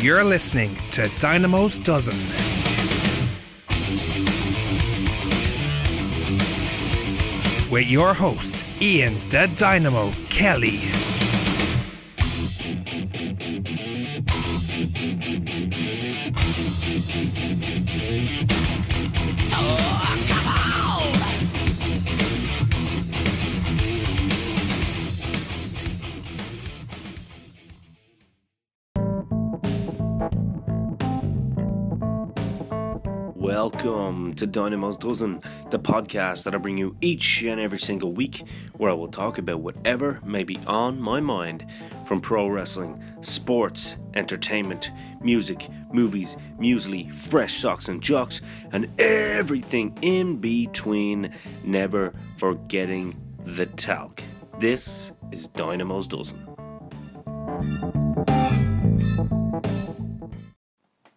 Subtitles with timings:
[0.00, 2.16] You're listening to Dynamo's Dozen.
[7.70, 10.79] With your host, Ian the Dynamo Kelly.
[34.40, 38.42] To Dynamo's Dozen, the podcast that I bring you each and every single week,
[38.78, 41.66] where I will talk about whatever may be on my mind
[42.06, 48.40] from pro wrestling, sports, entertainment, music, movies, muesli, fresh socks and jocks,
[48.72, 54.22] and everything in between, never forgetting the talc.
[54.58, 56.38] This is Dynamo's Dozen.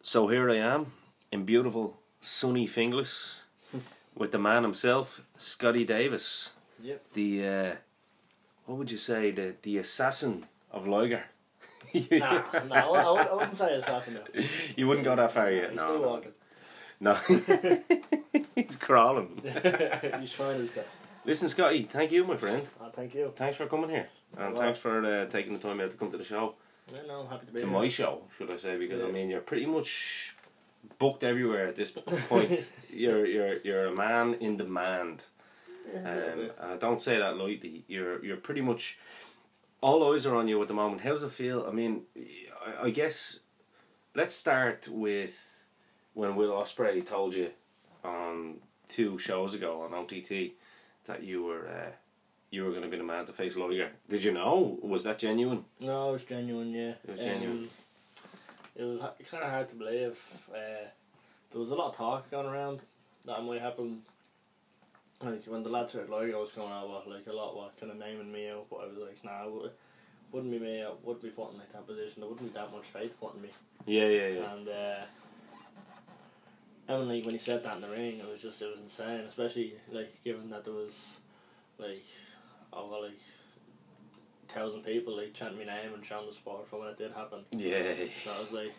[0.02, 0.88] So here I am
[1.32, 3.42] in beautiful sunny Finglas
[4.16, 6.52] with the man himself, Scotty Davis.
[6.82, 7.04] Yep.
[7.14, 7.76] The uh,
[8.66, 11.26] what would you say the the assassin of Liger?
[12.10, 14.16] Nah, nah, I, I, wouldn't say assassin.
[14.16, 14.44] No.
[14.76, 15.70] you wouldn't go that far yet.
[15.70, 16.08] He's no, still no.
[16.08, 16.32] walking.
[17.00, 17.14] No,
[18.56, 19.42] he's crawling.
[20.20, 20.98] He's trying his best.
[21.24, 22.68] Listen, Scotty, thank you, my friend.
[22.82, 23.32] Oh, thank you.
[23.36, 24.08] Thanks for coming here,
[24.38, 26.56] and Well- thanks for uh, taking the time out to come to the show,
[26.92, 27.74] Yeah, no, I'm happy to be to here.
[27.74, 28.76] my show, should I say?
[28.78, 30.33] Because I mean, you're pretty much
[31.00, 32.62] booked everywhere at this point.
[32.90, 35.26] you're you're you're a man in demand.
[35.96, 37.84] Um, and I don't say that lightly.
[37.88, 38.98] You're you're pretty much
[39.82, 41.02] all eyes are on you at the moment.
[41.02, 41.66] How does it feel?
[41.68, 42.04] I mean,
[42.66, 43.42] I, I guess
[44.16, 45.36] let's start with
[46.14, 47.50] when Will Ospreay told you
[48.04, 48.56] on
[48.88, 50.54] two shows ago on OTT
[51.06, 51.92] that you were uh,
[52.50, 53.90] you were going to be the man to face Liger.
[54.08, 54.78] Did you know?
[54.82, 55.66] Was that genuine?
[55.80, 56.72] No, it was genuine.
[56.72, 57.58] Yeah, It was genuine.
[57.64, 57.70] Um,
[58.76, 60.20] it was kind of hard to believe.
[60.50, 60.88] Uh,
[61.52, 62.82] there was a lot of talk going around
[63.26, 64.02] that might happen.
[65.22, 67.98] Like when the lads heard Liger was coming out, like a lot were kind of
[67.98, 69.72] naming me out, but I was like, nah, it
[70.32, 70.84] wouldn't be me.
[70.84, 72.22] I wouldn't be putting like that position.
[72.22, 73.50] There wouldn't be that much faith putting me.
[73.86, 74.54] Yeah, yeah, yeah.
[74.54, 75.06] And uh,
[76.90, 79.22] Emily, when he said that in the ring, it was just it was insane.
[79.22, 81.20] Especially like given that there was
[81.78, 82.04] like
[82.74, 83.20] over like
[84.54, 87.40] thousand people like chanting my name and shouting the sport for when it did happen.
[87.52, 87.94] Yeah.
[88.24, 88.74] So I was like,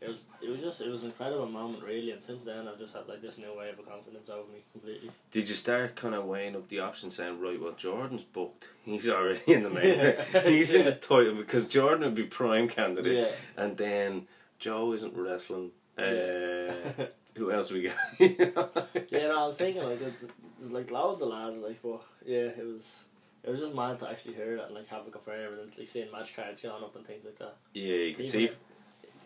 [0.00, 2.10] it was it was just it was an incredible moment really.
[2.10, 5.10] And since then, I've just had like this new wave of confidence over me completely.
[5.30, 8.68] Did you start kind of weighing up the options, saying, right, well, Jordan's booked.
[8.84, 10.16] He's already in the main.
[10.44, 13.62] He's in the title because Jordan would be prime candidate, Yeah.
[13.62, 14.26] and then
[14.58, 15.70] Joe isn't wrestling.
[15.96, 16.72] Uh,
[17.36, 17.94] who else we got?
[18.18, 18.68] You know?
[19.10, 20.12] Yeah, no, I was thinking like there's,
[20.58, 23.04] there's like loads of lads like, but yeah, it was.
[23.46, 25.88] It was just mad to actually hear that and like have it confirmed and like
[25.88, 27.56] seeing match cards going up and things like that.
[27.74, 28.50] yeah, you can Even see.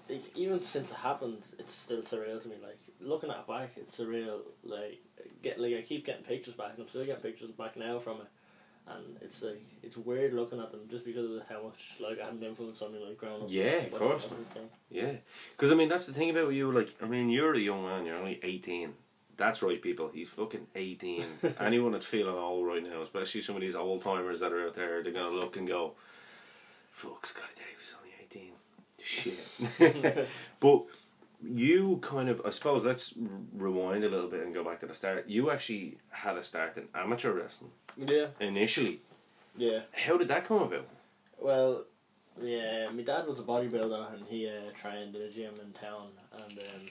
[0.08, 2.56] like, even since it happened, it's still surreal to me.
[2.62, 4.40] Like looking at it back, it's surreal.
[4.64, 4.98] Like
[5.42, 8.16] get like I keep getting pictures back, and I'm still getting pictures back now from
[8.22, 8.26] it,
[8.88, 12.24] and it's like it's weird looking at them just because of how much like I
[12.24, 13.48] had an influence on me like growing up.
[13.50, 14.26] Yeah, of course.
[14.90, 15.12] Yeah,
[15.56, 16.72] because I mean that's the thing about you.
[16.72, 18.04] Like, I mean, you're a young man.
[18.04, 18.94] You're only eighteen.
[19.38, 20.10] That's right, people.
[20.12, 21.24] He's fucking eighteen.
[21.60, 24.74] Anyone that's feeling old right now, especially some of these old timers that are out
[24.74, 25.92] there, they're gonna look and go,
[26.90, 28.52] "Fuck, Scotty Davis, only eighteen.
[29.00, 30.28] Shit."
[30.60, 30.82] but
[31.42, 33.14] you kind of, I suppose, let's
[33.56, 35.26] rewind a little bit and go back to the start.
[35.28, 39.00] You actually had a start in amateur wrestling Yeah, initially.
[39.56, 39.82] yeah.
[39.92, 40.88] How did that come about?
[41.40, 41.84] Well,
[42.42, 46.08] yeah, my dad was a bodybuilder and he uh, trained in a gym in town
[46.32, 46.86] and um,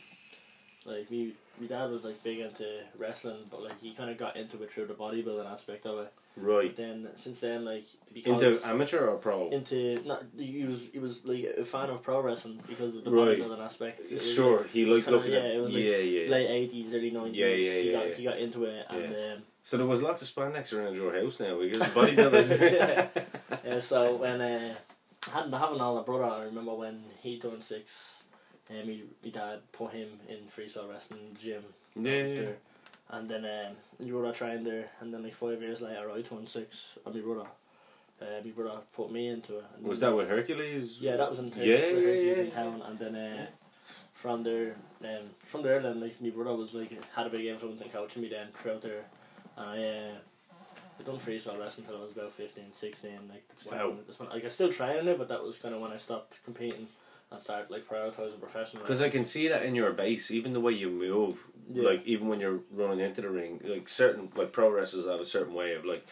[0.88, 2.66] like me, my dad was like big into
[2.98, 6.14] wrestling, but like he kind of got into it through the bodybuilding aspect of it.
[6.36, 6.68] Right.
[6.68, 9.50] But then since then, like Into amateur or pro?
[9.50, 13.12] into not he was he was like a fan of pro wrestling because of the
[13.12, 13.40] Right.
[13.40, 14.02] bodybuilding aspect.
[14.12, 16.30] Was, Sure, like, he liked looking yeah, at it was like yeah, yeah.
[16.30, 17.36] late eighties, early nineties.
[17.38, 18.16] Yeah, yeah, He yeah, got yeah.
[18.16, 19.16] he got into it and.
[19.16, 22.50] Um, So there was lots of spandex around your house now because bodybuilders.
[22.72, 23.08] yeah.
[23.66, 24.76] Yeah, so when uh,
[25.32, 28.22] having having all my brother, I remember when he turned six,
[28.70, 31.64] um, me, my dad put him in freestyle wrestling gym.
[31.96, 32.50] Yeah, yeah.
[33.10, 36.50] And then um, my brother trained there, and then like five years later, I turned
[36.50, 37.48] six, and my brother,
[38.22, 39.66] uh, my brother put me into it.
[39.78, 40.98] And Was that with Hercules?
[41.00, 43.46] Yeah, that was in Yeah, yeah, yeah, yeah, in town, and then uh,
[44.14, 47.82] from there, um, from there, then like my brother was like had a big influence
[47.82, 49.06] in coaching me then throughout there,
[49.56, 50.12] and I, uh,
[51.00, 53.12] I done freestyle wrestling until I was about 15, 16.
[53.30, 53.94] Like that's when, Wow.
[54.06, 56.40] that's when like I still training it, but that was kind of when I stopped
[56.44, 56.88] competing
[57.32, 58.84] and started like prioritizing professional.
[58.84, 61.84] Because I can see that in your base, even the way you move, Yeah.
[61.84, 65.26] like even when you're running into the ring, like certain like pro wrestlers have a
[65.26, 66.06] certain way of like,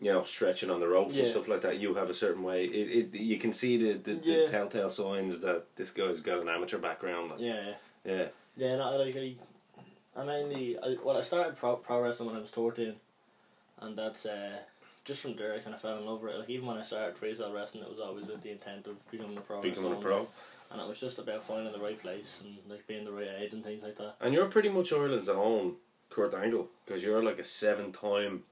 [0.00, 1.78] you know, stretching on the ropes and stuff like that.
[1.78, 2.66] You have a certain way.
[2.66, 4.50] It, it you can see the the, the Yeah.
[4.50, 7.30] telltale signs that this guy's got an amateur background.
[7.30, 7.72] Like, yeah,
[8.04, 8.76] yeah, yeah.
[8.76, 9.36] No, like I,
[10.16, 12.94] I mainly I, well I started pro, pro wrestling when I was fourteen,
[13.80, 14.58] and that's uh.
[15.04, 16.38] Just from there, I kind of fell in love with it.
[16.38, 19.38] Like even when I started freestyle wrestling, it was always with the intent of becoming
[19.38, 19.62] a pro.
[19.62, 20.28] becoming a pro.
[20.70, 23.52] And it was just about finding the right place and like being the right age
[23.52, 24.16] and things like that.
[24.20, 25.76] And you're pretty much Ireland's own
[26.10, 28.42] Kurt Angle because you're like a seven-time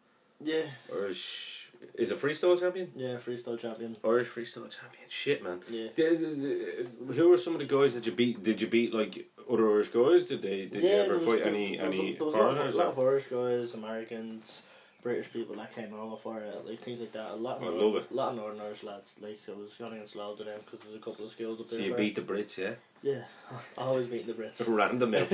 [0.40, 1.62] Yeah, Irish.
[1.94, 2.90] Is a freestyle champion?
[2.96, 3.94] yeah, freestyle champion.
[4.02, 5.04] Irish freestyle champion.
[5.08, 5.60] Shit, man.
[5.68, 8.42] Yeah, the- the- who are some of the guys that you beat?
[8.42, 10.24] Did you beat like other Irish guys?
[10.24, 10.66] Did they?
[10.66, 10.94] Did you yeah.
[10.96, 12.74] ever there was- fight there- any there was- any there was a lot of- foreigners?
[12.74, 14.62] A lot of Irish guys, Americans,
[15.02, 17.30] British people that came over for it, like things like that.
[17.30, 17.58] A lot.
[17.58, 18.10] Of I Northern- love it.
[18.10, 19.14] A lot of Northern Irish lads.
[19.20, 21.68] Like I was going against loads of them because there's a couple of skills up
[21.68, 21.84] So there.
[21.86, 22.72] you for beat the Brits, yeah?
[23.02, 23.22] Yeah,
[23.78, 24.66] always beating the Brits.
[24.68, 25.30] Random out.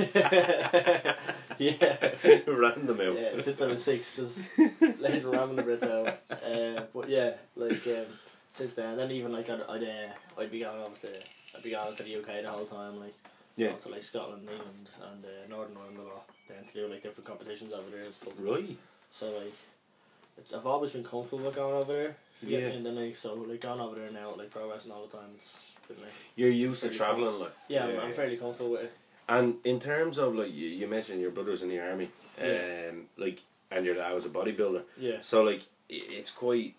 [1.57, 2.11] yeah.
[2.47, 3.19] Random out.
[3.19, 4.49] Yeah, since I was six, just
[4.99, 6.19] letting ramming the Brits out.
[6.29, 8.05] Uh, but yeah, like um,
[8.51, 11.09] since then, then even like I'd I'd, uh, I'd be going over to
[11.55, 13.13] I'd be going to the UK the whole time, like
[13.55, 13.71] Yeah.
[13.73, 16.29] to like Scotland, England, and uh, Northern Ireland a lot.
[16.49, 18.33] Then to do like different competitions over there and stuff.
[18.37, 18.77] Right.
[19.13, 19.53] So like,
[20.37, 22.15] it's, I've always been comfortable with going over there.
[22.41, 22.69] To get Yeah.
[22.69, 25.29] me in the like, so like going over there now, like progressing all the time.
[25.35, 25.53] It's
[25.87, 27.53] been like You're used to traveling, like.
[27.69, 28.93] yeah, I'm, I'm fairly comfortable with it.
[29.29, 32.09] And in terms of like you, you mentioned your brother's in the army,
[32.41, 32.89] Yeah.
[32.89, 34.81] um, like, and your dad was a bodybuilder.
[34.97, 36.75] Yeah, So like, it's quite.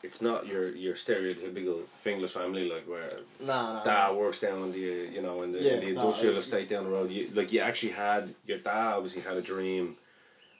[0.00, 3.82] It's not your your stereotypical English family like where nah, nah.
[3.82, 6.68] dad works down in the you know in the, Yeah, in the industrial I- estate
[6.68, 7.10] down the road.
[7.10, 9.96] You like you actually had your dad obviously had a dream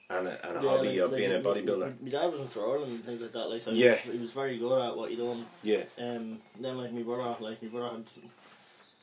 [0.09, 1.79] and a, and a hobby of being a bodybuilder.
[1.99, 3.49] My, my dad was into Ireland and things like that.
[3.49, 3.95] Like, so Yeah.
[3.95, 5.45] he, was, he was very good at what he done.
[5.63, 8.05] Yeah, Um, then like my brother, like my brother had,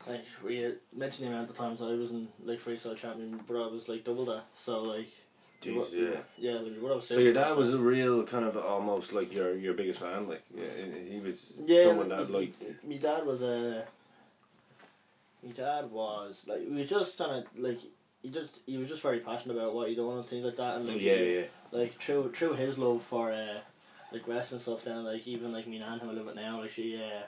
[0.09, 3.33] like we mentioned the amount of times I was in like freestyle champion.
[3.37, 4.45] My brother was like double that.
[4.57, 5.09] So like,
[5.63, 6.21] Jeez, yeah.
[6.37, 6.59] yeah.
[6.61, 7.09] Like my brother was.
[7.09, 10.29] So your dad was a real kind of almost like your your biggest fan.
[10.29, 10.65] Like yeah,
[11.09, 11.85] he was yeah.
[11.85, 12.63] someone that my- liked.
[12.87, 13.85] My dad was a.
[15.45, 17.79] My dad was like we was just kind of like
[18.27, 20.77] he just he was just very passionate about what he done and things like that
[20.77, 21.43] and like Yeah, yeah.
[21.71, 23.59] like through through his love for uh,
[24.13, 26.71] like wrestling stuff then like even like me nan who I live with now like
[26.71, 27.23] she uh,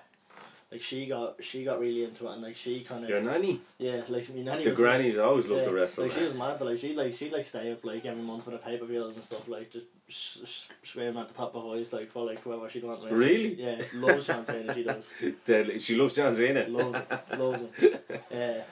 [0.73, 3.61] like she got she got really into it and like she kind of Your nanny,
[3.79, 6.05] yeah like me nanny the grannies always loved yeah, to wrestle.
[6.05, 8.51] like she was mad like she like she like stay up like every month for
[8.51, 11.63] the pay per views and stuff like just sh- sh- screaming at the top of
[11.63, 13.55] her voice like for like whoever she want like, Really?
[13.55, 15.15] yeah loves John Cena she does
[15.47, 15.79] Deadly.
[15.79, 16.67] She loves John Cena.
[16.69, 18.63] loves it loves it uh,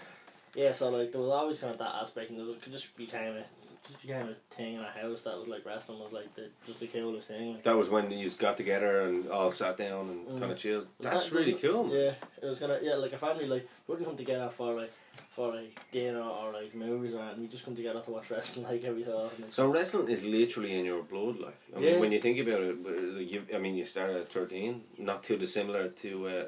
[0.56, 3.06] yeah so like there was always kind of that aspect and it, could just be
[3.06, 3.44] kind of
[3.87, 6.47] just be became a thing in our house that was like wrestling was like the
[6.67, 10.08] just the coolest thing like That was when you got together and all sat down
[10.08, 10.41] and Mm.
[10.41, 10.87] kind of chilled.
[10.99, 11.85] That's that- really cool.
[11.85, 11.93] man.
[11.97, 14.93] Yeah, it was gonna yeah like a family like we wouldn't come together for like
[15.37, 17.43] for like dinner or like movies or anything.
[17.43, 19.53] We just come together to watch wrestling like every so often.
[19.53, 21.58] So wrestling is literally in your blood, like.
[21.75, 22.00] I mean, Yeah.
[22.00, 22.76] when you think about it,
[23.19, 26.44] like, you, I mean, you started at thirteen, not too dissimilar to uh,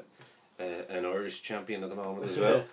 [0.59, 0.63] uh,
[0.97, 2.63] an Irish champion at the moment as well,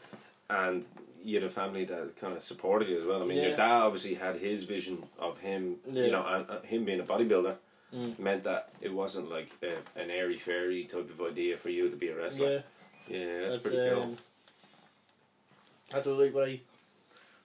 [0.50, 0.84] and
[1.26, 3.20] you had a family that kind of supported you as well.
[3.20, 6.04] I mean, your dad obviously had his vision of him, Yeah.
[6.04, 7.56] you know, and uh, him being a bodybuilder
[7.94, 8.18] Mm.
[8.18, 11.96] meant that it wasn't like a, an airy fairy type of idea for you to
[11.96, 12.64] be a wrestler.
[13.08, 14.02] yeah, Yeah, that's, that's pretty cool.
[14.02, 14.16] um,
[15.90, 16.60] That's what like when I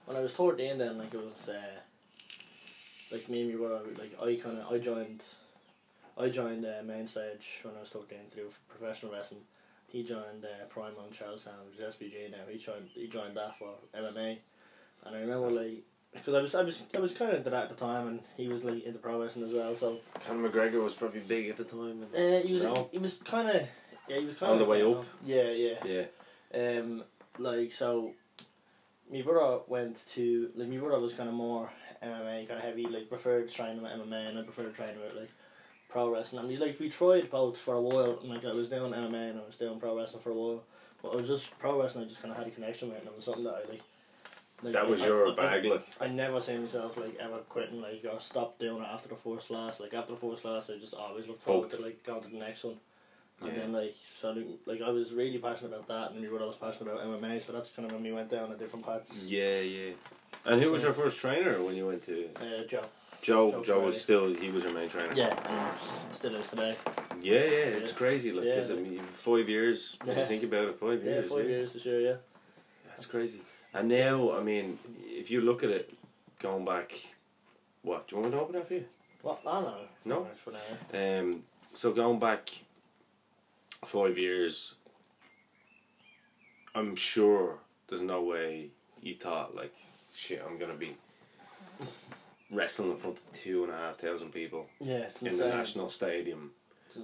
[0.06, 1.62] when I was toward the end then like it was uh,
[3.12, 5.22] like me and my brother like I kind of I joined
[6.18, 9.42] I joined uh, main stage when I was toward the end to do professional wrestling.
[9.92, 12.38] He joined uh, Prime on Charlestown, which is SBG now.
[12.48, 14.38] He joined he joined that for MMA,
[15.04, 15.82] and I remember like
[16.14, 18.20] because I was I was I was kind of into that at the time, and
[18.36, 19.76] he was like into pro wrestling as well.
[19.76, 22.06] So Conor McGregor was probably big at the time.
[22.14, 22.88] And, uh, he was No.
[22.90, 23.62] he was kind of
[24.08, 25.04] yeah he was kind On the way up.
[25.24, 26.06] Yeah, yeah.
[26.54, 27.04] yeah, Um,
[27.38, 28.12] like so,
[29.12, 31.70] my brother went to like my brother was kind of more
[32.02, 32.86] MMA kind of heavy.
[32.86, 35.30] Like preferred training with MMA, and I preferred training with like
[35.92, 36.44] pro wrestling.
[36.44, 38.18] I mean, like we tried both for a while.
[38.24, 40.62] Like I was doing MMA and I was doing pro wrestling for a while.
[41.02, 42.04] But I was just pro wrestling.
[42.04, 43.70] I just kind of had a connection with, it and it was something that I
[43.70, 43.82] like.
[44.62, 45.86] like that was I- your I- I- bag, like.
[46.00, 49.48] I never seen myself like ever quitting like or stop doing it after the first
[49.48, 49.78] class.
[49.80, 52.38] Like after the first class, I just always looked forward to like going to the
[52.38, 52.78] next one.
[53.42, 53.58] And Yeah.
[53.58, 54.34] then like so
[54.66, 57.40] like I was really passionate about that, and my brother was passionate about MMA.
[57.44, 59.26] So that's kind of when we went down a different paths.
[59.26, 59.92] Yeah, yeah.
[60.46, 62.84] And who was your first trainer when you went to Uh, Joe.
[63.22, 63.62] Joe?
[63.62, 65.12] Joe was still he was your main trainer.
[65.14, 66.76] Yeah, and still is today.
[67.22, 67.78] yeah, yeah.
[67.78, 67.96] It's Yeah.
[67.96, 68.56] crazy, like Yeah.
[68.56, 69.96] 'cause, I mean, five years.
[70.04, 71.28] When you think about it, five Yeah, years.
[71.30, 71.50] five yeah.
[71.56, 72.00] years this year.
[72.00, 72.16] Yeah.
[72.88, 73.40] That's crazy.
[73.72, 75.94] And now, I mean, if you look at it,
[76.40, 76.92] going back,
[77.82, 78.84] what do you want me to open that for you?
[79.22, 79.88] Well, I don't know.
[80.04, 80.28] No?
[80.92, 81.20] Now.
[81.20, 82.50] Um, so going back
[83.86, 84.74] five years,
[86.74, 89.74] I'm sure there's no way you thought like,
[90.12, 90.96] shit, I'm gonna be
[92.52, 95.50] wrestling in front of two and a half thousand people Yeah, it's in insane.
[95.50, 96.52] the national stadium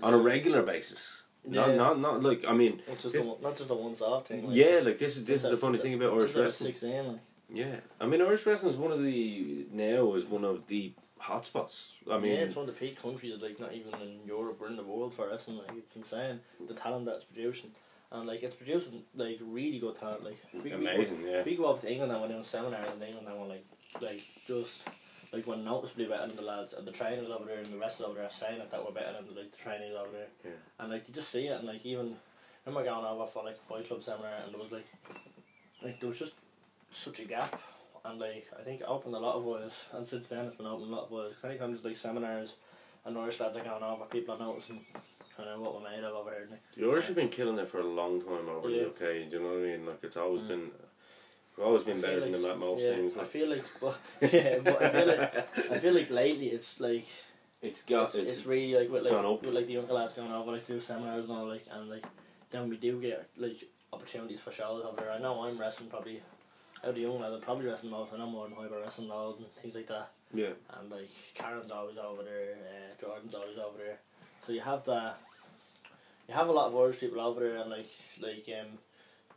[0.02, 1.23] on a regular basis.
[1.45, 1.75] Not, Yeah.
[1.76, 4.47] not, not like I mean, Not just, this- a, one- not just a once-off thing.
[4.49, 6.47] Like, yeah, like this is this is the funny thing about Irish since I was
[6.52, 6.73] wrestling.
[6.73, 7.21] Sixteen, like.
[7.50, 11.90] Yeah, I mean Irish wrestling is one of the now is one of the hotspots.
[12.11, 14.67] I mean, yeah, it's one of the peak countries, like not even in Europe or
[14.67, 15.57] in the world for wrestling.
[15.59, 17.71] Like it's insane the talent that's producing,
[18.12, 20.25] and like it's producing like really good talent.
[20.25, 21.23] Like we, amazing.
[21.23, 23.47] We, Yeah, we go off to England and we're doing seminars in England and we're
[23.47, 23.64] like
[24.02, 24.81] like just
[25.32, 28.00] like we're noticeably better than the lads and the trainers over there and the rest
[28.00, 30.26] over there are saying it that we're better than like the trainees over there.
[30.44, 30.50] Yeah.
[30.78, 32.16] And like you just see it and like even
[32.66, 34.87] I remember going over for like a fight club seminar and there was like
[35.82, 36.32] like there was just
[36.92, 37.61] such a gap
[38.04, 40.66] and like I think it opened a lot of eyes and since then it's been
[40.66, 42.54] opening a lot of eyes because anytime there's like seminars
[43.04, 44.80] and Irish lads are going over people are noticing
[45.37, 47.68] kind of what we're made of over here like, the Irish have been killing it
[47.70, 48.85] for a long time over Yeah.
[48.85, 49.30] the UK.
[49.30, 49.87] Do you know what I mean?
[49.87, 50.49] Like it's always Mm.
[50.49, 50.70] been.
[51.58, 53.16] We've always been I better feel than like- them at most yeah, things.
[53.16, 53.98] I feel like but
[54.32, 57.06] yeah but I feel like I feel like lately it's like
[57.60, 59.42] It's got it's, it's, it's really like with like up.
[59.44, 62.04] with like the younger lads going over like through seminars and all like and like
[62.50, 65.10] then we do get like opportunities for shows over there.
[65.10, 66.22] I know I'm wrestling probably
[66.84, 69.08] out of the young lads I'm probably wrestling most I know more than Hyper wrestling
[69.08, 70.10] loads and things like that.
[70.32, 70.50] yeah.
[70.78, 73.98] And like Karen's always over there, uh, Jordan's always over there.
[74.46, 75.18] So you have that
[76.28, 78.78] you have a lot of Irish people over there and like like um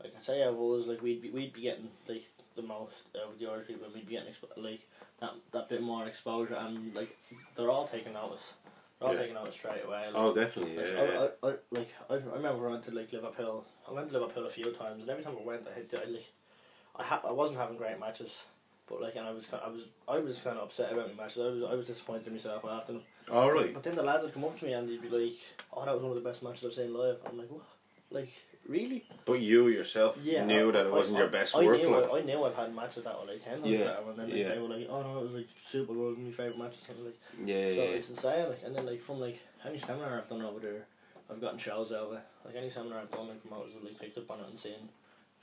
[0.04, 3.38] like I say I was like we'd be we'd be getting like the most of
[3.40, 4.82] the Irish people we'd be getting expo- like
[5.20, 7.16] that that bit more exposure and like
[7.56, 8.54] they're all taking notice.
[9.00, 9.22] They're all Yeah.
[9.22, 10.06] taking notice straight away.
[10.08, 10.78] Like, Oh, definitely.
[10.78, 11.04] like, Yeah.
[11.04, 11.28] yeah.
[11.44, 13.66] I, I, I, like I, I remember I went to like Liverpool.
[13.90, 16.10] I went to Liverpool a few times, and every time I went, I hit I,
[16.10, 16.32] like,
[16.96, 18.44] I ha- I wasn't having great matches,
[18.88, 21.24] but like, and I was kind, I was, I was kind of upset about my
[21.24, 21.40] matches.
[21.40, 23.02] I was, I was disappointed in myself after them.
[23.32, 23.74] Oh, all right.
[23.74, 25.38] But then the lads would come up to me and they'd be like,
[25.74, 27.64] "Oh, that was one of the best matches I've seen live." I'm like, "What?
[28.12, 28.32] Like,
[28.72, 31.82] really?" But you yourself Yeah, knew I- that it wasn't I- your best I work.
[31.82, 32.12] Knew, like.
[32.12, 34.50] I, knew I've had matches that were like ten Yeah, and then like, yeah.
[34.50, 37.20] they were like, "Oh no, it was like super good, my favorite matches." And like,
[37.46, 37.98] yeah, so yeah.
[37.98, 38.50] it's insane.
[38.50, 40.86] Like, and then like from like any seminar I've done over there,
[41.30, 42.00] I've gotten shows it.
[42.46, 44.74] Like any seminar I've done, like promoters have like picked up on it and seen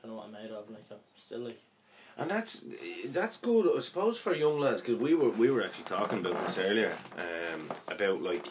[0.03, 0.69] kind of what I'm made of.
[0.71, 1.61] Like I'm still like,
[2.17, 2.65] And that's
[3.07, 6.37] that's good, I suppose, for young lads because we were we were actually talking about
[6.47, 8.47] this earlier um, about like.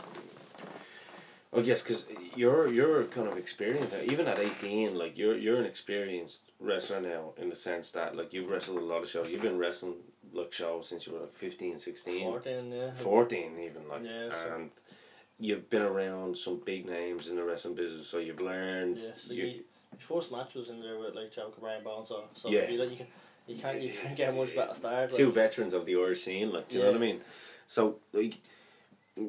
[1.54, 4.00] Oh, I guess because you're you're kind of experienced now.
[4.02, 8.34] even at eighteen, like you're you're an experienced wrestler now in the sense that like
[8.34, 9.30] you've wrestled a lot of shows.
[9.30, 9.96] You've been wrestling
[10.34, 12.92] like shows since you were like 15, 16, fourteen, yeah.
[12.96, 14.70] 14 even like, Yeah, so- and
[15.40, 19.00] you've been around some big names in the wrestling business, so you've learned.
[19.00, 21.86] Yeah, so you- you, your first match was in there with like Joe Cabray and
[21.86, 22.26] Bonesaw.
[22.34, 22.70] So Yeah.
[22.70, 23.08] you, like, you can
[23.48, 25.12] you can't you can't get a much better start.
[25.12, 27.22] two Like, veterans of the Irish scene, like, do you know what I mean?
[27.68, 28.40] So, like,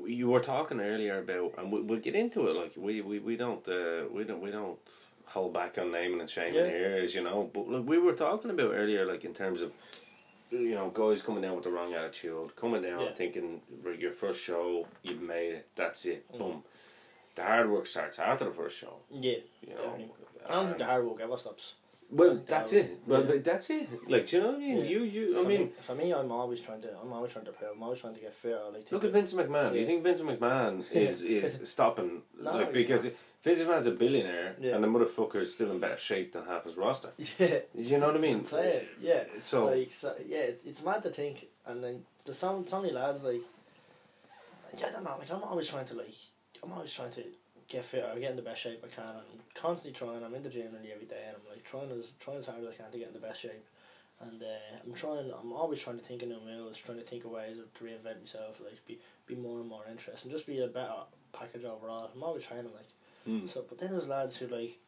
[0.06, 2.56] you were talking earlier about, and we, we'll get into it.
[2.56, 4.78] Like, we, we, we don't, uh, we don't, we don't
[5.26, 6.66] hold back on naming and shaming Yeah.
[6.68, 7.50] here, as you know.
[7.52, 9.72] But like, we were talking about earlier, like in terms of,
[10.50, 13.12] you know, guys coming down with the wrong attitude, coming down Yeah.
[13.14, 16.38] thinking right, your first show, you've made it, that's it, Mm.
[16.38, 16.64] boom.
[17.34, 19.82] The hard work starts after the first show, yeah, you know.
[19.82, 20.10] definitely.
[20.46, 21.74] I don't think the hard work ever stops.
[22.10, 23.00] Well, that's that- it.
[23.06, 23.40] Well, yeah.
[23.42, 23.88] that's it.
[24.08, 24.76] Like, do you know what I mean?
[24.78, 24.84] Yeah.
[24.84, 25.38] You, you.
[25.38, 27.68] I for mean, me, for me, I'm always trying to I'm always trying to play.
[27.74, 28.58] I'm always trying to get fair.
[28.58, 29.72] I like Look at Vince McMahon.
[29.72, 32.22] Do you think Vince McMahon is is stopping?
[32.42, 33.12] No, like because not.
[33.44, 36.76] Vince McMahon's a billionaire, and the motherfucker is still in better shape than half his
[36.76, 37.10] roster.
[37.38, 38.38] Yeah, You know what I mean?
[38.38, 38.82] Insane.
[39.00, 39.24] Yeah.
[39.38, 42.92] So like so, yeah, it's it's mad to think, and then the some so many
[42.92, 43.42] lads like,
[44.78, 45.16] yeah, I don't know.
[45.18, 46.14] Like I'm always trying to like,
[46.62, 47.22] I'm always trying to
[47.68, 49.04] get fit or get in the best shape I can.
[49.04, 50.24] I'm constantly trying.
[50.24, 52.62] I'm in the gym nearly every day, and I'm like trying as trying as hard
[52.62, 53.66] as I can to get in the best shape.
[54.20, 55.30] And uh, I'm trying.
[55.30, 57.84] I'm always trying to think of new moves, trying to think of ways of, to
[57.84, 58.60] reinvent myself.
[58.62, 62.10] Like be be more and more interesting, just be a better package overall.
[62.14, 62.88] I'm always trying to like.
[63.24, 63.46] Hmm.
[63.46, 64.78] So, but then there's lads who like,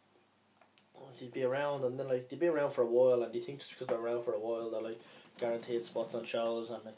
[1.18, 3.58] they'd be around and then like they'd be around for a while and you think
[3.58, 5.00] just because they're around for a while they're like
[5.38, 6.96] guaranteed spots on shows and like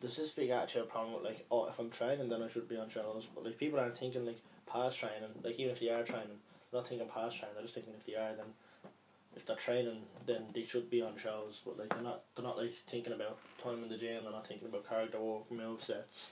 [0.00, 2.76] there's this big attitude problem with like oh if I'm training then I should be
[2.76, 4.40] on shows but like people aren't thinking like
[4.74, 6.38] past training like even if they are training
[6.70, 8.50] they're not thinking past training they're just thinking if they are then
[9.36, 12.58] if they're training then they should be on shows but like they're not they're not
[12.58, 16.28] like thinking about time in the gym they're not thinking about character work move sets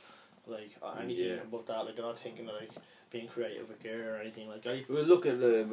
[0.46, 1.42] like uh, anything Yeah.
[1.42, 2.72] above that like they're not thinking of, like
[3.10, 4.88] being creative with gear or anything like that.
[4.88, 5.64] Well, look at uh,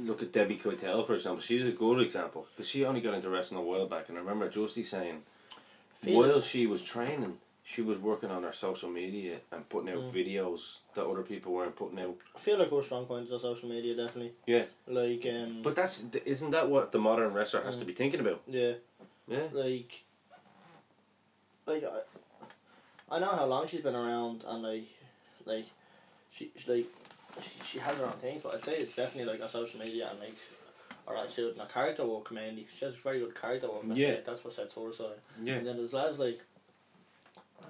[0.00, 1.42] look at Debbie Keitel for example.
[1.42, 4.22] She's a good example because she only got into wrestling a while back, and I
[4.22, 5.22] remember Justy saying
[5.94, 7.38] feel while she was training,
[7.68, 10.12] she was working on her social media and putting out Mm.
[10.12, 12.16] videos that other people weren't putting out.
[12.34, 14.34] I feel like we're strong points on social media, definitely.
[14.46, 14.66] Yeah.
[14.86, 17.80] Like, um, But that's isn't that what the modern wrestler has Mm.
[17.80, 18.40] to be thinking about?
[18.46, 18.74] yeah,
[19.26, 19.48] Yeah.
[19.52, 20.04] like,
[21.66, 24.86] like I, I know how long she's been around, and like,
[25.44, 25.66] like,
[26.30, 26.86] she, she like,
[27.42, 28.38] she, she has her own thing.
[28.42, 30.36] But I'd say it's definitely like a social media and like,
[31.08, 32.66] or actually a character work mainly.
[32.72, 33.82] She has very good character work.
[33.92, 34.20] Yeah.
[34.24, 35.18] That's what sets her aside.
[35.42, 35.54] Yeah.
[35.54, 36.40] And then there's lads like,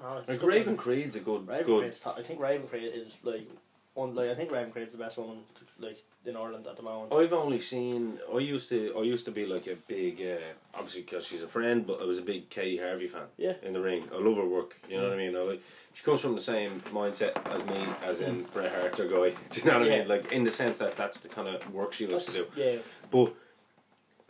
[0.04, 1.80] I don't Like Raven Creed's a good, Raven good.
[1.82, 2.18] Creed's top.
[2.18, 3.48] I think Raven Creed is like,
[3.94, 5.38] one like I think Raven Creed's the best woman
[5.78, 7.12] like in Ireland at the moment.
[7.12, 8.18] I've only seen.
[8.34, 8.92] I used to.
[8.98, 10.20] I used to be like a big.
[10.20, 10.36] Uh,
[10.74, 13.22] obviously, because she's a friend, but I was a big Katie Harvey fan.
[13.38, 13.54] Yeah.
[13.62, 14.76] In the ring, I love her work.
[14.88, 15.36] You know what I mean?
[15.36, 15.62] I like.
[15.94, 19.34] She comes from the same mindset as me, as in Bret Hart's her guy.
[19.50, 20.08] Do you know what I mean?
[20.08, 22.46] Like in the sense that that's the kind of work she likes to do.
[22.54, 22.76] Yeah,
[23.10, 23.32] But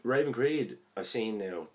[0.05, 1.67] Raven Creed, I've seen now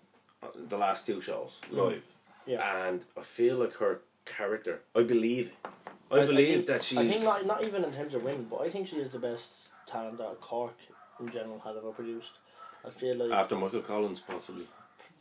[0.42, 2.00] uh, the last two shows live, Mm.
[2.46, 2.86] Yeah.
[2.88, 4.80] and I feel like her character.
[4.94, 5.52] I believe.
[6.10, 6.98] I, I- I believe think- that she's.
[6.98, 9.18] I think not not even in terms of women, but I think she is the
[9.18, 9.52] best
[9.86, 10.74] talent that Cork
[11.20, 12.38] in general has ever produced.
[12.84, 14.66] I feel like after Michael Collins, possibly.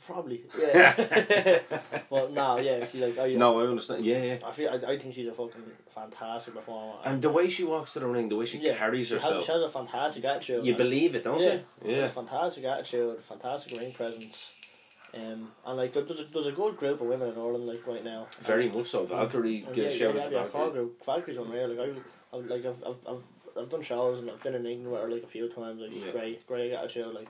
[0.05, 1.59] probably yeah.
[2.09, 4.03] well, no, yeah, she like I, No, I understand.
[4.03, 4.37] Yeah, yeah.
[4.45, 5.61] I feel I, I think she's a fucking
[5.93, 6.95] fantastic performer.
[7.05, 9.35] And the way she walks to the ring, the way she yeah, carries she herself,
[9.35, 10.65] Has, she has a fantastic attitude.
[10.65, 11.95] you believe it, don't yeah, you?
[11.95, 12.07] Yeah.
[12.07, 14.53] fantastic attitude, fantastic ring presence.
[15.13, 17.85] Um, and like there- there's a, there's a good group of women in Ireland like
[17.85, 18.27] right now.
[18.39, 19.05] Very And- much so.
[19.05, 20.71] Valkyrie, give yeah, a shout yeah, out yeah, Car Valkyrie.
[20.73, 21.05] group.
[21.05, 21.67] Valkyrie's unreal.
[21.69, 21.79] Like
[22.33, 23.23] I, I've, like I've, I've, I've,
[23.59, 25.81] I've done shows and I've been in England with her like a few times.
[25.81, 26.11] Like she's Yeah.
[26.13, 27.13] great, great attitude.
[27.13, 27.27] Like,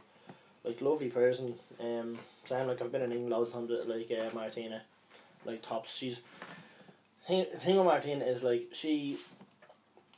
[0.63, 1.55] like lovely person.
[1.79, 4.83] Um, same like I've been in England loads of times with like uh, Martina,
[5.45, 5.95] like tops.
[5.95, 6.21] She's
[7.27, 9.17] thing thing with Martina is like she,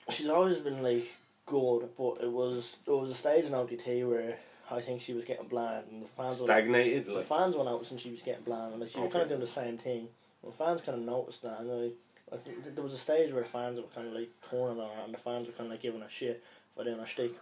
[0.09, 1.13] she's always been like
[1.45, 4.37] good, but it was it was a stage in OTT where
[4.71, 7.85] I think she was getting bland and the fans were Stagnated, the fans went out
[7.85, 9.13] since she was getting bland, and like she was Okay.
[9.13, 10.07] kind of doing the same thing.
[10.41, 11.95] And the fans kind of noticed that, and like,
[12.31, 15.03] I think there was a stage where fans were kind of like torn on her,
[15.03, 16.43] and the fans were kind of like giving her shit
[16.75, 17.33] for doing her shtick,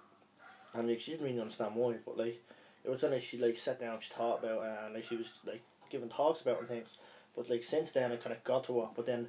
[0.73, 2.41] and like she didn't really understand why, but like
[2.83, 5.27] it was like she like sat down, she thought about it, and like she was
[5.45, 6.89] like giving talks about it and things.
[7.35, 8.87] But like since then, it kind of got to her.
[8.95, 9.27] But then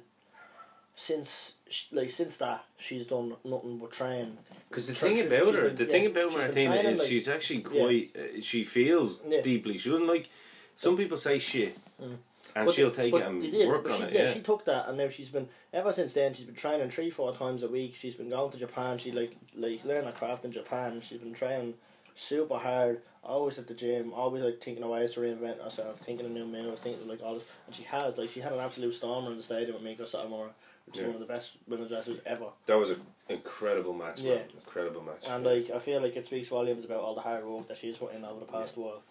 [0.95, 1.53] since
[1.91, 4.37] like since that, she's done nothing but train.
[4.69, 7.07] Because the thing about her, been- the yeah, thing about she's been Martina is like-
[7.07, 8.15] she's actually quite.
[8.15, 9.41] Uh, she feels Yeah.
[9.41, 9.77] deeply.
[9.77, 10.29] She doesn't like.
[10.75, 12.17] Some people say shit, Mm.
[12.55, 14.13] and But- she'll take it and did, work on she, it.
[14.13, 14.33] yeah, Yeah.
[14.33, 16.33] she took that, and now she's been ever since then.
[16.33, 17.95] She's been training three, four times a week.
[17.95, 18.97] She's been going to Japan.
[18.99, 21.01] She like like learned her craft in Japan.
[21.01, 21.75] She's been training
[22.15, 23.01] super hard.
[23.23, 24.13] Always at the gym.
[24.13, 25.99] Always like thinking of ways to reinvent herself.
[25.99, 26.81] Thinking of new moves.
[26.81, 29.37] Thinking of, like all this, and she has like she had an absolute stormer in
[29.37, 30.49] the stadium with Meiko Satomura,
[30.85, 31.05] which Yeah.
[31.07, 32.47] one of the best women's wrestlers ever.
[32.65, 34.21] That was an incredible match.
[34.21, 34.35] Yeah.
[34.35, 34.43] man.
[34.55, 35.23] incredible match.
[35.27, 37.97] And like I feel like it speaks volumes about all the hard work that she's
[37.97, 39.01] put in over the past while.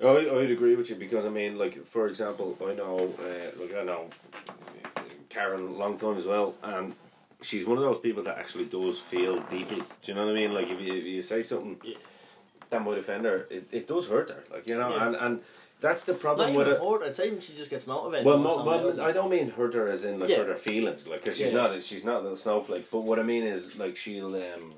[0.00, 3.74] I I'd agree with you because I mean, like for example, I know, uh, like
[3.74, 4.08] I know
[5.28, 6.94] Karen a long time as well, and
[7.42, 9.76] she's one of those people that actually does feel deeply.
[9.78, 10.54] Do you know what I mean?
[10.54, 11.96] Like if you, if you say something Yeah.
[12.70, 14.44] that might offend her, it, it does hurt her.
[14.50, 15.06] Like you know, Yeah.
[15.06, 15.42] and and
[15.80, 16.80] that's the problem even with it.
[17.06, 18.26] I'd say she just gets motivated.
[18.26, 20.38] Well, mo- well, I don't mean hurt her as in like Yeah.
[20.38, 21.68] hurt her feelings, like because she's Yeah.
[21.68, 22.90] not she's not a little snowflake.
[22.90, 24.34] But what I mean is like she'll.
[24.36, 24.74] Um,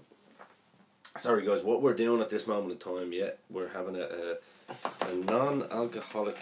[1.17, 4.37] sorry guys, what we're doing at this moment in time, yeah, we're having a
[5.03, 6.37] a, a non-alcoholic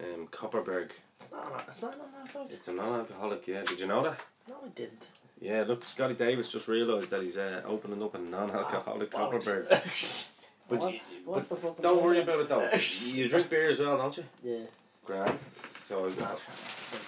[0.00, 0.90] um, Kopparberg.
[1.20, 1.64] It's not.
[1.68, 1.98] It's not.
[2.34, 3.46] not, It's a non-alcoholic.
[3.46, 4.22] Yeah, did you know that?
[4.48, 5.08] no, I didn't.
[5.40, 9.10] Yeah, look, Scotty Davis just realised that he's uh, opening up a non-alcoholic.
[9.10, 10.28] Kopparberg.
[10.68, 10.92] But, What?
[10.94, 12.70] you- What's but the fucking don't worry about it though.
[13.16, 14.24] you drink beer as well, don't you?
[14.42, 14.66] Yeah.
[15.04, 15.38] Grand.
[15.86, 16.06] So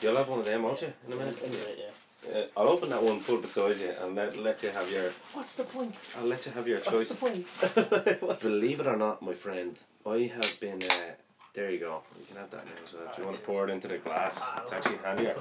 [0.02, 1.38] you'll have one of them, won't you, in a minute?
[1.42, 1.90] Anyway, yeah.
[2.34, 5.10] Uh, I'll open that one, put it beside you, and let, let you have your.
[5.32, 5.94] What's the point?
[6.18, 7.20] I'll let you have your What's choice.
[7.20, 8.22] What's the point?
[8.22, 10.82] What's Believe it or not, my friend, I have been.
[10.82, 11.12] Uh,
[11.54, 12.02] there you go.
[12.18, 13.02] You can have that now as well.
[13.10, 15.36] If you want to pour it into the glass, it's actually handier.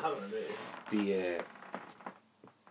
[0.89, 1.41] The uh,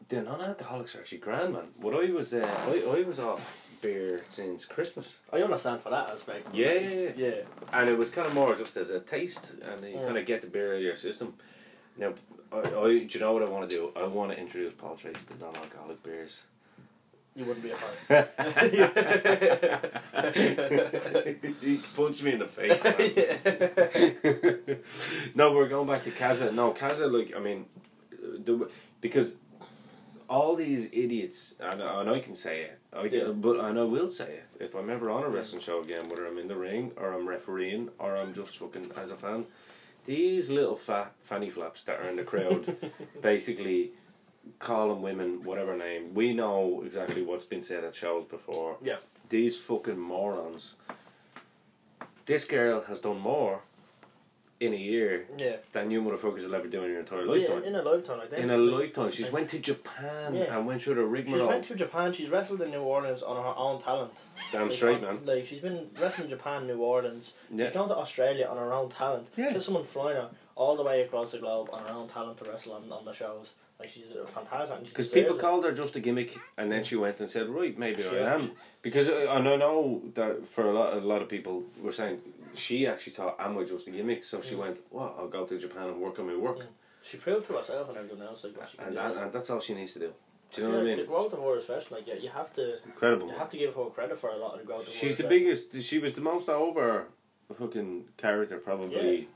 [0.09, 1.69] the non-alcoholics are actually grand, man.
[1.77, 5.15] What I was, uh, I, I was off beer since Christmas.
[5.33, 6.53] I understand for that aspect.
[6.55, 7.11] Yeah, yeah, yeah.
[7.17, 7.35] Yeah.
[7.73, 10.05] and it was kind of more just as a taste, and you Yeah.
[10.07, 10.27] kind of mm.
[10.27, 11.35] get the beer out of your system.
[11.97, 12.15] Now,
[12.53, 13.93] I, I, do you know what I want to do?
[13.95, 16.43] I want to introduce Paul Tracey to non-alcoholic beers.
[17.37, 18.27] You wouldn't be a fan.
[21.61, 22.85] he punched me in the face.
[25.35, 26.53] No, we're going back to Kaza.
[26.55, 27.67] No, Kaza, like I mean,
[28.21, 28.71] the,
[29.01, 29.35] because
[30.29, 33.25] all these idiots, and, and I can say it, Oh, I can, Yeah.
[33.33, 36.27] but and I will say it if I'm ever on a wrestling show again, whether
[36.27, 39.47] I'm in the ring or I'm refereeing or I'm just fucking as a fan.
[40.05, 42.77] These little fat fanny flaps that are in the crowd,
[43.23, 43.93] basically
[44.59, 46.13] calling women whatever name.
[46.15, 48.77] We know exactly what's been said at shows before.
[48.83, 48.97] Yeah.
[49.31, 50.75] These fucking morons.
[52.27, 53.63] This girl has done more
[54.61, 55.57] in a year Yeah.
[55.73, 57.63] than you motherfuckers will ever do in your entire Yeah, lifetime.
[57.65, 58.43] in a lifetime, I think.
[58.45, 59.11] in a lifetime.
[59.11, 60.57] She's went to Japan Yeah.
[60.57, 61.49] and went through the She's rigmarole.
[61.49, 62.13] went to Japan.
[62.13, 64.23] She's wrestled in New Orleans on her own talent.
[64.53, 65.21] Damn Like, straight, man.
[65.25, 67.35] Like she's been wrestling Japan, New Orleans.
[67.51, 67.67] Yeah.
[67.67, 69.27] She's gone to Australia on her own talent.
[69.37, 69.53] Yeah.
[69.53, 70.31] Just someone flying her.
[70.57, 73.13] all the way across the globe on her own talent to wrestle on, on the
[73.13, 73.55] shows.
[73.81, 74.85] Like she's a fantastic.
[74.85, 75.41] Because people it.
[75.41, 78.35] called her just a gimmick, and then she went and said, "Right, maybe She I
[78.35, 82.23] am." Because and I know that for a lot, a lot of people were saying
[82.55, 84.59] she actually thought Amway just a gimmick, so she Mm.
[84.59, 86.67] went, "Well, I'll go to Japan and work on my work," Mm.
[87.03, 89.03] She proved to herself and everyone else like what she can and, do.
[89.03, 90.15] that, and that's all she needs to do.
[90.53, 90.97] Do you I know what I mean?
[90.97, 93.27] The growth of her especially, like yeah, you have to Incredible.
[93.29, 94.87] you have to give her credit for a lot of the growth.
[94.87, 95.83] Of She's the biggest.
[95.83, 97.09] She was the most over
[97.59, 99.29] fucking character probably.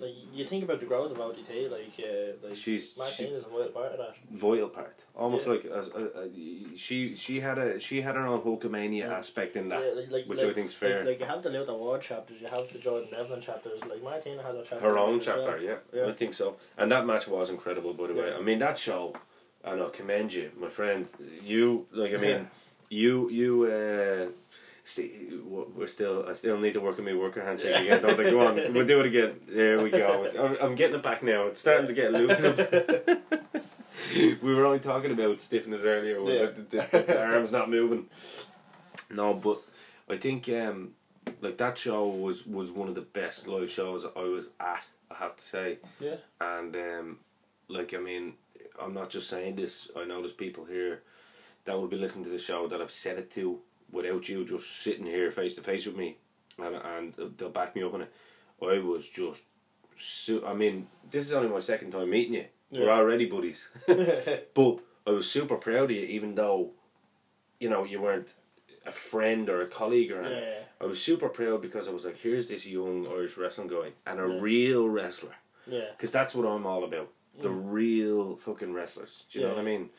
[0.00, 3.48] Like you think about the growth of OTT, like uh, like She's she, is a
[3.48, 4.14] vital part of that.
[4.30, 5.02] vital part.
[5.16, 5.52] Almost Yeah.
[5.54, 9.18] like as a, a, she she had a she had her own Hulkamania Yeah.
[9.18, 11.04] aspect in that, yeah, like, like, which like, I think is fair.
[11.04, 13.80] Like, you have the Luther Ward chapters, you have the Jordan Devlin chapters.
[13.84, 14.80] Like Martina has a chapter.
[14.88, 15.76] Her own chapter, yeah.
[15.92, 16.06] Yeah.
[16.06, 16.56] I think so.
[16.76, 18.32] And that match was incredible, by the way.
[18.32, 19.14] I mean, that show,
[19.64, 21.06] and I know, commend you, my friend.
[21.42, 22.48] You, like, I mean,
[22.88, 24.26] you, you, uh,
[24.88, 28.30] see, we're still, I still need to work on my worker handshake again, don't I?
[28.30, 29.40] Go on, we'll do it again.
[29.48, 30.30] There we go.
[30.38, 31.46] I'm, I'm getting it back now.
[31.46, 32.40] It's starting to get loose.
[34.42, 36.46] we were only talking about stiffness earlier, Yeah.
[36.46, 38.06] the, the, the arms not moving.
[39.10, 39.60] No, but
[40.08, 40.92] I think, um,
[41.40, 45.14] like, that show was, was one of the best live shows I was at, I
[45.16, 45.78] have to say.
[46.00, 46.16] Yeah.
[46.40, 47.18] And um,
[47.68, 48.34] like I mean,
[48.80, 49.90] I'm not just saying this.
[49.96, 51.02] I know there's people here
[51.64, 53.58] that will be listening to the show that I've said it to
[53.90, 56.16] without you just sitting here face to face with me,
[56.58, 58.12] and and they'll back me up on it.
[58.62, 59.44] I was just,
[59.96, 62.44] su- I mean, this is only my second time meeting you.
[62.70, 66.72] We're already buddies, but I was super proud of you, even though,
[67.60, 68.34] you know, you weren't
[68.86, 70.42] a friend or a colleague or anything.
[70.42, 73.92] yeah, I was super proud because I was like, here's this young Irish wrestling guy
[74.06, 74.38] and a Yeah.
[74.40, 75.34] real wrestler.
[75.66, 77.10] yeah, Because that's what I'm all about.
[77.40, 77.62] The Mm.
[77.72, 79.24] real fucking wrestlers.
[79.30, 79.90] Do you know what I mean?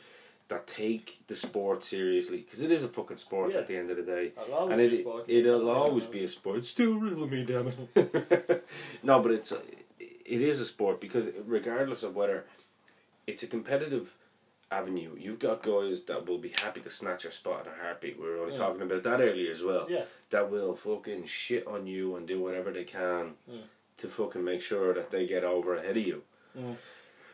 [0.49, 2.37] That take the sport seriously.
[2.37, 3.59] Because it is a fucking sport Yeah.
[3.59, 4.31] at the end of the day.
[4.51, 5.25] And be it, a sport.
[5.27, 6.65] it'll always be a sport.
[6.65, 8.67] Still riddle me, damn it.
[9.03, 9.61] no, but it's a,
[9.99, 12.45] it is a sport because regardless of whether
[13.27, 14.15] it's a competitive
[14.71, 18.19] avenue, you've got guys that will be happy to snatch your spot in a heartbeat.
[18.19, 18.57] We were only Mm.
[18.57, 22.39] talking about that earlier as well Yeah, that will fucking shit on you and do
[22.41, 23.63] whatever they can Mm.
[23.97, 26.23] to fucking make sure that they get over ahead of you.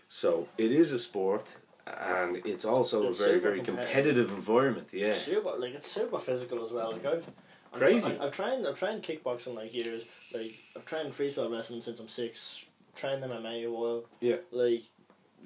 [0.10, 1.56] So it is a sport
[1.88, 3.86] and it's also It's a very, very competitive.
[3.94, 5.14] competitive environment, yeah.
[5.14, 6.92] super like it's super physical as well.
[6.94, 7.28] Like I've
[7.74, 8.18] I'm Crazy.
[8.20, 10.04] I've trained I've trained kickboxing like years.
[10.34, 12.66] Like I've trained freestyle wrestling since I'm six.
[12.96, 14.06] Trained MMA a while.
[14.22, 14.38] Yeah.
[14.52, 14.84] Like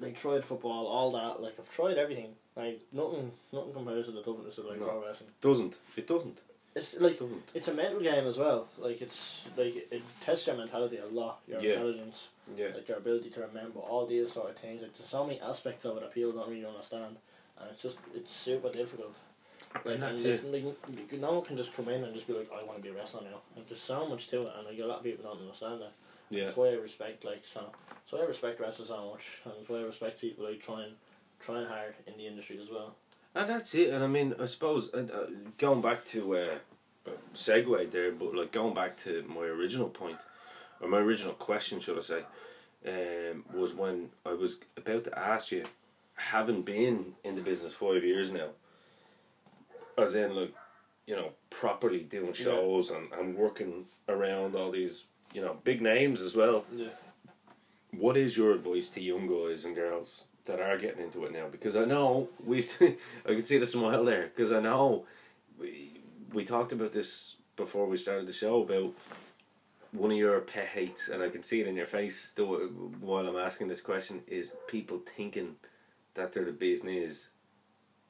[0.00, 1.42] like tried football, all that.
[1.42, 2.34] Like I've tried everything.
[2.56, 4.86] Like nothing nothing compares to the toughness of like No.
[4.86, 5.30] pro wrestling.
[5.40, 5.74] Doesn't.
[5.96, 6.40] It doesn't.
[6.74, 7.50] It's like doesn't.
[7.54, 8.68] it's a mental game as well.
[8.78, 11.72] Like it's like it tests your mentality a lot, your Yeah.
[11.72, 12.68] intelligence, Yeah.
[12.74, 14.82] like your ability to remember all these sort of things.
[14.82, 17.16] Like there's so many aspects of it that people don't really understand,
[17.58, 19.14] and it's just it's super difficult.
[19.84, 22.32] Like, And that's and like, like, no one can just come in and just be
[22.32, 23.40] like, I want to be a wrestler now.
[23.56, 25.92] Like there's so much to it, and like a lot of people don't understand that.
[26.30, 26.44] Yeah.
[26.44, 27.72] That's why I respect like so.
[28.08, 30.92] So I respect wrestlers so much, and that's why I respect people like trying,
[31.40, 32.94] trying hard in the industry as well.
[33.34, 33.90] And that's it.
[33.90, 35.26] And I mean, I suppose, uh,
[35.58, 36.48] going back to, uh,
[37.34, 40.18] segue there, but like going back to my original point,
[40.80, 42.22] or my original question, should I say,
[42.86, 45.64] um, was when I was about to ask you,
[46.14, 48.48] having been in the business five years now,
[49.96, 50.54] as in like,
[51.06, 56.20] you know, properly doing shows and, and working around all these, you know, big names
[56.20, 56.64] as well.
[56.74, 56.88] Yeah.
[57.92, 61.46] What is your advice to young guys and girls that are getting into it now?
[61.50, 64.30] Because I know we've, I can see the smile there.
[64.34, 65.04] Because I know
[65.58, 66.00] we,
[66.32, 68.92] we talked about this before we started the show about
[69.92, 72.56] one of your pet hates, and I can see it in your face though,
[73.00, 75.56] while I'm asking this question is people thinking
[76.14, 77.30] that they're the business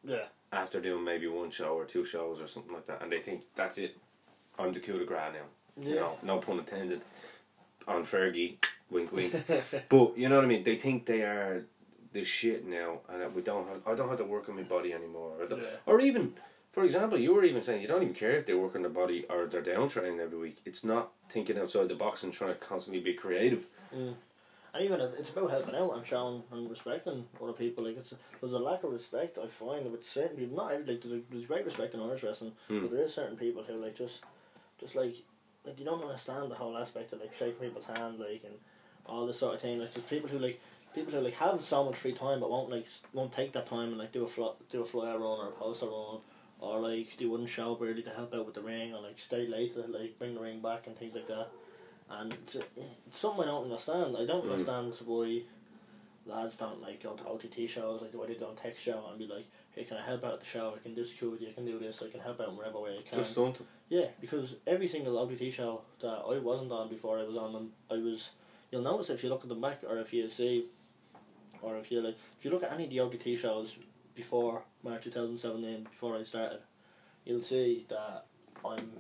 [0.05, 0.25] Yeah.
[0.53, 3.45] after doing maybe one show or two shows or something like that, and they think
[3.55, 3.97] that's it.
[4.59, 5.83] I'm the coup de grace now.
[5.83, 5.88] Yeah.
[5.88, 7.01] You know, no pun intended.
[7.88, 8.57] On Fergie,
[8.90, 9.35] wink, wink.
[9.88, 10.62] But you know what I mean.
[10.62, 11.64] They think they are
[12.12, 13.68] the shit now, and that we don't.
[13.68, 15.64] Have, I don't have to work on my body anymore, or, Yeah.
[15.87, 16.35] or even,
[16.73, 18.90] for example, you were even saying you don't even care if they work on their
[18.90, 20.59] body or they're down training every week.
[20.64, 23.66] It's not thinking outside the box and trying to constantly be creative.
[23.94, 24.14] Mm.
[24.73, 27.83] And even it's about helping out and showing and respecting other people.
[27.85, 30.57] Like it's there's a lack of respect I find with certain people.
[30.59, 32.83] Not every like there's a, there's great respect in Irish wrestling, Hmm.
[32.83, 34.23] but there is certain people who like just
[34.79, 35.16] just like
[35.64, 38.55] like you don't understand the whole aspect of like shaking people's hand like and
[39.07, 39.81] all this sort of thing.
[39.81, 40.61] Like there's people who like
[40.94, 43.88] people who like have so much free time but won't like won't take that time
[43.90, 46.18] and like do a fly, do a flyer run or a poster run.
[46.62, 49.46] Or like do one show really to help out with the ring, or like stay
[49.46, 51.48] late to like bring the ring back and things like that.
[52.11, 54.14] And it's, it's something I don't understand.
[54.14, 54.50] I don't Mm.
[54.50, 55.40] understand why
[56.26, 59.03] lads don't like go to OTT shows, like the way they do on text show,
[59.09, 60.74] and be like, hey, can I help out at the show?
[60.76, 62.98] I can do security, I can do this, I can help out in whatever way
[62.98, 63.18] I can.
[63.18, 63.66] Just something.
[63.88, 67.72] Yeah, because every single OTT show that I wasn't on before I was on them,
[67.90, 68.31] I was
[68.70, 70.66] you'll notice if you look at them back, or if you see,
[71.62, 73.77] or if you like, if you look at any of the OTT shows
[74.14, 76.61] before March two thousand seventeen, before I started,
[77.25, 78.25] you'll see that
[78.64, 78.90] I'm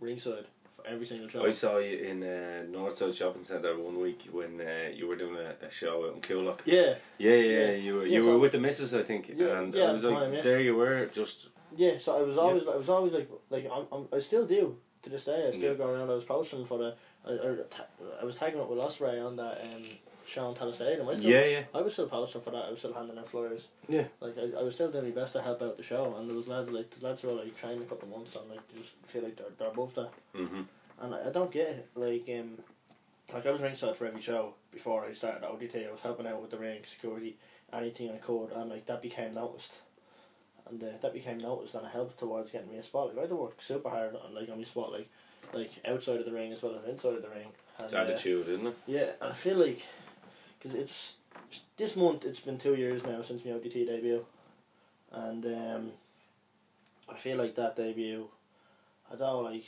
[0.00, 0.44] ringside
[0.76, 1.44] for every single show.
[1.44, 5.36] I saw you in uh, Northside Shopping Centre one week when uh, you were doing
[5.36, 6.60] a, a show out in Coolock.
[6.64, 7.70] yeah, Yeah, yeah, Yeah.
[7.72, 9.92] you were Yeah, you so- were with the missus, I think, Yeah, and yeah, I
[9.92, 10.40] was like, time, yeah.
[10.42, 11.98] there you were, just yeah.
[11.98, 15.10] So I was always, I was always like, like I'm, I'm, I still do to
[15.10, 15.48] this day.
[15.48, 15.78] I still Yeah.
[15.78, 16.10] go around.
[16.10, 16.94] I was posting for the,
[17.26, 17.86] I, I, ta-
[18.20, 19.82] I was tagging up with Ospreay on that um,
[20.28, 21.08] show on Telestadium.
[21.08, 22.64] I still, yeah, yeah, I was still posting for that.
[22.66, 23.68] I was still handing out flyers.
[23.88, 24.04] yeah.
[24.20, 26.36] Like I, I was still doing my best to help out the show, and there
[26.36, 28.60] was lads like the lads who were like trying a couple of months, and like
[28.76, 30.62] just feel like they're they're above that, Mm-hmm.
[31.00, 31.88] and I, I don't get it.
[31.94, 32.58] Like um,
[33.32, 35.76] like I was ringside for every show before I started OTT.
[35.88, 37.36] I was helping out with the ring security,
[37.72, 39.72] anything I could, and like that became noticed,
[40.68, 43.08] and uh, that became noticed, and it helped towards getting me a spot.
[43.08, 45.08] Like I had to work super hard on like on my spot, like
[45.54, 47.48] like outside of the ring as well as inside of the ring.
[47.78, 48.76] And, It's uh, attitude, isn't it?
[48.86, 49.82] yeah, and I feel like
[50.58, 51.14] because it's
[51.76, 52.24] this month.
[52.24, 54.24] It's been two years now since my OTT debut,
[55.12, 55.92] and um,
[57.08, 58.28] I feel like that debut.
[59.12, 59.64] I don't like.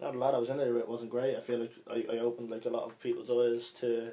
[0.00, 1.36] Not a lot I was in there it wasn't great.
[1.36, 4.10] I feel like I, I opened like a lot of people's eyes to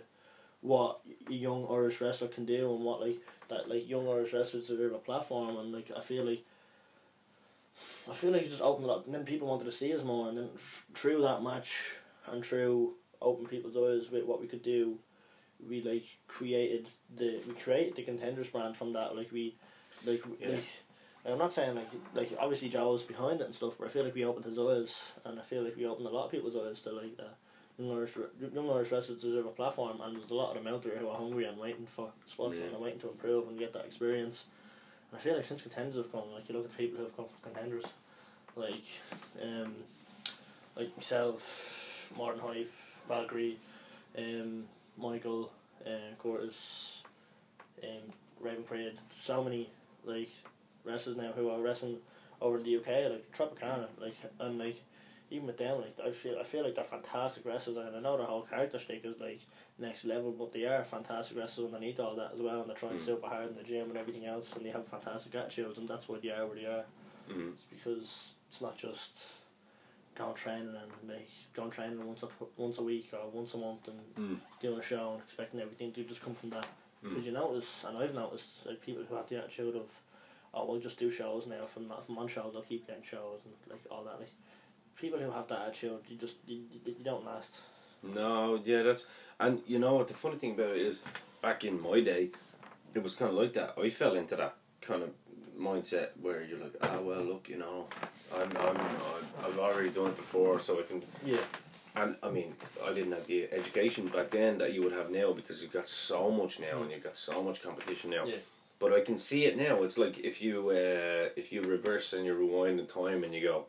[0.61, 3.17] what a young Irish wrestler can do and what like
[3.49, 6.45] that like young Irish wrestlers deserve a platform and like I feel like
[8.09, 10.03] I feel like it just opened it up and then people wanted to see us
[10.03, 10.49] more and then
[10.93, 11.95] through that match
[12.31, 14.97] and through open people's eyes with what we could do
[15.69, 19.55] we like created the we created the contenders brand from that like we
[20.05, 20.49] like Yeah.
[20.49, 20.63] like
[21.25, 24.15] I'm not saying like like obviously Joe's behind it and stuff but I feel like
[24.15, 26.81] we opened his eyes and I feel like we opened a lot of people's eyes
[26.81, 27.35] to like that
[27.79, 28.11] young Irish
[28.53, 31.07] young Irish wrestlers deserve a platform and there's a lot of them out there who
[31.09, 32.65] are hungry and waiting for spots Yeah.
[32.73, 34.45] and waiting to improve and get that experience
[35.11, 37.03] and I feel like since contenders have come like you look at the people who
[37.05, 37.85] have come from contenders
[38.55, 38.83] like
[39.41, 39.73] um
[40.75, 42.71] like myself Martin Hype
[43.07, 43.57] Valkyrie
[44.17, 44.65] um
[44.97, 45.51] Michael
[45.85, 47.03] uh, Curtis
[47.83, 49.69] um Raven Parade so many
[50.05, 50.29] like
[50.83, 51.97] wrestlers now who are wrestling
[52.41, 54.81] over in the UK like Tropicana like and like
[55.31, 58.17] even with them like I feel I feel like they're fantastic wrestlers and I know
[58.17, 59.39] their whole character stick is like
[59.79, 62.99] next level but they are fantastic wrestlers underneath all that as well and they're trying
[62.99, 63.05] Mm.
[63.05, 66.07] super hard in the gym and everything else and they have fantastic attitudes and that's
[66.07, 66.83] why they are where they are
[67.29, 67.51] Mm-hmm.
[67.53, 69.17] it's because it's not just
[70.15, 73.87] going training and like going training once a once a week or once a month
[73.87, 74.39] and Mm.
[74.59, 76.67] doing a show and expecting everything to just come from that.
[77.01, 77.25] Because Mm.
[77.25, 79.89] you notice, and I've noticed, like people who have the attitude of,
[80.53, 81.65] oh, we'll just do shows now.
[81.65, 84.19] From if I'm on shows, I'll keep getting shows and like all that.
[84.19, 84.31] Like
[84.95, 87.59] people who have that attitude, you just you you don't last.
[88.03, 89.05] No, yeah, that's
[89.39, 91.01] and you know what the funny thing about it is,
[91.41, 92.29] back in my day,
[92.93, 93.73] it was kind of like that.
[93.77, 95.09] I fell into that kind of
[95.59, 97.87] mindset where you're like, ah, well, look, you know,
[98.35, 101.03] I'm, I'm, I'm I've already done it before, so I can.
[101.25, 101.37] Yeah.
[101.95, 105.31] And I mean, I didn't have the education back then that you would have now
[105.33, 108.25] because you've got so much now and you've got so much competition now.
[108.25, 108.37] Yeah.
[108.79, 109.83] But I can see it now.
[109.83, 113.41] It's like if you uh, if you reverse and you rewind in time and you
[113.41, 113.65] go,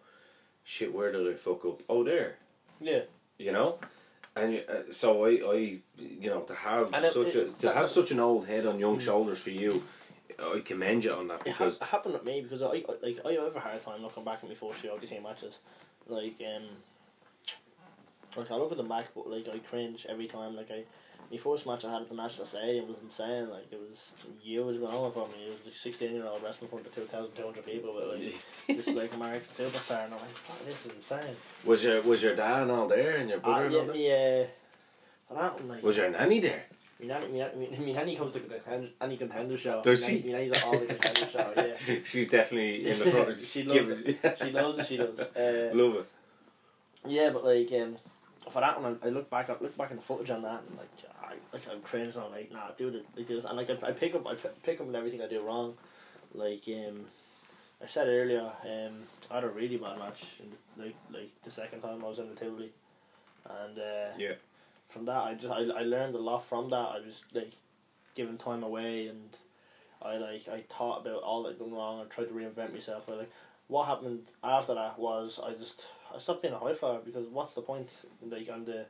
[0.64, 1.83] shit, where did I fuck up?
[1.88, 2.37] Oh, there
[2.81, 3.01] Yeah.
[3.38, 3.79] you know
[4.37, 5.57] and uh, so I, I
[5.99, 8.79] you know to have And it- such a to have such an old head on
[8.81, 9.01] young Mm.
[9.03, 9.83] shoulders for you
[10.38, 12.85] I commend you on that It, because ha- it happened with me because I I-
[13.03, 15.59] like I have a hard time looking back at my first few OTT matches,
[16.09, 16.64] like um,
[18.37, 20.57] like I look at them back, but like I cringe every time.
[20.57, 20.83] Like I,
[21.31, 23.49] my first match I had at the National Stadium was insane.
[23.49, 25.44] Like it was years went over for me.
[25.44, 27.94] It was like sixteen year old wrestling in front of two thousand two hundred people
[27.94, 31.37] with like this like American superstar, and I'm like, "Fuck, this is insane.
[31.64, 33.94] was your was your dad all there and your Uh, brother and yeah, all there?
[33.94, 34.44] me
[35.31, 36.64] uh, that like was your nanny there
[37.05, 39.83] me nanny, me, nanny- me, me nanny comes to the contender, any contender show.
[39.83, 40.33] Does she?
[40.33, 41.53] at all the contender show.
[41.57, 41.99] Yeah.
[42.05, 44.87] she's definitely in the front She loves it- she loves it.
[44.87, 45.21] She does.
[45.37, 46.07] Uh, love it
[47.07, 47.97] yeah, but like um,
[48.51, 49.51] for that one, I, I look back.
[49.51, 50.88] I look back in the footage on that, and like
[51.23, 52.12] I like I'm cringing.
[52.17, 53.05] I'm like, nah, do it.
[53.17, 55.43] Like this, and like I, I pick up, I pick up on everything I do
[55.43, 55.75] wrong.
[56.33, 57.05] Like um,
[57.83, 60.40] I said earlier, um, I had a really bad match.
[60.40, 62.71] In the, like like the second time I was in the Tivoli,
[63.49, 64.35] and uh, Yeah.
[64.94, 66.76] From that I just I, I learned a lot from that.
[66.76, 67.52] I was like
[68.14, 69.37] giving time away, and
[70.00, 73.09] I like I thought about all that gone wrong and tried to reinvent myself.
[73.11, 73.30] I like
[73.66, 77.54] what happened after that was I just I stopped being a high flyer because what's
[77.54, 77.90] the point?
[78.22, 78.87] Like I'm the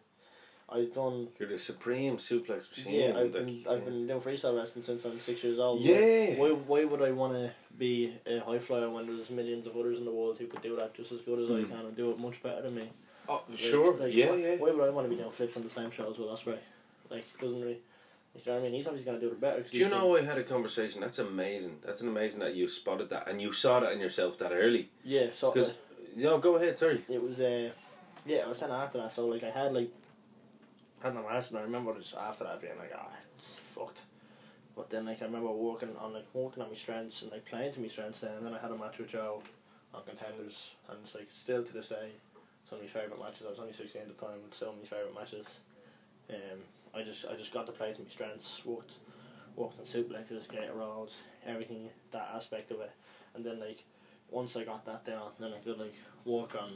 [0.69, 4.57] I've done you're the supreme suplex machine yeah I've like, been I've been doing freestyle
[4.57, 5.81] wrestling since I'm six years old.
[5.83, 6.35] Yeah.
[6.37, 9.99] Why why would I want to be a high flyer when there's millions of others
[9.99, 11.69] in the world who could do that just as good as I Mm.
[11.71, 12.89] can and do it much better than me?
[13.29, 15.63] Oh sure like, yeah why, yeah Why would I want to be doing flips on
[15.63, 16.59] the same show as Will Ospreay?
[17.11, 17.79] Like doesn't really.
[18.35, 18.75] You know what I mean?
[18.75, 19.63] He's obviously gonna do it better.
[19.63, 23.11] do you know I had a conversation that's amazing that's an amazing that you spotted
[23.11, 25.27] that and you saw that in yourself that early yeah.
[25.33, 25.75] So because uh,
[26.17, 27.71] you know go ahead sorry it was uh,
[28.27, 28.39] yeah.
[28.39, 29.13] I was saying after that.
[29.13, 29.91] So like I had like
[31.05, 34.01] I had match, and I remember just after that being like, ah, it's fucked.
[34.75, 37.75] But then like I remember working on like working on my strengths and like playing
[37.75, 39.43] to my strengths then, and then I had a match with Joe
[39.93, 42.13] on contenders, and it's like still to this day,
[42.75, 43.47] it's one of my favourite matches.
[43.47, 45.61] I was only sixteen at the time, but still my favourite matches.
[46.31, 46.59] Um,
[46.95, 48.95] I just I just got to play to my strengths, worked
[49.57, 52.93] worked on suplexes, gator rolls, everything that aspect of it,
[53.35, 53.85] and then like
[54.31, 56.73] once I got that down, then I could like work on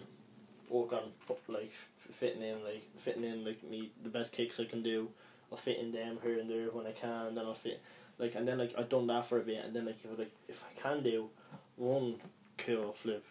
[0.69, 1.13] work on
[1.49, 5.09] like fitting in like fitting in like me the best kicks I can do.
[5.51, 7.35] I'll fit in them here and there when I can.
[7.35, 7.81] Then I'll fit
[8.19, 10.33] like and then like I've done that for a bit, and then like if like
[10.49, 11.31] if I can do
[11.77, 12.17] one
[12.59, 13.25] cool flip,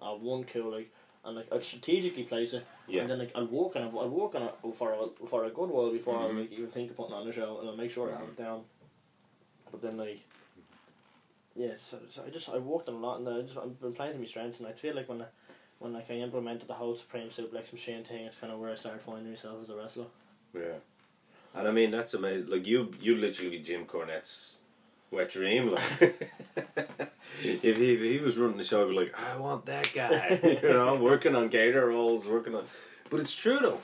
[0.00, 0.90] or one cool like
[1.24, 3.02] and like I'd strategically place it, Yeah.
[3.02, 3.92] and then like I'll work on it.
[3.94, 6.40] I'll work on it for a for a good while before I Mhm.
[6.40, 8.36] like even think of putting on the show, and I'll make sure I have it
[8.36, 8.64] down.
[9.70, 10.20] But then like.
[11.54, 13.92] Yeah, so, so I just I worked on a lot and I just I've been
[13.92, 15.26] playing to my strengths and I feel like when I
[15.80, 18.74] when like I implemented the whole supreme suplex machine thing, it's kind of where I
[18.74, 20.06] started finding myself as a wrestler.
[20.54, 20.78] Yeah.
[21.54, 22.48] And I mean that's amazing.
[22.48, 24.60] Like you, you literally be Jim Cornette's
[25.12, 25.70] wet dream.
[25.72, 26.28] Like,
[27.42, 30.40] if he if he was running the show, I'd be like, I want that guy.
[30.62, 32.64] you know, working on gator rolls, working on.
[33.10, 33.78] But it's true though.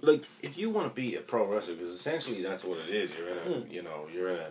[0.00, 3.12] Like if you want to be a pro wrestler, because essentially that's what it is.
[3.16, 3.70] You're in a, Mm.
[3.72, 4.50] you know, you're in a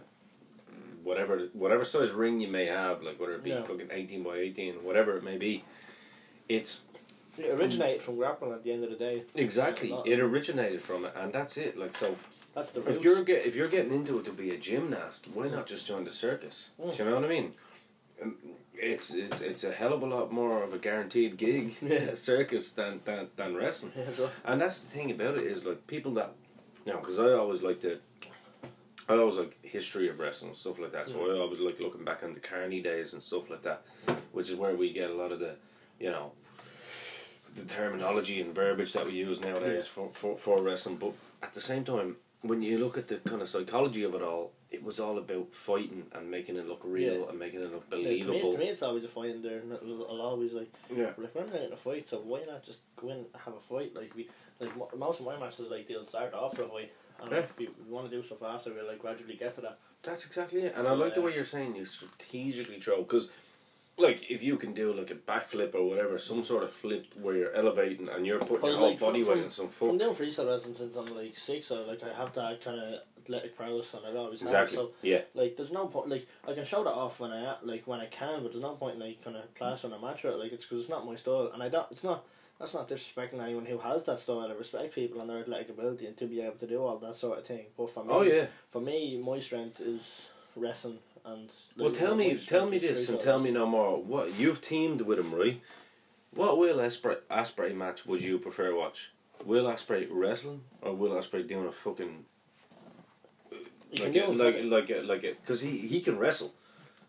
[1.04, 3.62] whatever whatever size ring you may have, like whether it be Yeah.
[3.62, 5.64] fucking eighteen by eighteen, whatever it may be.
[6.50, 6.84] It's
[7.38, 9.24] It originated from grappling at the end of the day.
[9.36, 11.78] exactly it originated from it, and that's it.
[11.78, 12.18] Like so,
[12.58, 15.48] That's the if you're get if you're getting into it to be a gymnast, why
[15.48, 16.70] not just join the circus?
[16.82, 16.92] Mm.
[16.98, 17.54] Do you know what I mean?
[18.20, 18.36] Um,
[18.74, 22.14] It's it's it's a hell of a lot more of a guaranteed gig, Yeah.
[22.32, 23.92] circus than, than than wrestling.
[23.96, 26.32] Yeah, so, And that's the thing about it is like people that,
[26.84, 28.00] you know, because I always like to,
[29.08, 31.08] I always like history of wrestling and stuff like that.
[31.08, 33.84] So I always like looking back on the Carney days and stuff like that,
[34.32, 35.54] which is where we get a lot of the,
[36.00, 36.32] you know,
[37.54, 39.94] the terminology and verbiage that we use nowadays Yeah.
[39.96, 40.98] for, for for wrestling.
[40.98, 44.22] But at the same time, when you look at the kind of psychology of it
[44.22, 47.30] all, it was all about fighting and making it look real Yeah.
[47.30, 48.34] and making it look yeah, to, believable.
[48.34, 49.58] me, to me, it's always a fight in there.
[49.58, 51.12] and I'll I'll always like, Yeah.
[51.18, 53.60] like when I'm in a fight, so why not just go in and have a
[53.60, 53.96] fight?
[53.96, 57.32] Like we, like most of my matches, like they'll start off with a fight, and
[57.32, 57.38] Yeah.
[57.40, 59.80] if we, we want to do stuff after, we'll like gradually get to that.
[60.04, 63.30] That's exactly it, and I like the way you're saying you strategically throw because,
[63.98, 67.36] like, if you can do like a backflip or whatever, some sort of flip where
[67.36, 69.90] you're elevating and you're putting Well, your whole like, from- body weight in some From
[69.92, 70.00] foot.
[70.00, 73.58] doing freestyle wrestling since I'm like six, I like I have that kind of athletic
[73.58, 74.48] prowess, and I've always had.
[74.50, 74.78] Exactly.
[74.78, 75.22] So Yeah.
[75.34, 76.10] like, there's no point.
[76.10, 78.76] Like, I can show that off when I like when I can, but there's no
[78.76, 80.40] point in like kind of plastering a match out.
[80.40, 81.88] Like, it's because it's not my style, and I don't.
[81.92, 82.26] It's not.
[82.60, 84.40] That's not disrespecting anyone who has that style.
[84.40, 87.16] I respect people and their athletic ability and to be able to do all that
[87.16, 87.68] sort of thing.
[87.78, 88.46] But for oh, me, Oh yeah.
[88.72, 91.52] for me, my strength is wrestling and.
[91.78, 94.02] Well, tell me, tell me this, and tell me no more.
[94.02, 95.62] What you've teamed with him, right?
[96.34, 99.12] What Will Ospreay, Ospreay match would you prefer watch?
[99.46, 102.26] Will Ospreay wrestling or Will Ospreay doing a fucking
[103.92, 106.54] You like can a, do like like a, like because he he can wrestle.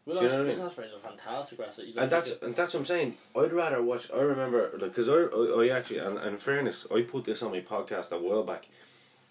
[0.06, 0.66] Will do you know what I Ospreay mean?
[0.66, 1.84] Ospreay is a fantastic wrestler.
[1.84, 3.14] He's And that's and that's what I'm saying.
[3.36, 4.10] I'd rather watch.
[4.10, 7.42] I remember like because I, I I actually and, and in fairness, I put this
[7.42, 8.68] on my podcast a while back,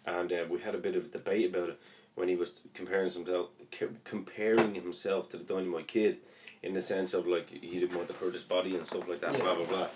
[0.06, 1.80] and uh, we had a bit of debate about it
[2.17, 3.47] when he was comparing himself
[4.03, 6.17] comparing himself to the Dynamite Kid,
[6.63, 9.21] in the sense of like he didn't want to hurt his body and stuff like
[9.21, 9.34] that.
[9.34, 9.39] Yeah.
[9.41, 9.88] Blah blah blah.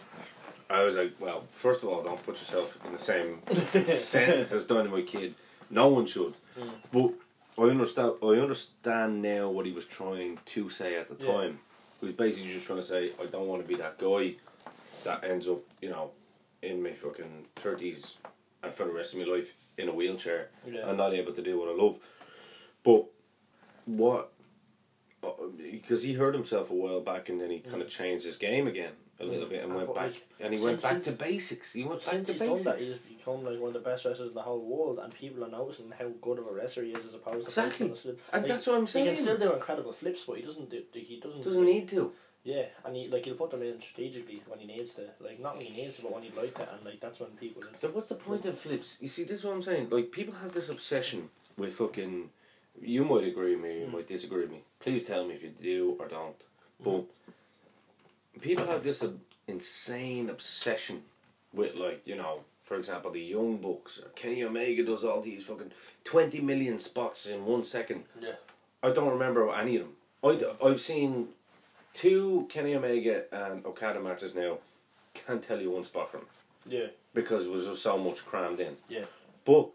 [0.70, 3.42] I was like, well, first of all, don't put yourself in the same
[3.88, 5.34] sentence as Dynamite Kid.
[5.70, 6.36] No one should.
[6.58, 6.70] Mm.
[6.92, 7.12] But
[7.62, 8.14] I understand.
[8.24, 11.34] I understand now what he was trying to say at the Yeah.
[11.34, 11.60] time.
[12.00, 14.36] He was basically just trying to say, I don't want to be that guy
[15.04, 16.12] that ends up, you know,
[16.62, 18.16] in my fucking thirties
[18.64, 20.88] and for the rest of my life in a wheelchair Yeah.
[20.90, 21.98] and not able to do what I love.
[22.84, 23.06] But
[23.86, 24.32] what?
[25.24, 25.30] uh,
[25.72, 28.68] Because he hurt himself a while back, and then he kind of changed his game
[28.68, 29.50] again a little Mm.
[29.50, 31.74] bit, and went back, like, and he went back to basics.
[31.74, 34.04] He went back Since to he's done that, he's become like one of the best
[34.06, 36.92] wrestlers in the whole world, and people are noticing how good of a wrestler he
[36.94, 37.88] is as opposed to Exactly.
[37.90, 38.10] on the.
[38.10, 39.06] And Like, that's what I'm saying.
[39.10, 40.84] He can still do incredible flips, but he doesn't do.
[40.94, 41.44] He doesn't.
[41.44, 42.12] Doesn't need to.
[42.44, 45.04] Yeah, and he like he'll put them in strategically when he needs to.
[45.20, 47.30] Like not when he needs to, but when he'd like to, and like that's when
[47.32, 47.62] people.
[47.72, 48.98] So what's the point of flips?
[49.00, 49.90] You see, this is what I'm saying.
[49.92, 52.30] Like people have this obsession with fucking.
[52.82, 53.80] You might agree with me.
[53.82, 53.94] You Mm.
[53.94, 54.64] might disagree with me.
[54.80, 56.36] Please tell me if you do or don't.
[56.84, 57.04] But
[58.42, 59.12] people have this uh,
[59.48, 61.04] insane obsession
[61.54, 65.46] with, like you know, for example, the Young Bucks or Kenny Omega does all these
[65.46, 68.06] fucking twenty million spots in one second.
[68.20, 68.32] Yeah.
[68.82, 69.94] I don't remember any of them.
[70.24, 71.28] I I've seen
[71.94, 74.58] two Kenny Omega and Okada matches now.
[75.14, 76.22] Can't tell you one spot from.
[76.68, 76.88] Yeah.
[77.16, 78.76] because it was just so much crammed in.
[78.88, 79.06] Yeah.
[79.46, 79.70] But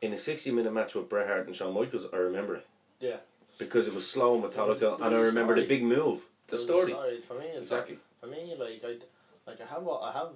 [0.00, 2.66] in a 60 minute match with Bret Hart and Shawn Michaels, I remember it.
[3.00, 3.16] Yeah.
[3.58, 6.62] Because it was slow and methodical, and I remember the big move, the There was
[6.62, 6.92] a story.
[6.92, 7.20] story.
[7.20, 7.98] For me, Exactly.
[8.20, 8.96] For me, like I,
[9.50, 10.30] like I have, I have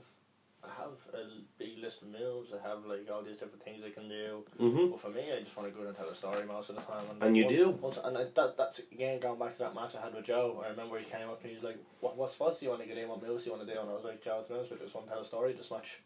[0.90, 1.24] have a
[1.58, 2.50] big list of moves.
[2.52, 4.44] I have like all these different things I can do.
[4.60, 4.90] Mm-hmm.
[4.90, 6.82] But for me, I just want to go and tell a story most of the
[6.82, 7.04] time.
[7.20, 7.70] And you once- do.
[7.70, 10.62] Once, and I, that that's again going back to that match I had with Joe.
[10.64, 12.88] I remember he came up and he's like, "What what spots do you want to
[12.88, 13.08] get in?
[13.08, 14.70] What moves do you want to do?" And I was like, "Joe, to be honest
[14.70, 16.00] with you, I just want to tell a story this match."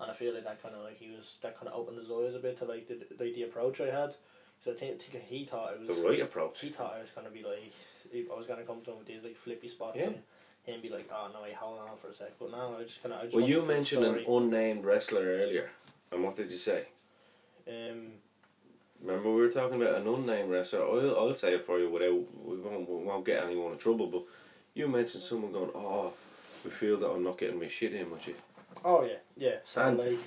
[0.00, 2.10] And I feel like that kind of like he was that kind of opened his
[2.10, 4.14] eyes a bit to like the like the approach I had.
[4.64, 6.60] So I think, think he thought it It's was the right approach.
[6.60, 7.72] he thought I was gonna be like
[8.14, 10.06] I was gonna come to him with these like flippy spots Yeah.
[10.06, 10.22] and
[10.64, 12.32] him be like, oh no, wait, hold on for a sec.
[12.38, 13.32] But no, I just kind of.
[13.32, 15.70] Well, you a mentioned an unnamed wrestler earlier,
[16.10, 16.86] and what did you say?
[17.68, 18.12] Um,
[19.02, 20.82] Remember we were talking about an unnamed wrestler.
[20.84, 22.12] I'll, I'll say it for you without
[22.44, 24.06] we won't, we won't get anyone in trouble.
[24.06, 24.22] But
[24.74, 26.12] you mentioned someone going, "Oh,
[26.64, 28.34] we feel that I'm not getting my shit in would you."
[28.84, 29.56] oh yeah, yeah.
[29.64, 30.18] So And- like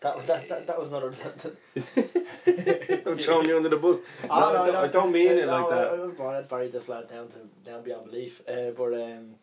[0.00, 1.10] that, that that that was another.
[1.10, 3.98] That, that, I'm throwing you under the bus.
[4.22, 5.88] No, Oh, I, don't, I don't mean it like that.
[5.88, 8.40] I was born and buried this lad down to down beyond belief.
[8.48, 9.34] Uh, but um,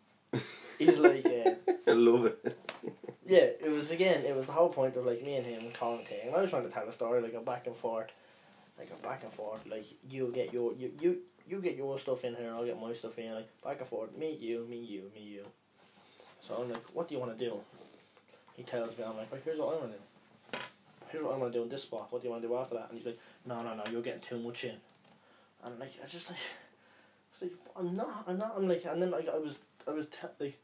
[0.78, 2.58] he's like, uh, I love it.
[3.26, 3.38] yeah.
[3.38, 4.24] It was again.
[4.24, 6.26] It was the whole point of like me and him commentating.
[6.26, 8.10] And I was trying to tell a story, like a back and forth,
[8.78, 9.66] like a back and forth.
[9.66, 11.18] Like you get your you you
[11.48, 13.34] you get your stuff in here, I'll get my stuff in.
[13.34, 14.16] Like back and forth.
[14.16, 15.44] Me you, me you, me you.
[16.46, 17.60] So I'm like, what do you want to do?
[18.54, 20.64] He tells me, I'm like, right, here's what I want to do.
[21.10, 22.08] Here's what I want to do in this spot.
[22.10, 22.88] What do you want to do after that?
[22.90, 24.76] And he's like, no, no, no, you're getting too much in.
[25.64, 26.38] And like, I just like,
[27.40, 29.60] I was like, I'm not, I'm not, I'm like, and then like I was,
[29.90, 30.58] I was te- like,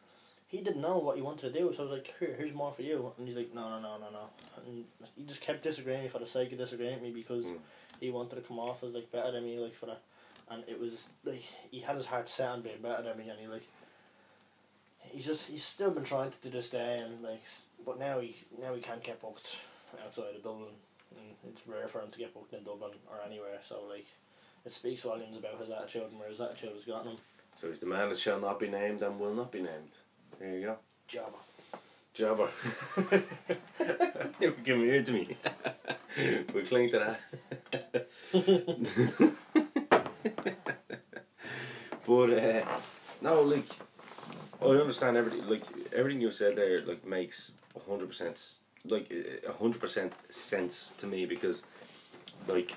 [0.49, 2.73] he didn't know what he wanted to do, so I was like, here, here's more
[2.73, 3.13] for you.
[3.19, 4.29] And he's like, no, no, no, no, no.
[4.67, 4.85] And
[5.17, 7.59] he just kept disagreeing with me for the sake of disagreeing with me because Mm.
[8.01, 10.01] he wanted to come off as like better than me, like for that.
[10.51, 13.41] And it was like he had his heart set on being better than me, and
[13.41, 13.67] he like.
[15.09, 17.43] He's just he's still been trying to do this day and like
[17.87, 19.47] but now he now he can't get booked
[20.05, 20.71] outside of Dublin
[21.17, 24.07] and it's rare for him to get booked in Dublin or anywhere so like
[24.65, 27.19] it speaks volumes about his attitude and where his attitude has gotten him.
[27.57, 29.93] So he's the man that shall not be named and will not be named.
[30.39, 30.77] There you go.
[31.11, 31.41] Jabba.
[32.15, 32.51] Jobber.
[34.65, 35.37] Come here to me.
[36.55, 37.21] we cling to that.
[42.07, 42.65] but uh,
[43.23, 43.69] no, like
[44.63, 45.49] I understand everything.
[45.49, 47.53] Like everything you said there, like makes
[47.89, 49.11] hundred percent, like
[49.59, 51.65] hundred percent sense to me because,
[52.49, 52.75] like,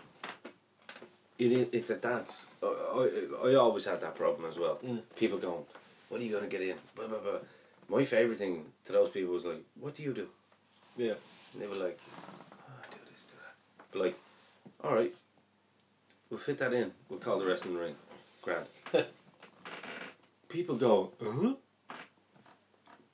[1.40, 2.48] it it's a dance.
[2.62, 4.80] I, I, I always had that problem as well.
[4.86, 5.02] Mm.
[5.16, 5.64] People going,
[6.10, 7.40] "What are you gonna get in?" Blah, blah, blah.
[7.88, 10.28] My favorite thing to those people was like, "What do you do?"
[10.98, 11.14] Yeah.
[11.54, 12.00] And they were like,
[12.62, 13.56] oh, I do this, do that.
[13.92, 14.16] But like,
[14.84, 15.14] all right,
[16.30, 16.92] we'll fit that in.
[17.10, 17.96] We'll call the rest in the ring.
[18.44, 18.66] Grand.
[20.50, 21.54] People go, huh?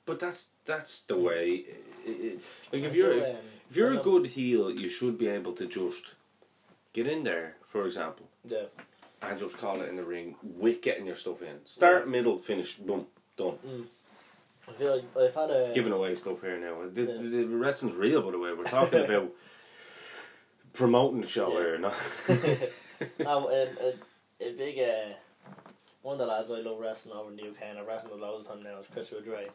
[0.04, 1.64] But that's that's the way.
[2.06, 2.36] i- i-
[2.72, 3.36] like if you're um,
[3.70, 6.04] if you're a good heel, you should be able to just
[6.92, 8.64] get in there, for example, Yeah.
[9.20, 11.66] and just call it in the ring with getting your stuff in.
[11.66, 13.06] Start, middle, finish, boom,
[13.36, 13.58] done.
[14.66, 16.88] I feel like I've had a Giving away stuff here now.
[16.88, 17.44] The, Yeah.
[17.44, 18.52] the, wrestling's real, by the way.
[18.54, 19.30] We're talking about
[20.72, 21.58] promoting the show Yeah.
[21.58, 21.94] here, not.
[23.26, 23.92] um, a, a,
[24.40, 25.12] a big uh,
[26.00, 28.22] one of the lads I love wrestling over in the UK and I've wrestled with
[28.22, 29.48] loads of time now is Chris Ridgeway.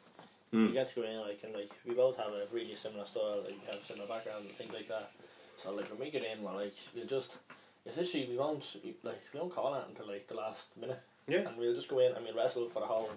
[0.52, 0.68] Hmm.
[0.68, 3.42] We get to go in like and like we both have a really similar style,
[3.44, 5.12] like we have similar background and things like that.
[5.58, 7.38] So like when we get in, we're like we'll just
[7.86, 8.66] it's literally we won't
[9.04, 11.02] like we don't call it until like the last minute.
[11.28, 11.40] Yeah.
[11.48, 13.10] And we'll just go in and we'll wrestle for the whole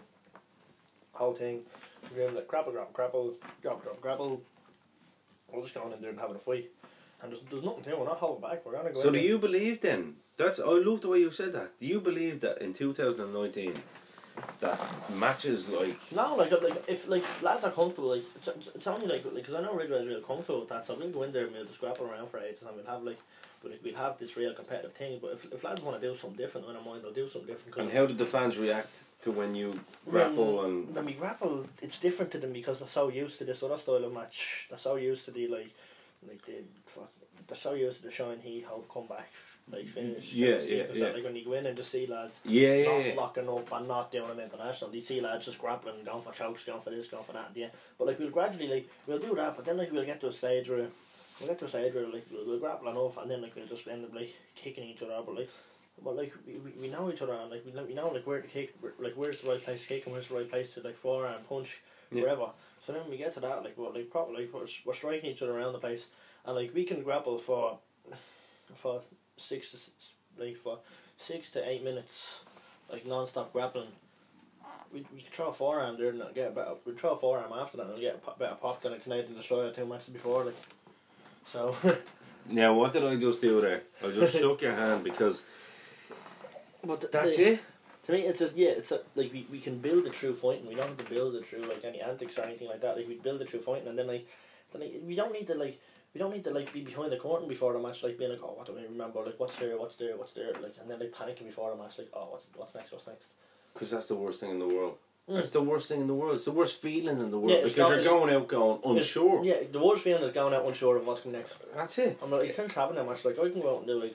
[1.12, 1.62] whole thing.
[2.10, 4.42] We're doing like grapple, grapple, grapple, drop, drop, grapple.
[5.52, 6.70] We're just going in there and having a fight.
[7.22, 9.12] And there's, there's nothing to it, we're not holding back, we're gonna go So do
[9.12, 9.22] there.
[9.22, 10.16] you believe then?
[10.36, 11.78] That's I love the way you said that.
[11.78, 13.72] Do you believe that in 2019
[14.60, 14.80] that
[15.14, 18.24] matches like No, like like if like lads are comfortable, like
[18.74, 21.22] it's, only like because I know Ridgeway is real comfortable with that, so we'll go
[21.22, 23.18] in there and we'll just grapple around for ages and we'll have like,
[23.62, 25.18] but like, we'll have this real competitive thing.
[25.22, 27.02] But if, if lads want to do something different, I don't mind.
[27.02, 27.74] They'll do something different.
[27.74, 29.78] 'cause and how did the fans react to when you
[30.08, 33.44] grapple when, and when we grapple, it's different to them because they're so used to
[33.44, 34.66] this other style of match.
[34.68, 35.70] They're so used to the like,
[36.28, 37.10] like the fuck,
[37.46, 39.30] they're so used to the shine heat, hold, come back,
[39.70, 40.32] like finish.
[40.34, 41.08] Yeah, yeah, yeah.
[41.08, 43.14] Like when you go in and just see lads yeah yeah, not yeah.
[43.16, 44.94] locking up and not doing an international.
[44.94, 47.50] You see lads just grappling, going for chokes, going for this, going for that.
[47.54, 50.28] Yeah, but like we'll gradually like we'll do that, but then like we'll get to
[50.28, 50.86] a stage where
[51.40, 53.66] we'll get to a stage where like we'll, we'll grapple enough, and then like we'll
[53.66, 55.18] just end up like kicking each other.
[55.24, 55.50] But like,
[56.04, 58.26] but like we, we, we know each other, and like we know, we know like
[58.26, 60.74] where to kick, like where's the right place to kick, and where's the right place
[60.74, 62.22] to like forearm punch, Yeah.
[62.22, 62.48] wherever.
[62.84, 65.40] So then we get to that like well like probably like, we're, we're striking each
[65.40, 66.06] other around the place,
[66.44, 67.78] and like we can grapple for
[68.74, 69.02] for
[69.36, 69.78] six to
[70.42, 70.78] like for
[71.16, 72.40] six to eight minutes,
[72.90, 73.88] like non-stop grappling.
[74.92, 76.74] We we could throw a forearm there and get a better.
[76.84, 79.72] We throw a forearm after that and get a better pop than a Canadian Destroyer
[79.72, 80.44] two matches before.
[80.44, 80.54] Like,
[81.46, 81.74] so
[82.48, 83.82] Now what did I just do there?
[84.04, 85.42] I just shook your hand because
[86.84, 87.60] but the- that's the- it.
[88.06, 90.58] To me, it's just yeah, it's a, like we, we can build a true fight,
[90.60, 92.98] and we don't have to build it true like any antics or anything like that.
[92.98, 94.28] Like we build a true fight, and then like
[94.74, 95.80] then like, we don't need to like
[96.14, 98.40] we don't need to like be behind the curtain before the match, like being like,
[98.42, 99.20] oh, what do we remember?
[99.24, 99.76] Like, what's there?
[99.76, 100.16] What's there?
[100.16, 100.52] What's there?
[100.62, 102.92] Like, and then like panicking before the match, like, oh, what's what's next?
[102.92, 103.30] What's next?
[103.72, 104.96] Because that's the worst thing in the world.
[105.28, 105.38] Mm.
[105.38, 106.34] It's the worst thing in the world.
[106.34, 109.42] It's the worst feeling in the world Yeah, because you're going out going unsure.
[109.42, 111.54] Yeah, the worst feeling is going out unsure of what's coming next.
[111.74, 112.18] That's it.
[112.22, 114.14] I'm like, since having that match, like I can go out and do like,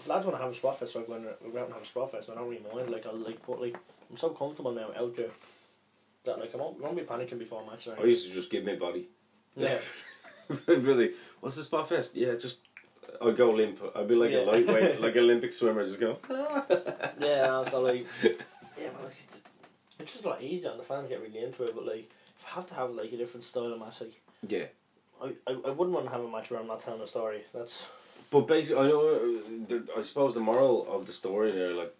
[0.00, 1.82] if lads want to have a spot fest, like when we go out and have
[1.82, 2.90] a spot fest, and I don't really mind.
[2.90, 3.76] Like I'll like, but like
[4.10, 5.30] I'm so comfortable now out there
[6.24, 7.86] that like I won't, won't be panicking before a match.
[7.86, 9.08] Or I used to just give my body.
[9.56, 9.78] yeah,
[10.66, 12.14] really, what's the spot fest?
[12.14, 12.58] Yeah, just
[13.20, 13.80] I'd go limp.
[13.94, 14.38] I'd be like Yeah.
[14.38, 16.18] a lightweight, like Olympic swimmer, just go.
[17.20, 17.64] yeah.
[17.64, 19.16] So like, yeah, but like,
[20.00, 21.74] it's, just a lot easier, and the fans get really into it.
[21.74, 24.64] But like, if I have to have like a different style of match, like Yeah,
[25.22, 27.42] I, I, I wouldn't want to have a match where I'm not telling a story.
[27.54, 27.88] That's
[28.30, 29.40] but basically, I know.
[29.70, 31.94] uh, I suppose the moral of the story there, like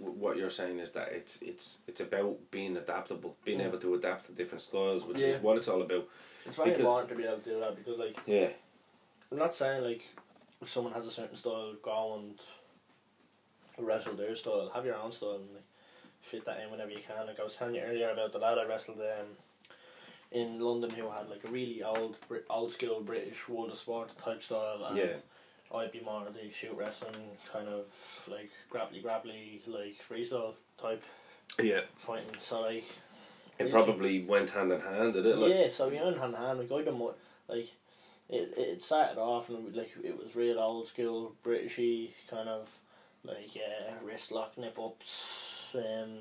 [0.00, 3.66] what you're saying, is that it's it's it's about being adaptable, being Mm.
[3.66, 5.26] able to adapt to different styles, which Yeah.
[5.36, 6.08] is what it's all about.
[6.46, 8.16] It's very Because- important to be able to do that because like.
[8.26, 8.48] Yeah,
[9.30, 10.02] I'm not saying like
[10.60, 12.38] if someone has a certain style, go and
[13.78, 14.70] wrestle their style.
[14.74, 15.64] Have your own style and like,
[16.20, 17.26] fit that in whenever you can.
[17.26, 19.26] Like I was telling you earlier about the lad I wrestled um,
[20.32, 22.16] in London who had like a really old,
[22.50, 24.84] old school British world of sport type style.
[24.88, 25.16] And Yeah.
[25.74, 27.14] I'd be more of the shoot wrestling
[27.52, 27.84] kind of
[28.28, 31.02] like grapply grapply like freestyle type
[31.60, 31.80] yeah.
[31.98, 32.30] fighting.
[32.40, 32.84] So like
[33.58, 35.38] It probably went hand in hand, did it?
[35.38, 36.58] Like, yeah, so we own hand in hand.
[36.58, 37.72] Like I done what, like,
[38.28, 42.68] it it started off and like it was real old school Britishy kind of
[43.24, 46.18] like uh, wrist lock nip ups, um,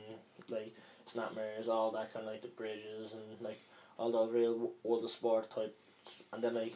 [0.49, 0.73] like
[1.05, 3.59] snap mares, all that kind of like the bridges and like
[3.97, 5.75] all those real of sport type.
[6.33, 6.75] And then like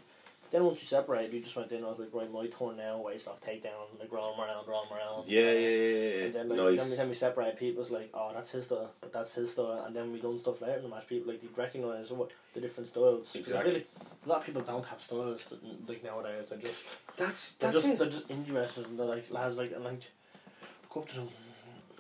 [0.52, 1.84] then once you separated, you just went in.
[1.84, 2.98] I was like, right, my turn now.
[3.02, 5.28] Waist lock takedown, like roll 'em around, roll around.
[5.28, 6.24] yeah, yeah, yeah, yeah.
[6.26, 6.80] And then like nice.
[6.80, 9.52] then we, then we separate people was like, oh that's his style, but that's his
[9.52, 12.32] style and then we done stuff later in the match, people like they recognise what
[12.54, 13.36] the different styles.
[13.36, 13.72] Exactly.
[13.72, 13.88] feel like
[14.26, 16.84] a lot of people don't have styles that, like nowadays, they're just
[17.18, 18.00] That's they're that's just it.
[18.00, 20.02] they're just indie wrestlers and they're like lads like and like
[20.90, 21.28] go up to them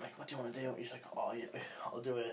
[0.02, 0.74] like what do you wanna do?
[0.78, 1.46] He's like, Oh yeah
[1.86, 2.24] I'll do a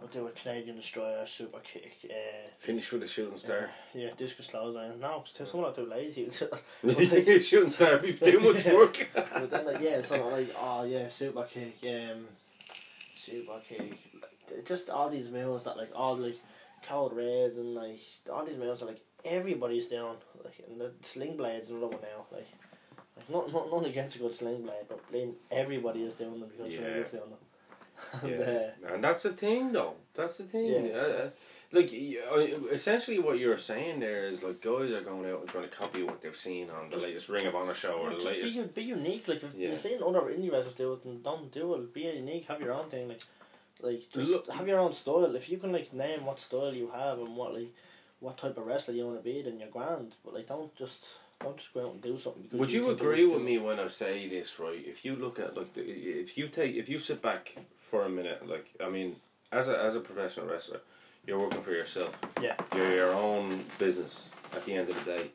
[0.00, 3.70] I'll do a Canadian destroyer super kick, uh Finish with a shooting star.
[3.94, 5.00] yeah, discus clothesline.
[5.00, 6.28] No, because someone not too lazy.
[7.42, 9.08] shooting star be too much work.
[9.14, 12.26] but then like yeah, so like oh yeah, super kick, um,
[13.16, 13.98] super kick,
[14.50, 16.38] like, just all these moves that like all like
[16.86, 18.00] Code Reds and like
[18.32, 22.26] all these moves are like everybody's doing like and the sling blade's another one now
[22.30, 22.46] like.
[23.16, 25.00] Like not, not not against a good sling blade, but
[25.50, 26.80] everybody is doing them because Yeah.
[26.82, 27.38] is doing them.
[28.22, 29.94] And, Yeah, and that's the thing, though.
[30.14, 30.66] That's the thing.
[30.66, 31.30] Yeah, Uh, so- uh,
[31.70, 35.68] like, uh, essentially, what you're saying there is like guys are going out and trying
[35.68, 38.08] to copy what they've seen on the Just- latest Ring of Honor show or Yeah,
[38.10, 38.74] the just latest.
[38.74, 39.28] be, be unique.
[39.28, 39.68] Like if Yeah.
[39.68, 41.92] you're seeing other indie wrestlers do it, and don't do it.
[41.92, 42.46] Be unique.
[42.46, 43.08] Have your own thing.
[43.08, 43.22] Like,
[43.82, 45.36] like just Look- have your own style.
[45.36, 47.72] If you can like name what style you have and what like
[48.20, 50.14] what type of wrestler you want to be, then you're grand.
[50.24, 51.04] But like, don't just
[51.40, 52.44] don't just go out and do something.
[52.44, 54.82] Because Would you think it agree with me when I say this, right?
[54.84, 57.54] If you look at like, the, if you take, if you sit back
[57.90, 59.16] for a minute, like, I mean,
[59.52, 60.80] as a as a professional wrestler,
[61.26, 62.14] you're working for yourself.
[62.42, 62.54] Yeah.
[62.74, 64.28] You're your own business.
[64.54, 65.30] At the end of the day,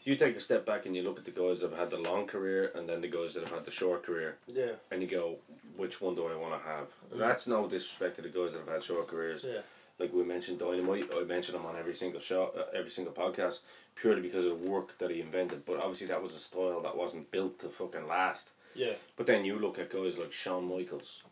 [0.00, 1.90] if you take a step back and you look at the guys that have had
[1.90, 4.72] the long career and then the guys that have had the short career, Yeah.
[4.92, 5.38] and you go,
[5.76, 6.86] which one do I want to have?
[7.12, 7.18] Mm.
[7.18, 9.44] That's no disrespect to the guys that have had short careers.
[9.48, 9.62] Yeah.
[9.98, 13.60] Like we mentioned Dynamite, I mention him on every single show, uh, every single podcast,
[13.96, 15.64] purely because of the work that he invented.
[15.64, 18.50] But obviously, that was a style that wasn't built to fucking last.
[18.76, 18.94] Yeah.
[19.16, 21.22] But then you look at guys like Shawn Michaels,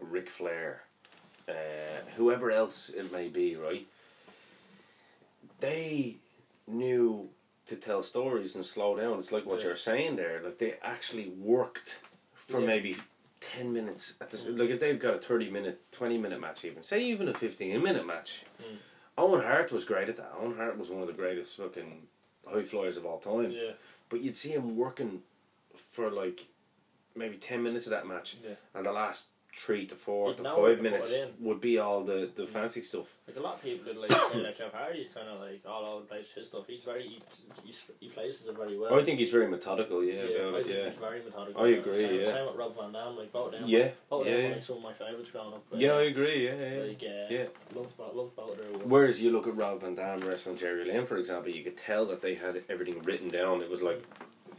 [0.00, 0.82] Ric Flair,
[1.48, 1.52] uh,
[2.16, 3.86] whoever else it may be, right?
[5.60, 6.16] They
[6.66, 7.28] knew
[7.66, 9.18] to tell stories and slow down.
[9.18, 9.66] It's like what Yeah.
[9.68, 10.40] you're saying there.
[10.42, 11.98] Like they actually worked
[12.34, 12.66] for Yeah.
[12.66, 12.96] maybe
[13.40, 14.46] ten minutes at this.
[14.46, 17.82] Like if they've got a thirty minute, twenty minute match, even say even a fifteen
[17.82, 18.44] minute match.
[18.62, 18.78] Mm.
[19.18, 20.32] Owen Hart was great at that.
[20.38, 22.08] Owen Hart was one of the greatest fucking
[22.46, 23.50] high flyers of all time.
[23.50, 23.72] Yeah.
[24.08, 25.22] But you'd see him working
[25.92, 26.46] for like
[27.14, 28.54] maybe ten minutes of that match, Yeah.
[28.74, 31.34] and the last three to four You'd to know where five to put minutes it
[31.38, 31.44] in.
[31.46, 33.06] would be all the, the fancy stuff.
[33.26, 35.84] Like a lot of people did like say that Jeff Hardy's kind of like all
[35.84, 36.64] over the place with his stuff.
[36.68, 37.22] He's very he,
[37.64, 38.94] he's, he places it very well.
[38.98, 40.84] I think he's very methodical, yeah, I about it, think yeah.
[40.84, 41.62] he's very methodical.
[41.62, 42.26] I agree, Same, yeah.
[42.26, 43.68] Same with Rob Van Dam, like both of them.
[43.68, 44.54] Yeah, both of yeah, them were yeah.
[44.54, 45.64] like some of my favourites growing up.
[45.74, 46.82] Yeah, I agree, yeah, yeah.
[46.82, 47.44] Like, uh, Yeah.
[47.74, 48.82] Love, bo- love both of their work.
[48.86, 52.06] Whereas you look at Rob Van Dam wrestling Jerry Lynn, for example, you could tell
[52.06, 53.62] that they had everything written down.
[53.62, 54.02] It was like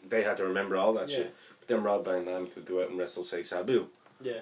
[0.08, 1.16] they had to remember all that Yeah.
[1.18, 1.36] shit.
[1.60, 3.88] But then Rob Van Dam could go out and wrestle, say, Sabu,
[4.22, 4.39] Yeah,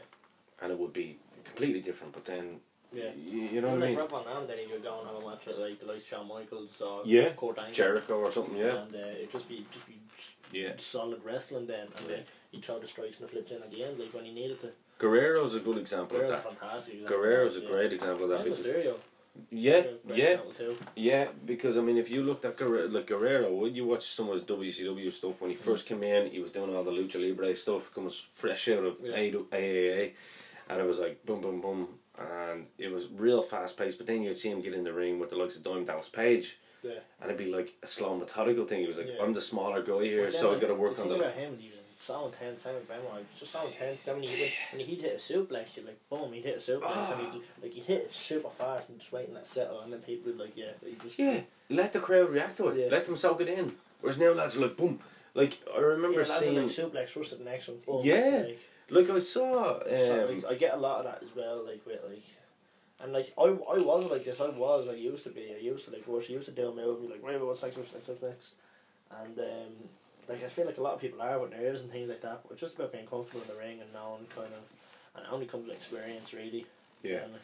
[0.61, 2.13] and it would be completely different.
[2.13, 2.59] But then,
[2.93, 3.11] yeah.
[3.17, 3.97] you, you know what I like mean?
[3.99, 6.03] Rob Van Dam, then he could go and have a match with like the likes
[6.03, 7.29] of Shawn Michaels or Yeah.
[7.33, 7.73] Kurt Angle.
[7.73, 8.83] Jericho or something, yeah.
[8.83, 9.95] And uh, it'd just be just be
[10.51, 10.73] Yeah.
[10.77, 12.15] solid wrestling then, and Yeah.
[12.17, 14.33] then he'd throw the strikes and the flips in at the end, like when he
[14.33, 14.69] needed to.
[14.99, 16.59] Guerrero's a good example Guerrero's of that.
[16.59, 16.93] fantastic.
[16.95, 18.95] example of Guerrero's a that, great example of that because Mysterio.
[19.51, 19.83] Yeah,
[20.13, 20.37] yeah,
[20.95, 21.27] yeah.
[21.45, 24.33] Because I mean, if you looked at Guerrero, like Guerrero, would you watch some of
[24.33, 26.29] his WCW stuff when he first came in?
[26.31, 29.15] He was doing all the lucha libre stuff, coming fresh out of Yeah.
[29.15, 30.11] A- AAA,
[30.69, 33.97] and it was like boom, boom, boom, and it was real fast paced.
[33.97, 36.09] But then you'd see him get in the ring with the likes of Diamond Dallas
[36.09, 36.91] Page, Yeah.
[37.21, 38.81] and it'd be like a slow methodical thing.
[38.81, 39.21] He was like, Yeah.
[39.23, 41.57] "I'm the smaller guy here, then, so I got to work on the." about him,
[41.59, 42.61] he was so intense.
[42.61, 43.03] Same with Benoit.
[43.13, 44.03] He was just so intense.
[44.03, 46.71] Then when he hit, when he'd hit a suplex, you'd like boom, he'd hit a
[46.71, 47.13] suplex, Ah.
[47.19, 50.01] and he'd like he'd hit it super fast and just waiting that settle, and then
[50.01, 52.77] people would like yeah, he just Yeah, let the crowd react to it.
[52.77, 52.87] Yeah.
[52.91, 53.75] Let them soak it in.
[54.01, 54.99] Whereas now lads are like boom.
[55.35, 56.55] Like I remember yeah, seeing.
[56.55, 57.77] like suplex, rush the next one.
[57.85, 58.43] Boom, Yeah.
[58.47, 58.59] Like,
[58.91, 59.79] Like I saw.
[59.85, 61.65] so, Um, like, I get a lot of that as well.
[61.65, 62.23] Like with like.
[63.01, 64.41] And like I, I was like this.
[64.41, 64.87] I was.
[64.89, 65.53] I used to be.
[65.55, 66.29] I used to like rush.
[66.29, 67.77] I used to do a move like, right, what's next?
[67.77, 68.07] What's next?
[68.09, 68.49] What's next?
[69.21, 69.73] And um,
[70.27, 72.41] like I feel like a lot of people are with nerves and things like that.
[72.43, 74.63] But it's just about being comfortable in the ring and knowing kind of,
[75.15, 76.65] and it only comes with experience, really.
[77.01, 77.23] yeah.
[77.23, 77.41] And, like,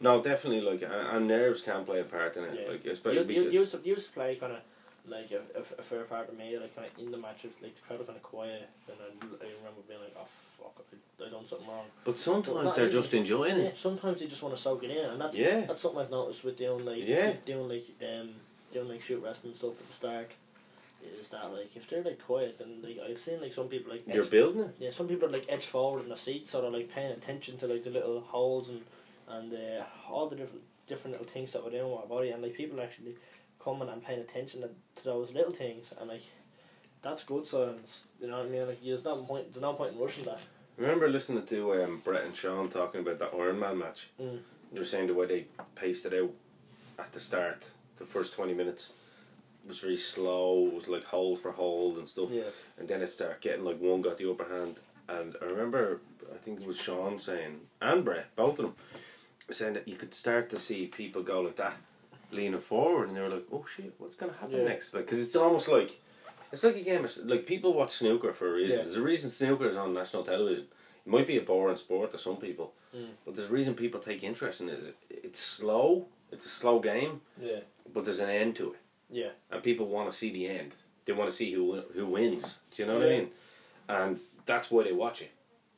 [0.00, 0.62] No, definitely.
[0.62, 2.58] Like and, and nerves can play a part in it.
[2.60, 2.72] Yeah.
[2.72, 4.58] Like you, especially you, because you used to you used to play kind of
[5.08, 7.74] like a, a, a fair part of me like kind of in the matches like
[7.74, 10.26] the crowd were kind of quiet and I, I remember being like oh
[10.58, 11.86] fuck I, I done something wrong.
[12.04, 13.76] But sometimes not they're even- just enjoying Yeah, it.
[13.78, 15.62] sometimes they just want to soak it in, and that's Yeah.
[15.66, 17.32] that's something I've noticed with doing like Yeah.
[17.44, 18.30] doing like um
[18.72, 20.30] doing like shoot wrestling stuff at the start.
[21.20, 24.04] Is that like if they're like quiet and like I've seen like some people like
[24.06, 24.74] You're edge, building it.
[24.78, 27.58] yeah some people are like edge forward in their seat, so they're like paying attention
[27.58, 28.82] to like the little holes and
[29.28, 32.40] and uh, all the different different little things that we're doing with our body and
[32.42, 33.14] like people actually
[33.62, 36.22] coming and paying attention to, to those little things and like
[37.02, 39.94] that's good signs you know what I mean like there's no point there's no point
[39.94, 40.40] in rushing that
[40.78, 44.08] Remember listening to um, Bret and Shawn talking about that Iron Man match.
[44.20, 44.38] Mm.
[44.72, 45.44] They were saying the way they
[45.74, 46.30] paced it out
[46.98, 47.62] at the start,
[47.98, 48.92] the first twenty minutes
[49.68, 50.66] was very slow.
[50.68, 52.30] It was like hold for hold and stuff.
[52.30, 52.44] yeah
[52.78, 54.76] and then it started getting like one got the upper hand.
[55.08, 56.00] And I remember,
[56.34, 58.74] I think it was Shawn saying, and Bret, both of them,
[59.50, 61.76] saying that you could start to see people go like that,
[62.32, 64.64] leaning forward, and they were like, "Oh shit, what's gonna happen Yeah.
[64.64, 66.00] next?" Like, because it's almost like
[66.52, 67.04] it's like a game.
[67.04, 68.78] Of, like people watch snooker for a reason.
[68.78, 68.84] Yeah.
[68.84, 70.66] There's a reason snooker is on national television.
[71.06, 73.08] It might be a boring sport to some people, Mm.
[73.24, 74.94] but there's a reason people take interest in it.
[75.10, 76.06] It's slow.
[76.30, 77.60] It's a slow game, yeah
[77.92, 78.78] but there's an end to it
[79.10, 80.72] yeah and people want to see the end.
[81.04, 82.60] They want to see who who wins.
[82.74, 83.30] Do you know what I mean?
[83.88, 85.30] And that's why they watch it.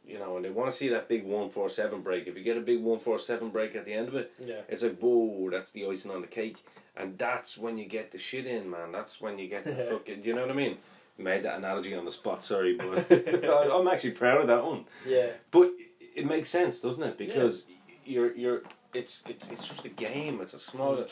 [0.06, 2.26] You know, and they want to see that big one four seven break.
[2.26, 4.60] If you get a big one four seven break at the end of it, yeah
[4.68, 6.64] it's like whoa, that's the icing on the cake.
[6.96, 8.92] And that's when you get the shit in, man.
[8.92, 10.22] That's when you get the fucking.
[10.22, 10.76] You know what I mean?
[11.16, 12.44] Made that analogy on the spot.
[12.44, 13.10] Sorry, but
[13.72, 14.84] I'm actually proud of that one.
[15.06, 15.72] yeah But
[16.14, 17.16] it makes sense, doesn't it?
[17.18, 17.66] Because
[18.04, 20.40] you're you're it's it's it's just a game.
[20.42, 20.96] It's a small.
[20.96, 21.10] Mm.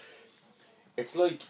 [0.97, 1.43] It's like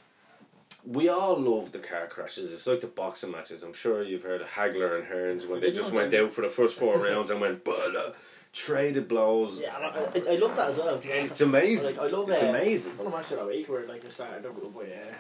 [0.85, 2.53] we all love the car crashes.
[2.53, 3.63] It's like the boxing matches.
[3.63, 6.49] I'm sure you've heard of Hagler and Hearns when they just went out for the
[6.49, 8.13] first four rounds and went "Blah,"
[8.53, 9.61] traded blows.
[9.61, 11.01] Yeah, I, I, I love that as well.
[11.03, 11.97] It's amazing.
[11.97, 12.35] Like I love that.
[12.35, 12.93] It's uh, amazing.
[12.99, 15.15] One shit a week where like I started up by uh,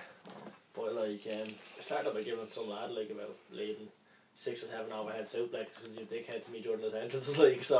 [0.74, 3.88] by like um, I started by giving some lad like about leading
[4.34, 7.76] six or seven overhead suplex because you dickhead to me during his entrance like so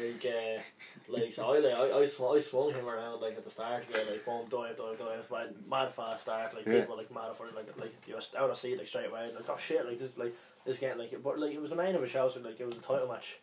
[0.00, 0.60] like uh,
[1.08, 3.84] like so I like I, I, swung, I swung him around like at the start
[3.90, 6.80] yeah, like boom dive dive dive mad, mad fast start like Yeah.
[6.80, 9.48] people like mad for it like like you out of seat like straight away like
[9.48, 12.02] oh shit like this like this getting like but like it was the main of
[12.02, 13.38] a show so like it was a title match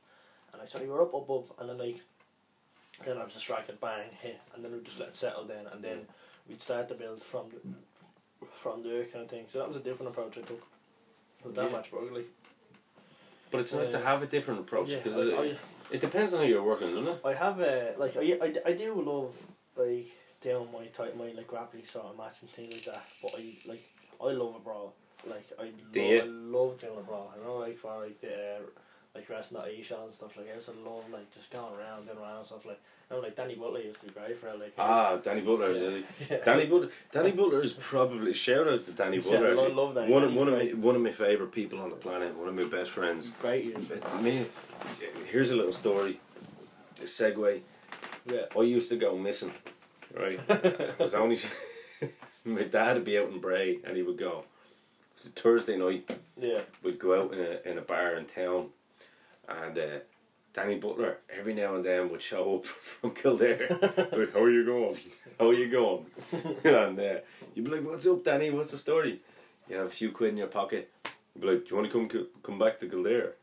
[0.53, 1.99] and I said we were up up up and then like
[3.05, 5.83] then I was distracted bang hit and then we just let it settle then and
[5.83, 5.99] then
[6.47, 9.45] we'd start to build from the, from there kind of thing.
[9.51, 10.63] So that was a different approach I took
[11.43, 11.81] with that Yeah.
[11.91, 12.27] but like
[13.51, 15.59] But it's nice to Uh, have a different approach because I, it,
[15.91, 17.21] it depends on how you're working, doesn't it?
[17.25, 19.33] I have a like I, I, I do love
[19.75, 20.07] like
[20.41, 23.05] doing my type my like grappling sort of match and things like that.
[23.21, 23.83] But I like
[24.21, 24.93] I love a brawl.
[25.27, 26.23] Like I, Do love.
[26.23, 27.33] I love doing a brawl.
[27.35, 28.59] I know like for like the uh,
[29.15, 30.71] like wrestling at Isha and stuff like that.
[30.71, 32.79] I love like just going around doing around and stuff like.
[33.11, 34.59] Know, like Danny Butler used to be great for it.
[34.59, 35.71] Like Ah, Danny Butler.
[35.71, 35.99] Yeah.
[36.29, 36.37] yeah.
[36.43, 36.89] Danny Butler.
[37.11, 39.49] Danny Butler is probably shout out to Danny Yeah, Butler.
[39.59, 40.13] I love Danny.
[40.13, 42.35] One of one of my, one of my favorite people on the planet.
[42.35, 43.29] One of my best friends.
[43.41, 43.65] great.
[43.65, 43.77] years.
[44.21, 44.45] Me,
[45.31, 46.19] here's a little story.
[46.99, 47.61] A segue.
[48.31, 48.41] Yeah.
[48.55, 49.53] I used to go missing.
[50.15, 50.39] Right.
[50.49, 51.37] I was only.
[52.45, 54.43] my dad would be out in Bray, and he would go.
[55.15, 56.15] It was a Thursday night.
[56.39, 56.61] Yeah.
[56.83, 58.67] We'd go out in a in a bar in town,
[59.47, 59.99] and uh,
[60.59, 63.67] Danny Butler every now and then would show up from Kildare.
[64.11, 64.97] like, how are you going?
[65.39, 66.05] How are you going?
[66.63, 67.19] and uh,
[67.55, 68.49] you'd be like, "What's up, Danny?
[68.51, 69.21] What's the story?"
[69.69, 70.91] You have a few quid in your pocket.
[71.33, 73.35] You'd be like, "Do you want to come come back to Kildare?"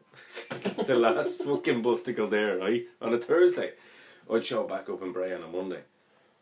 [0.86, 2.86] the last fucking bus to Kildare, right?
[3.00, 3.72] On a Thursday.
[4.30, 5.82] I'd show back up in Bray on a Monday.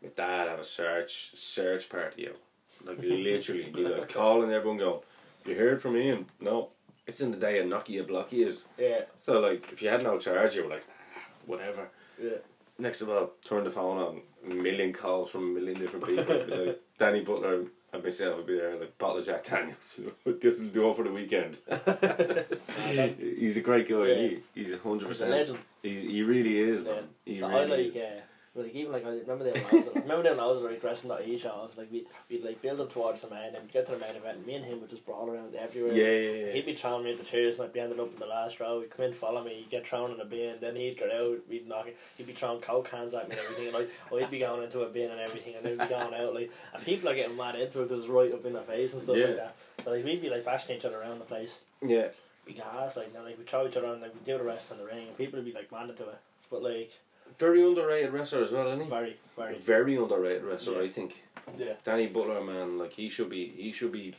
[0.01, 2.39] My dad have a search search party out.
[2.85, 4.99] Like literally be like calling everyone going,
[5.45, 6.25] You heard from Ian?
[6.39, 6.69] No.
[7.07, 8.65] It's in the day of Nokia Blocky is.
[8.77, 9.01] Yeah.
[9.15, 10.85] So like if you had no charge you were like,
[11.15, 11.89] "Ah, whatever.
[12.21, 12.37] Yeah.
[12.77, 14.21] Next of all, turn the phone on.
[14.49, 16.25] a million calls from a million different people.
[16.65, 20.01] Like Danny Butler and myself would be there like bottle of Jack Daniels.
[20.41, 21.57] this will do it for the weekend.
[23.39, 24.05] he's a great guy.
[24.07, 24.15] Yeah.
[24.15, 25.31] He, he's a hundred He's a percent.
[25.31, 25.59] legend.
[25.81, 26.91] He he really is, Yeah.
[26.91, 27.03] man.
[27.25, 28.21] He So really like, is.
[28.55, 29.53] Like even like I remember them.
[29.69, 30.37] When I was, remember them.
[30.37, 31.67] when I was like wrestling at each other.
[31.77, 34.37] Like we we'd like build up towards the main, and get to the main event.
[34.37, 35.93] And me and him would just brawl around everywhere.
[35.93, 36.53] Yeah, yeah, yeah.
[36.53, 38.59] He'd be throwing me at the chairs, and I'd be ended up in the last
[38.59, 38.79] row.
[38.81, 41.39] He'd come in, follow me, he'd get thrown in a bin, then he'd get out,
[41.49, 41.97] we'd knock it.
[42.17, 43.73] He'd be throwing coke cans at me and everything, and
[44.11, 46.51] like he'd be going into a bin and everything, and they'd be going out like,
[46.73, 49.01] and people are getting mad into it because it's right up in their face and
[49.03, 49.25] stuff Yeah.
[49.27, 49.55] like that.
[49.83, 51.59] So like we'd be like bashing each other around the place.
[51.85, 52.07] yeah.
[52.47, 54.69] We gas like, then like we throw each other and like we do the rest
[54.71, 56.17] in the ring, and people would be like mad into it.
[56.51, 56.91] But like
[57.37, 58.89] Very underrated wrestler as well, isn't he?
[58.89, 60.87] very, very, Very underrated wrestler, Yeah.
[60.87, 61.23] I think.
[61.57, 64.13] yeah, Danny Butler, man, like he should be, he should be,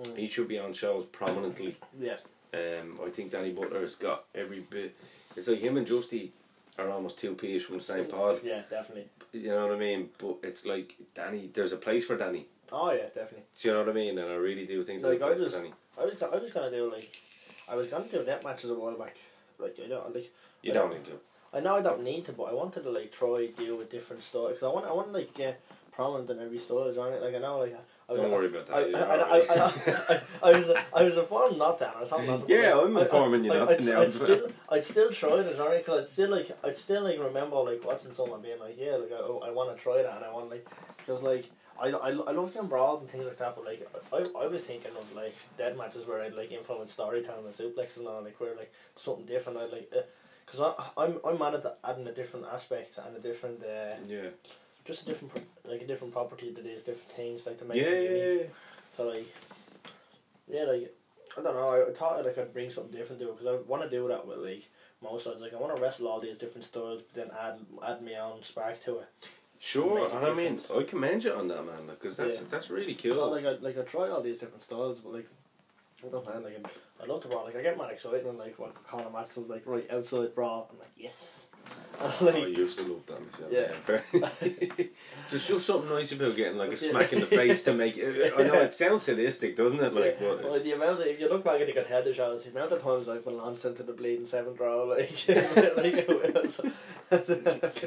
[0.00, 0.16] Mm.
[0.16, 1.76] he should be on shows prominently.
[1.98, 2.16] yeah,
[2.54, 4.94] Um, I think Danny Butler's got every bit.
[5.36, 6.30] It's like him and Justy
[6.78, 8.40] are almost two peas from the same pod.
[8.42, 9.08] yeah, definitely.
[9.32, 10.10] You know what I mean?
[10.18, 11.50] But it's like Danny.
[11.52, 12.46] There's a place for Danny.
[12.72, 13.44] Oh yeah, definitely.
[13.60, 14.18] Do you know what I mean?
[14.18, 15.74] And I really do think Like, I place just- for Danny.
[15.98, 17.20] I was, I was gonna do like,
[17.68, 19.16] I was gonna do that matches a while back.
[19.58, 20.30] Like I don't like.
[20.62, 21.20] You I don't don't- need to.
[21.52, 24.22] I know I don't need to, but I wanted to like try deal with different
[24.22, 25.60] styles because I want I want to like get
[25.92, 26.78] prominent in every style.
[26.78, 27.76] On it, like I know like.
[28.08, 28.74] I, Don't worry about that.
[28.74, 29.38] I, I, I.
[29.38, 31.88] I, I, I was I was informed not to.
[31.88, 32.52] I was not to.
[32.52, 35.34] Yeah, I'm I- I- informing you I- not to now I'd still I'd still try
[35.38, 35.56] it?
[35.78, 39.12] Because I'd still like I'd still like remember like watching someone being like, yeah, like
[39.12, 40.66] I, oh, I want to try that, and I want like
[40.98, 41.46] because like.
[41.82, 44.62] I, I, I love them brawls and things like that, but like I, I was
[44.64, 48.38] thinking of like dead matches where I'd like influence storytelling and suplexes and all, like
[48.38, 49.58] where like something different.
[49.58, 50.02] I'd like, uh,
[50.50, 54.30] because I I'm I'm mad at adding a different aspect and a different uh, Yeah.
[54.84, 55.32] just a different
[55.64, 58.40] like a different property to these different things like to make yeah, it unique.
[58.40, 58.46] yeah.
[58.96, 59.28] So like,
[60.48, 60.94] yeah, like
[61.38, 61.86] I don't know.
[61.88, 64.26] I, thought like I'd bring something different to it because I want to do that
[64.26, 64.64] with like
[65.02, 65.40] most sides.
[65.40, 68.42] Like I want to wrestle all these different styles, but then add add my own
[68.42, 69.08] spark to it.
[69.62, 70.58] Sure, and I mean.
[70.74, 71.86] I commend you on that, man.
[71.88, 72.42] Because that's Yeah.
[72.50, 73.30] that's really So cool.
[73.30, 75.28] like I like I try all these different styles, but like
[76.06, 76.66] I don't know, like
[77.02, 77.44] I love to brawl.
[77.44, 80.78] Like I get mad excited and like when Conor Madsen's like right outside brawl, I'm
[80.78, 81.40] like yes.
[82.00, 83.52] And, I like used to love that myself.
[83.52, 84.84] Yeah.
[85.30, 87.96] There's just something nice about getting like a smack in the face to make.
[87.98, 89.92] It, I know it sounds sadistic, doesn't it?
[89.92, 92.44] Like, yeah, but, well, the amount of, if you look back at the contender shows,
[92.44, 95.28] the amount of times I've been launched into the bleeding seventh row, like,
[95.76, 96.08] like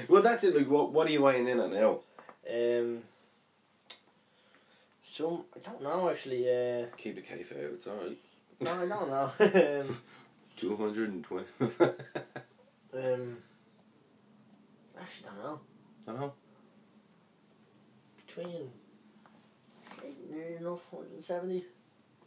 [0.07, 0.55] well, that's it.
[0.55, 2.01] Like, what what are you weighing in at now?
[2.49, 3.01] um,
[5.13, 6.47] some I don't know actually.
[6.49, 7.75] Uh, Keep it kayfabe.
[7.75, 8.17] It's all right.
[8.59, 9.31] no, I don't know.
[9.81, 9.97] um,
[10.57, 11.47] Two hundred and twenty.
[11.59, 13.37] um,
[14.99, 15.59] actually, don't know.
[16.05, 16.33] Don't know.
[18.25, 18.69] Between
[20.31, 21.65] near enough, hundred and seventy.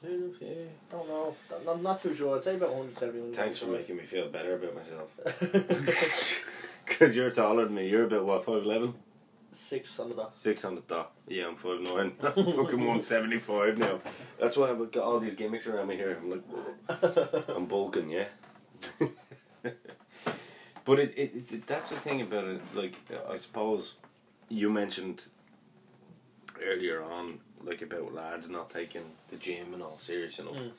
[0.02, 0.48] Yeah.
[0.90, 1.34] Don't know.
[1.68, 2.36] I'm not too sure.
[2.36, 3.32] I'd say about 170.
[3.32, 5.10] Thanks for making me feel better about myself.
[6.86, 7.88] Because you're taller than me.
[7.88, 8.64] You're about what five
[9.58, 9.62] eleven.
[9.62, 10.32] Six on.
[10.32, 10.82] Six on.
[11.28, 12.12] Yeah, I'm five nine.
[12.22, 14.00] I'm fucking one seventy five now.
[14.40, 16.18] That's why I've got all these gimmicks around me here.
[16.20, 18.26] I'm like, I'm bulking, yeah.
[20.84, 22.60] but it, it, it that's the thing about it.
[22.74, 22.94] Like
[23.28, 23.94] I suppose
[24.48, 25.24] you mentioned
[26.62, 30.54] earlier on, like about lads not taking the gym and all serious enough.
[30.54, 30.70] Mm.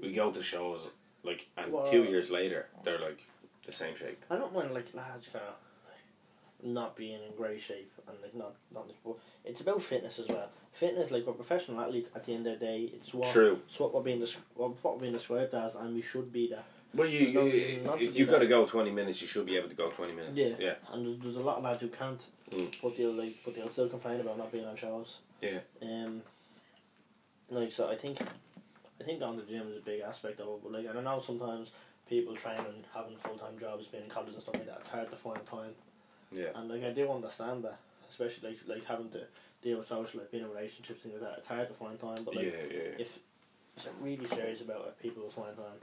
[0.00, 0.90] We go to shows
[1.22, 3.24] like, and Well- two years later they're like
[3.66, 4.24] the same shape.
[4.30, 5.54] I don't mind like lads kind of
[6.62, 8.88] not being in great shape and like not not
[9.44, 10.48] it's about fitness as well.
[10.72, 12.10] Fitness, like we're professional athletes.
[12.14, 13.60] At the end of the day, it's what True.
[13.68, 14.20] it's what we're being
[14.54, 16.62] what what we're being described as, and we should be there.
[16.94, 19.56] Well, you, no you if do you got to go twenty minutes, you should be
[19.56, 20.36] able to go twenty minutes.
[20.36, 20.54] Yeah.
[20.58, 22.74] yeah, And there's, there's a lot of lads who can't, Mm.
[22.82, 25.18] but they'll like but they'll still complain about not being on shows.
[25.42, 25.58] yeah.
[25.82, 26.22] Um,
[27.50, 28.20] like so, I think,
[29.00, 30.60] I think going to the gym is a big aspect of it.
[30.62, 31.70] But like, and I know sometimes
[32.08, 35.10] people training, having full time jobs, being in college and stuff like that, it's hard
[35.10, 35.72] to find time.
[36.32, 36.48] Yeah.
[36.54, 37.78] And like, I do understand that,
[38.10, 39.22] especially like like having to
[39.62, 41.38] deal with social, like being in relationships, things like that.
[41.38, 42.18] It's hard to find time.
[42.24, 42.98] But like, yeah, yeah.
[42.98, 43.18] if
[43.86, 45.80] I'm really serious about it, people will find time.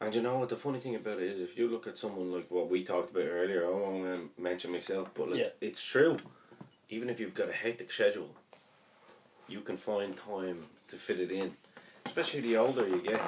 [0.00, 2.32] And you know what the funny thing about it is, if you look at someone
[2.32, 5.48] like what we talked about earlier, I won't um, mention myself, but like Yeah.
[5.60, 6.16] it's true.
[6.90, 8.30] Even if you've got a hectic schedule,
[9.48, 11.56] you can find time to fit it in.
[12.06, 13.20] Especially the older you get,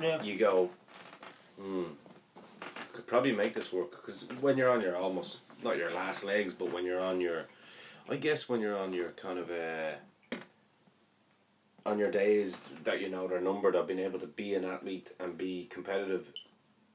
[0.00, 0.22] Yeah.
[0.22, 0.70] you go,
[1.60, 1.84] hmm,
[2.92, 3.90] could probably make this work.
[3.92, 7.46] Because when you're on your almost not your last legs, but when you're on your,
[8.08, 10.36] I guess when you're on your kind of uh,
[11.86, 15.10] on your days that you know they're numbered of being able to be an athlete
[15.20, 16.26] and be competitive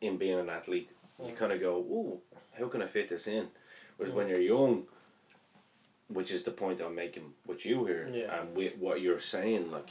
[0.01, 0.89] in being an athlete,
[1.19, 1.37] you Mm.
[1.37, 2.21] kind of go, oh,
[2.57, 3.47] how can I fit this in?
[3.97, 4.85] Whereas when you're young,
[6.09, 8.39] which is the point I'm making with you here, Yeah.
[8.41, 9.89] and with what you're saying, like,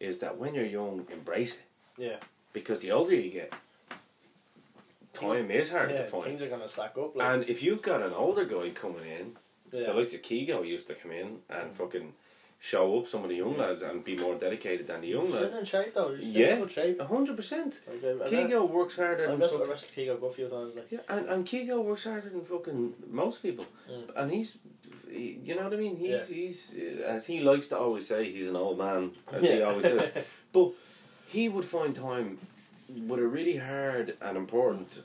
[0.00, 1.62] is that when you're young, embrace it
[1.96, 2.18] Yeah.
[2.52, 3.52] because the older you get,
[5.16, 5.98] time is hard yeah.
[5.98, 6.24] to find.
[6.24, 7.16] Things are gonna stack up.
[7.16, 9.26] Like, And if you've got an older guy coming in
[9.72, 9.86] Yeah.
[9.88, 11.74] The likes of Kigo used to come in and Mm.
[11.74, 12.08] fucking
[12.58, 15.30] show up some of the young lads and be more dedicated than the young He's
[15.34, 15.58] still lads.
[15.58, 16.14] in shape though.
[16.14, 16.62] He's still Yeah.
[16.62, 17.00] in shape.
[17.00, 17.72] A hundred percent.
[17.86, 20.48] Like, I've, I've, Kigo works harder I've than wrestled, fucking, I've wrestled Kigo a few
[20.48, 20.74] times.
[20.76, 20.92] Like.
[20.94, 23.66] yeah, and, and Kigo works harder than fucking most people.
[23.90, 24.04] Mm.
[24.16, 24.50] And he's,
[25.10, 25.96] he, you know what I mean?
[25.96, 26.36] He's, Yeah.
[26.40, 29.02] he's, uh, as he likes to always say, he's an old man,
[29.32, 29.64] as he Yeah.
[29.68, 30.08] always says.
[30.52, 30.68] But
[31.26, 32.38] he would find time
[32.88, 35.02] with a really hard and important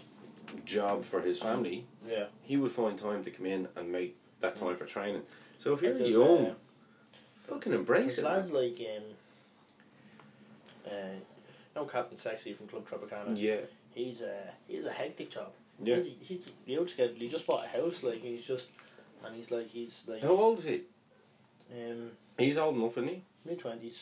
[0.65, 1.85] job for his family.
[2.07, 2.25] Yeah.
[2.43, 5.21] He would find time to come in and make that time for training.
[5.57, 6.53] So if you're Like, there's, young, uh,
[7.35, 8.23] fucking embrace There's it.
[8.23, 8.33] man.
[8.33, 9.03] lads like um,
[10.87, 11.21] uh, you
[11.75, 13.33] know Captain Sexy from Club Tropicana.
[13.39, 13.57] Yeah,
[13.93, 15.51] He's a he's a hectic job.
[15.83, 15.97] yeah.
[15.97, 17.15] He's, he's huge schedule.
[17.17, 18.67] He just bought a house, like he's just,
[19.25, 20.81] and he's like he's like How old is he?
[21.73, 23.23] um He's old enough, isn't he?
[23.45, 23.97] mid twenties,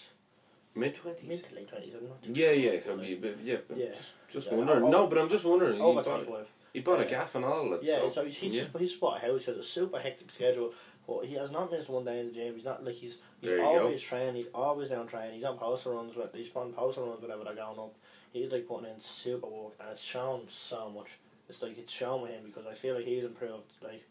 [0.76, 1.28] Mid twenties.
[1.28, 1.94] mid to late twenties.
[1.96, 2.22] I'm not.
[2.24, 2.80] too Yeah, yeah.
[2.84, 3.88] So be, yeah, but Yeah.
[3.96, 4.84] just just Yeah, wondering.
[4.84, 5.76] over- no, but I'm just wondering.
[5.76, 6.48] He over bought, twenty five.
[6.74, 7.70] he bought a gaff and all.
[7.72, 8.64] Like, Yeah, so, so he's, he's yeah.
[8.64, 9.46] just he's bought a house.
[9.46, 10.74] He has a super hectic schedule,
[11.08, 12.56] but he has not missed one day in the gym.
[12.56, 14.36] He's not like he's he's always training.
[14.36, 15.36] He's always down training.
[15.36, 16.16] He's on poster runs.
[16.16, 17.96] With, he's on poster runs whenever they're going up.
[18.32, 21.18] He's like putting in super work, and it's shown so much.
[21.50, 23.74] It's like it's shown with him because I feel like he's improved.
[23.82, 24.04] Like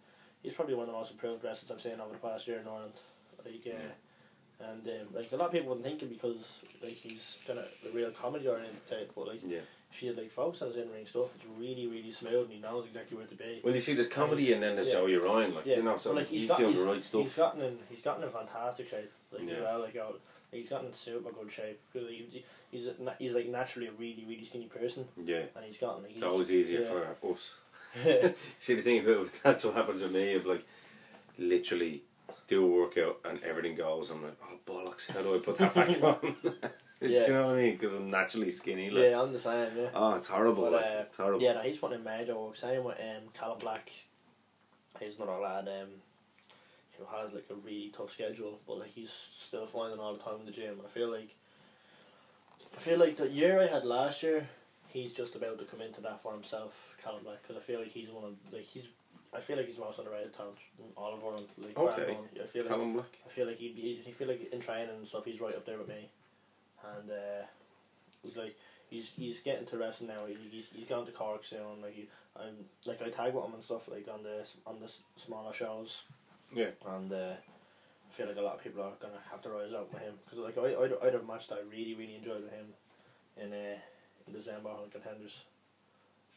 [0.43, 2.67] he's probably one of the most improved wrestlers I've seen over the past year in
[2.67, 2.95] Ireland.
[3.45, 3.79] Like uh,
[4.61, 6.37] and um, like a lot of people wouldn't think it because
[6.83, 9.59] like he's kind of the real comedy oriented, but like Yeah.
[9.93, 12.59] if you like focus on his in ring stuff, it's really really smooth and he
[12.61, 13.61] knows exactly where to be.
[13.63, 14.95] Well, you see, there's comedy and then there's Yeah.
[14.95, 15.55] Joey Ryan.
[15.55, 17.23] Like Yeah, you know, so like, he's, he's got- doing he's- the right stuff.
[17.23, 17.79] He's gotten in.
[17.89, 19.13] He's gotten in fantastic shape.
[19.33, 19.61] Like Yeah.
[19.63, 20.21] well, like, out,
[20.53, 23.93] like he's gotten in super good shape because he, he's na- he's like naturally a
[23.93, 26.03] really really skinny person, Yeah, and he's gotten.
[26.03, 27.13] Like, it's always easier yeah.
[27.21, 27.59] for us.
[28.59, 30.35] See, the thing about that's what happens with me.
[30.35, 30.65] Of like,
[31.39, 32.03] literally,
[32.49, 34.11] do a workout and everything goes.
[34.11, 35.11] I'm like, oh bollocks!
[35.11, 36.37] How do I put that back on?
[36.43, 36.61] Yeah.
[37.01, 37.73] Do you know what I mean?
[37.75, 38.91] Because I'm naturally skinny.
[38.91, 39.69] Like, yeah, I'm the same.
[39.77, 39.91] Yeah.
[39.95, 40.65] oh, it's horrible.
[40.65, 41.43] But, like, uh, it's horrible.
[41.43, 42.57] Yeah, no, he's putting in major work.
[42.57, 43.93] Same with um, Callum Black.
[44.99, 45.89] He's another lad um,
[46.99, 50.41] who has like a really tough schedule, but like he's still finding all the time
[50.41, 50.81] in the gym.
[50.85, 51.37] I feel like,
[52.77, 54.49] I feel like the year I had last year,
[54.89, 57.93] he's just about to come into that for himself, Callum Black, because I feel like
[57.93, 58.85] he's one of like he's.
[59.35, 61.49] I feel like he's the most underrated talent in all of Ireland.
[61.59, 62.13] Like, Okay.
[62.15, 62.43] none.
[62.43, 63.19] I feel like Callum Black.
[63.27, 65.67] I feel like he he he feel like in training and stuff he's right up
[65.67, 66.09] there with me,
[66.97, 67.45] and uh,
[68.23, 68.57] he's like
[68.89, 70.25] he's he's getting to wrestling now.
[70.27, 71.83] He, he's he's gone to Cork soon.
[71.83, 74.91] Like he, I'm like I tag with him and stuff like on the on the
[75.21, 76.03] smaller shows.
[76.55, 76.71] Yeah.
[76.87, 79.93] And uh, I feel like a lot of people are gonna have to rise up
[79.93, 82.43] with him because like I I'd, I'd have a match that I really really enjoyed
[82.45, 82.73] with him
[83.37, 83.77] in uh,
[84.27, 85.43] in December on contenders.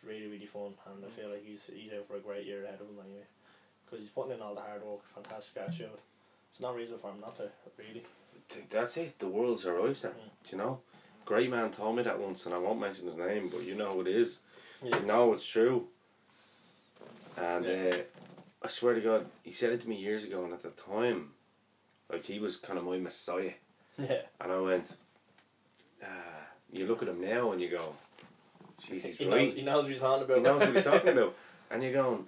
[0.05, 2.81] Really really fun and I feel like he's he's out for a great year ahead
[2.81, 3.25] of him anyway
[3.85, 5.01] because he's putting in all the hard work.
[5.13, 5.89] Fantastic attitude.
[6.51, 8.03] It's no reason for him not to really.
[8.69, 9.19] That's it.
[9.19, 10.09] The world's our oyster.
[10.09, 10.13] Mm.
[10.49, 10.79] Do you know?
[11.25, 13.93] Great man told me that once, and I won't mention his name, but you know
[13.93, 14.39] who it is.
[14.83, 14.97] Yeah.
[14.99, 15.87] You know it's true.
[17.37, 17.71] And Yeah.
[17.93, 17.97] uh,
[18.63, 21.31] I swear to God, he said it to me years ago, and at the time,
[22.11, 23.53] like he was kind of my messiah.
[23.97, 24.21] Yeah.
[24.39, 24.95] And I went,
[26.03, 27.93] ah, you look at him now and you go,
[28.83, 29.45] he's He right.
[29.45, 30.37] knows, he knows what he's on about.
[30.37, 31.35] He knows what he's talking about.
[31.71, 32.25] And you're going,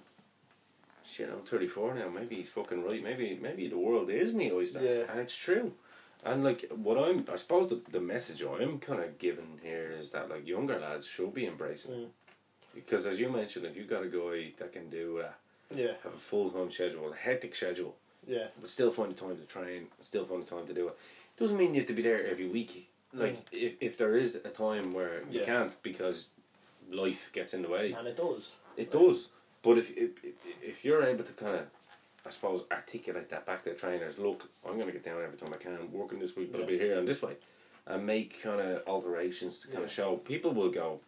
[1.04, 2.08] shit, I'm 34 now.
[2.08, 3.02] Maybe he's fucking right.
[3.02, 4.80] Maybe maybe the world is me oyster.
[4.82, 5.10] Yeah.
[5.10, 5.72] And it's true.
[6.24, 10.10] And like what I'm, I suppose the, the message I'm kind of giving here is
[10.12, 11.98] that like younger lads should be embracing it.
[11.98, 12.08] Mm.
[12.74, 15.38] Because as you mentioned, if you've got a guy that can do that,
[15.78, 17.94] Yeah, have a full time schedule, a hectic schedule,
[18.26, 20.96] yeah, but still find the time to train, still find the time to do it,
[21.36, 22.88] doesn't mean you have to be there every week.
[23.12, 25.34] Like if, if there is a time where you Mm.
[25.34, 25.44] Yeah.
[25.44, 26.28] can't because
[26.90, 28.54] life gets in the way, and it does.
[28.76, 29.28] it does.
[29.62, 30.10] But if, if
[30.62, 31.66] if- you're able to kind of,
[32.26, 35.38] I suppose, articulate that back to the trainers, look, I'm going to get down every
[35.38, 37.36] time I can, working this week, but I'll be here and this way,
[37.86, 39.84] and make kind of alterations to kind Yeah.
[39.86, 41.00] of show people will go,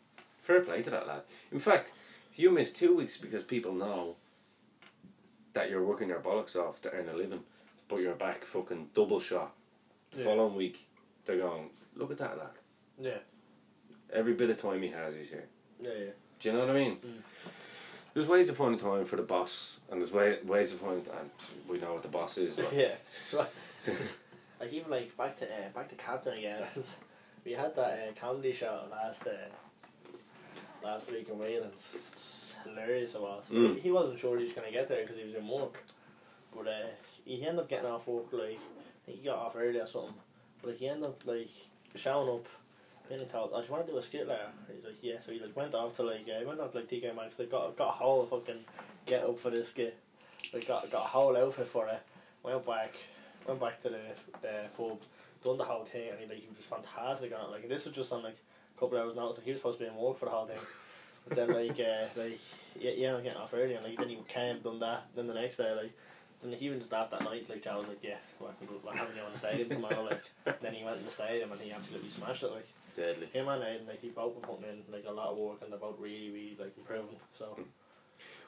[0.42, 1.22] fair play to that lad.
[1.52, 1.92] In fact,
[2.32, 4.16] if you miss two weeks because people know
[5.52, 7.40] that you're working your bollocks off to earn a living,
[7.88, 9.52] but you're back fucking double shot
[10.12, 10.24] the Yeah.
[10.24, 10.86] following week,
[11.24, 12.50] they're going, look at that lad.
[12.98, 13.18] Yeah,
[14.12, 15.48] Every bit of time he has, he's here.
[15.80, 16.10] Yeah, yeah.
[16.40, 16.96] Do you know what I mean?
[16.96, 17.22] Mm.
[18.14, 21.30] There's ways of finding time for the boss, and there's way, ways of finding, and
[21.68, 22.58] we know what the boss is.
[22.58, 22.72] Like.
[22.72, 22.94] yeah.
[24.58, 26.62] Like even like back to uh, back to Captain again.
[27.44, 30.16] we had that uh, comedy show last uh,
[30.82, 31.94] last week in Waylands.
[31.94, 33.44] It's hilarious it was.
[33.52, 33.78] Mm.
[33.78, 35.82] He wasn't sure he was gonna get there because he was in work,
[36.54, 36.86] but uh,
[37.24, 40.14] he ended up getting off work like I think he got off early or something.
[40.62, 41.50] But like, he ended up like
[41.94, 42.46] showing up.
[43.08, 45.32] Then he told, "I just want to do a skit later." He's like, "Yeah." So
[45.32, 47.36] he like went off to like uh, he went off to like TK Maxx.
[47.36, 48.64] They got got a whole fucking
[49.06, 49.96] get up for this skit.
[50.52, 52.02] They got got a whole outfit for it.
[52.42, 52.94] Went back,
[53.46, 54.98] went back to the uh, pub,
[55.42, 57.50] done the whole thing, and he like he was fantastic on it.
[57.50, 58.36] Like this was just on like
[58.76, 59.38] a couple hours notice.
[59.38, 60.58] Like, he was supposed to be in work for the whole thing.
[61.28, 62.38] But then like uh, like
[62.78, 65.06] yeah, yeah, I'm getting off early, and like then he came, done that.
[65.14, 65.92] Then the next day like
[66.42, 68.48] And like, even just that that night, like I was like, yeah, we're,
[68.84, 70.04] we're having you on the stadium tomorrow.
[70.04, 70.22] Like
[70.60, 72.50] then he went in the stadium and he absolutely smashed it.
[72.50, 73.26] Like Deadly.
[73.32, 75.70] him and Aiden, like they both been putting in like a lot of work and
[75.70, 77.16] they're both really, really like improving.
[77.38, 77.58] So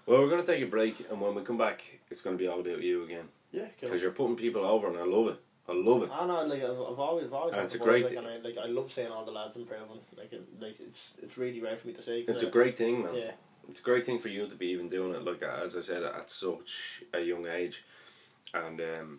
[0.07, 2.43] Well, we're going to take a break, and when we come back, it's going to
[2.43, 3.29] be all about you again.
[3.53, 3.67] yeah.
[3.81, 5.41] Because you're putting people over, and I love it.
[5.69, 6.11] I love it.
[6.11, 8.39] I know, like I've, I've always, I've always And it's a great like, and I,
[8.39, 10.01] like I love seeing all the lads improving.
[10.17, 12.25] Like, it, like it's, it's really rare for me to see.
[12.27, 13.15] It's a I- great thing, man.
[13.15, 13.33] Yeah,
[13.69, 15.23] It's a great thing for you to be even doing it.
[15.23, 17.85] Like as I said, at such a young age,
[18.55, 19.19] and um,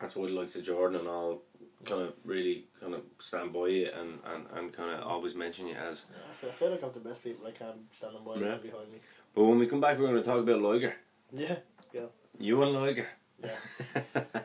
[0.00, 1.42] that's why likes of Jordan and all
[1.84, 5.66] kind of really kind of stand by you and, and, and kind of always mention
[5.66, 6.06] you as.
[6.10, 8.56] yeah I, feel, I feel like I've the best people I can standing by Yeah.
[8.56, 8.98] behind me.
[9.34, 10.94] But when we come back, we're going to talk about Liger.
[11.32, 11.56] Yeah,
[11.92, 12.06] yeah,
[12.38, 13.08] You and Liger.
[13.42, 14.22] yeah.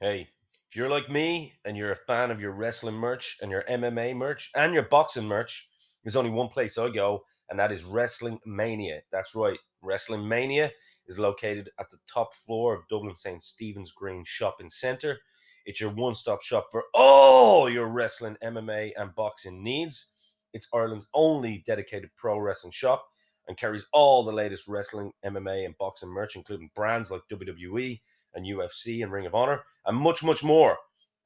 [0.00, 0.28] Hey,
[0.68, 4.14] if you're like me and you're a fan of your wrestling merch and your MMA
[4.16, 5.68] merch and your boxing merch,
[6.02, 9.00] there's only one place I go, and that is Wrestling Mania.
[9.12, 10.70] That's right, Wrestling Mania
[11.06, 13.42] is located at the top floor of Dublin St.
[13.42, 15.18] Stephen's Green Shopping Centre.
[15.66, 20.12] It's your one stop shop for all your wrestling, MMA, and boxing needs.
[20.52, 23.06] It's Ireland's only dedicated pro wrestling shop
[23.48, 28.00] and carries all the latest wrestling, MMA, and boxing merch, including brands like WWE
[28.34, 30.76] and UFC and Ring of Honor and much, much more.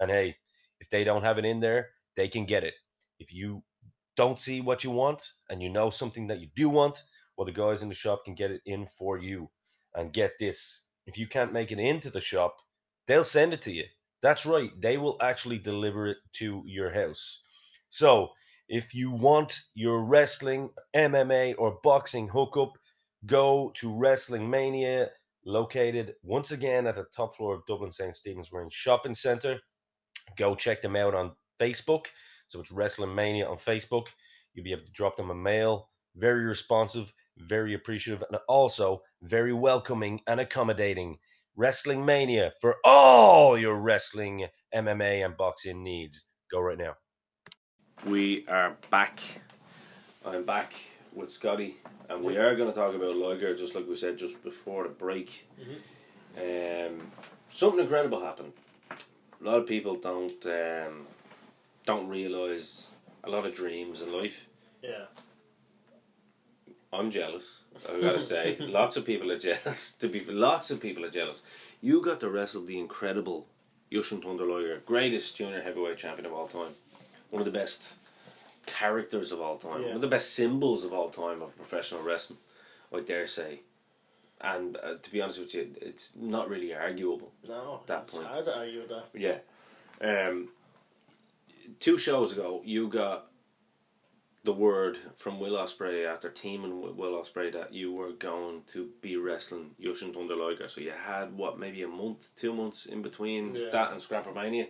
[0.00, 0.36] And hey,
[0.80, 2.74] if they don't have it in there, they can get it.
[3.18, 3.62] If you
[4.16, 7.02] don't see what you want and you know something that you do want,
[7.36, 9.50] well, the guys in the shop can get it in for you.
[9.94, 12.58] And get this if you can't make it into the shop,
[13.06, 13.84] they'll send it to you.
[14.22, 17.42] That's right, they will actually deliver it to your house.
[17.88, 18.30] So,
[18.68, 22.76] if you want your wrestling, MMA, or boxing hookup,
[23.24, 25.10] go to Wrestling Mania
[25.44, 28.14] located once again at the top floor of Dublin St.
[28.14, 29.60] Stephen's Green Shopping Centre.
[30.36, 32.06] Go check them out on Facebook.
[32.48, 34.06] So it's Wrestling Mania on Facebook.
[34.52, 35.88] You'll be able to drop them a mail.
[36.16, 41.18] Very responsive, very appreciative, and also very welcoming and accommodating.
[41.58, 46.26] Wrestling Mania for all your wrestling, MMA, and boxing needs.
[46.52, 46.94] Go right now.
[48.06, 49.18] We are back.
[50.24, 50.74] I'm back
[51.16, 51.74] with Scotty,
[52.08, 54.90] and we are going to talk about Liger, just like we said just before the
[54.90, 55.48] break.
[56.36, 57.10] Um,
[57.48, 58.52] something incredible happened.
[58.92, 61.08] A lot of people don't um,
[61.84, 62.90] don't realize
[63.24, 64.46] a lot of dreams in life.
[64.80, 65.06] Yeah,
[66.92, 67.60] I'm jealous.
[67.88, 69.92] I've got to say, lots of people are jealous.
[70.00, 71.42] To be lots of people are jealous.
[71.82, 73.46] You got to wrestle the incredible
[73.92, 76.72] Jushin Thunder Liger, greatest junior heavyweight champion of all time,
[77.30, 77.94] one of the best
[78.66, 79.86] characters of all time, Yeah.
[79.88, 82.38] one of the best symbols of all time of professional wrestling.
[82.94, 83.60] I dare say,
[84.40, 87.32] and uh, to be honest with you, it's not really arguable.
[87.46, 88.26] no, That point.
[88.26, 89.04] hard to argue that.
[89.14, 89.38] Yeah.
[90.00, 90.48] Um,
[91.80, 93.26] two shows ago, you got
[94.44, 98.88] the word from Will Ospreay after teaming with Will Ospreay that you were going to
[99.02, 100.68] be wrestling Jushin Thunder Liger.
[100.68, 103.70] So you had what maybe a month, two months in between Yeah.
[103.70, 104.68] that and Scrappermania.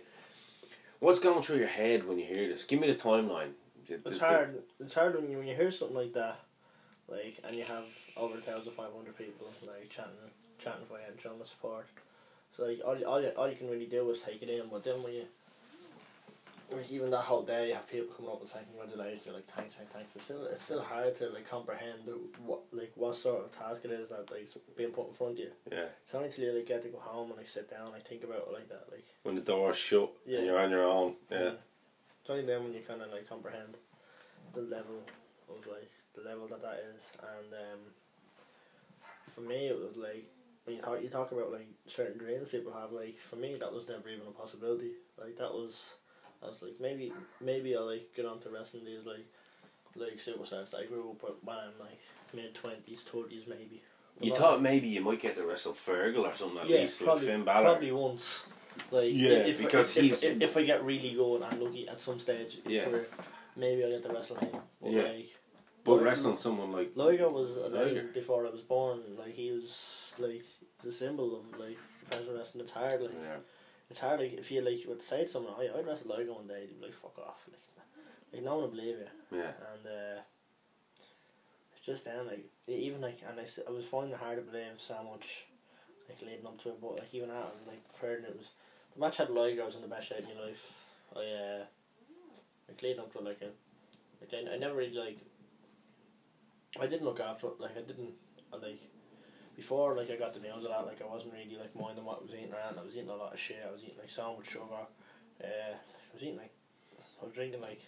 [0.99, 2.63] What's going through your head when you hear this?
[2.65, 3.53] Give me the timeline.
[3.87, 4.63] It's the- hard.
[4.79, 6.39] It's hard when you when you hear something like that,
[7.07, 7.85] like, and you have
[8.17, 10.13] over thousand five hundred people like chanting,
[10.59, 11.87] chanting for you and showing the support.
[12.55, 14.67] So like all you, all you, all you can really do is take it in.
[14.69, 15.23] But then when you,
[16.71, 19.25] like even that whole day, you have people coming up and saying congratulations.
[19.25, 20.15] You're like thanks, thanks, thanks.
[20.15, 21.99] It's still it's still hard to like comprehend
[22.45, 24.47] what like what sort of task it is that like
[24.77, 25.51] being put in front of you.
[25.71, 25.85] Yeah.
[26.03, 28.07] It's only till you like get to go home and like sit down and like,
[28.07, 28.85] think about it like that.
[28.91, 30.37] Like When the door's shut Yeah.
[30.39, 31.15] and you're on your own.
[31.31, 31.51] Yeah.
[32.21, 33.77] It's only then when you kind of like comprehend
[34.53, 35.01] the level
[35.49, 37.79] of like the level that that is, and um,
[39.31, 40.25] for me it was like
[40.65, 42.91] when you talk you talk about like certain dreams people have.
[42.91, 44.91] Like for me, that was never even a possibility.
[45.17, 45.95] Like that was,
[46.43, 47.11] I was like maybe
[47.41, 49.25] maybe I'll like get onto wrestling these like
[49.95, 51.99] like superstars that I grew up with when I'm like
[52.33, 53.81] mid twenties, thirties maybe.
[54.21, 56.69] You But not, thought like- maybe you might get to wrestle Fergal or something at
[56.69, 57.63] yeah, least, probably, like Finn Balor.
[57.63, 58.45] probably once.
[58.91, 61.99] Like Yeah, if, because if, he's- if, if, I get really good and lucky at
[61.99, 62.87] some stage, Yeah.
[62.87, 63.05] where
[63.55, 64.49] maybe I'll get to wrestle him.
[64.81, 65.01] But Yeah.
[65.03, 65.29] like
[65.83, 67.75] But Liger- wrestling someone like Liger was a Liger.
[67.85, 69.01] legend before I was born.
[69.17, 70.43] Like he was like
[70.83, 71.77] the symbol of like
[72.09, 72.63] professional wrestling.
[72.63, 73.01] It's hard.
[73.01, 73.37] Like yeah.
[73.89, 74.19] It's hard.
[74.19, 76.79] Like if you like would say to someone, "I I'd wrestle Liger one day," they'd
[76.79, 77.59] be like, "Fuck off!" Like,
[78.33, 79.37] like no one would believe you.
[79.37, 79.51] yeah.
[79.73, 80.21] And uh,
[81.75, 84.73] it's just then like even like and I, I was finding it hard to believe
[84.77, 85.45] so much
[86.07, 88.51] like leading up to it, but like even after like preparing it was
[88.93, 89.61] the match had Liger.
[89.61, 90.81] I was in the best shape of my life.
[91.15, 91.63] I uh,
[92.67, 93.49] like leading up to it, like a,
[94.21, 95.19] like I, I never really like
[96.79, 97.59] I didn't look after it.
[97.59, 98.13] Like I didn't
[98.53, 98.81] I, like
[99.59, 102.19] before like I got the nails a lot, Like I wasn't really like minding what
[102.19, 102.79] I was eating around.
[102.79, 103.59] I was eating a lot of shit.
[103.67, 104.87] I was eating like so much sugar.
[105.43, 106.53] Uh, I was eating like
[107.21, 107.81] I was drinking like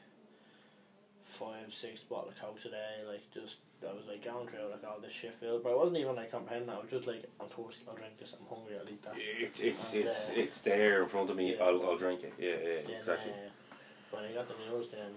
[1.24, 4.84] five, six bottle of coke a day, like just I was like going through like
[4.84, 6.76] all this shit filled, but I wasn't even like comprehending that.
[6.76, 8.36] I was just like, I'm thirsty, I'll drink this.
[8.38, 9.15] I'm hungry, I'll eat that.
[9.15, 11.55] It's it's And, it's uh, it's there in front of me.
[11.55, 11.63] yeah.
[11.63, 12.34] I'll I'll drink it.
[12.38, 13.32] Yeah, yeah, Then, exactly.
[13.32, 13.47] Uh,
[14.11, 15.15] when I got the news then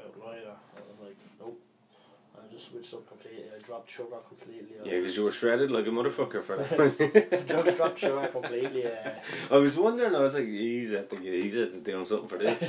[0.00, 1.60] about Liger, I was like, nope.
[2.40, 3.44] I just switched up completely.
[3.54, 4.76] I dropped sugar completely.
[4.84, 7.46] Yeah, because you were shredded like a motherfucker for that.
[7.48, 8.86] dropped, dropped sugar completely.
[8.86, 9.10] Uh,
[9.50, 10.14] I was wondering.
[10.14, 12.68] I was like, he's at the he's at the doing something for this.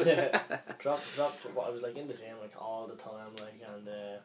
[0.79, 1.55] dropped, dropped.
[1.55, 4.17] Well, I was like in the gym like all the time, like, and uh,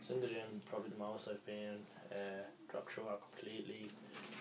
[0.00, 1.78] was in the gym probably the most I've been.
[2.12, 3.88] Uh, dropped sugar completely.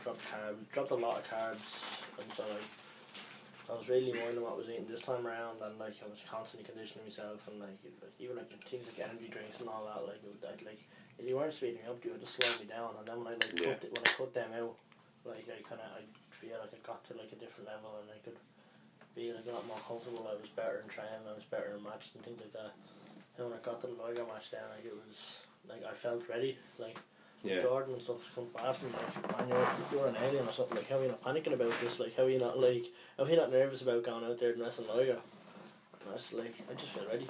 [0.04, 0.72] Dropped carbs.
[0.72, 2.87] Dropped a lot of carbs, and so like.
[3.68, 6.24] I was really minding what I was eating this time around, and like I was
[6.24, 7.76] constantly conditioning myself, and like,
[8.20, 10.80] even like things like energy drinks and all that, like it would, I'd, like
[11.20, 13.36] if you weren't speeding up, you would just slow me down, and then when I
[13.36, 13.76] like Yeah.
[13.76, 14.76] cut it, when I cut them out,
[15.28, 16.01] like I kind of I
[16.32, 18.39] feel like I got to like a different level, and I could
[19.11, 20.24] be like a lot more comfortable.
[20.32, 22.72] I was better in training, I was better in matches and things like that.
[23.36, 26.24] And when I got to the Liger match, then like it was like I felt
[26.32, 26.95] ready, like.
[27.44, 27.60] Yeah.
[27.60, 29.68] Jordan and stuff's come after me like, man, you're,
[30.00, 30.76] you're an alien or something.
[30.78, 32.00] Like, how are you not panicking about this?
[32.00, 32.86] Like, how are you not like,
[33.18, 35.12] how are you not nervous about going out there and wrestling Liger?
[36.02, 37.28] And I was like, I just feel ready.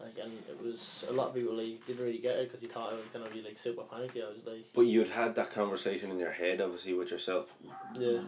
[0.00, 2.66] Like, and it was a lot of people like didn't really get it because he
[2.66, 4.22] thought I was gonna be like super panicky.
[4.22, 7.54] I was like, But you'd had that conversation in your head, obviously, with yourself
[7.98, 8.18] yeah,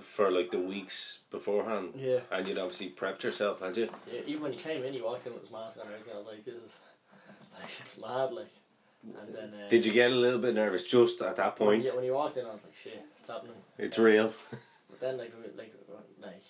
[0.00, 3.88] for like the weeks beforehand, yeah, and you'd obviously prepped yourself, had you?
[4.12, 4.20] yeah.
[4.26, 6.14] Even when you came in, you walked in with his mask on and everything.
[6.14, 6.78] I was like, this is
[7.60, 8.32] like it's mad.
[8.32, 8.50] Like,
[9.02, 11.84] and then uh, Did you get a little bit nervous just at that point?
[11.84, 13.54] he, when you walked in, I was like, shit, it's happening.
[13.78, 14.32] It's real.
[14.90, 15.72] But then like like
[16.20, 16.42] like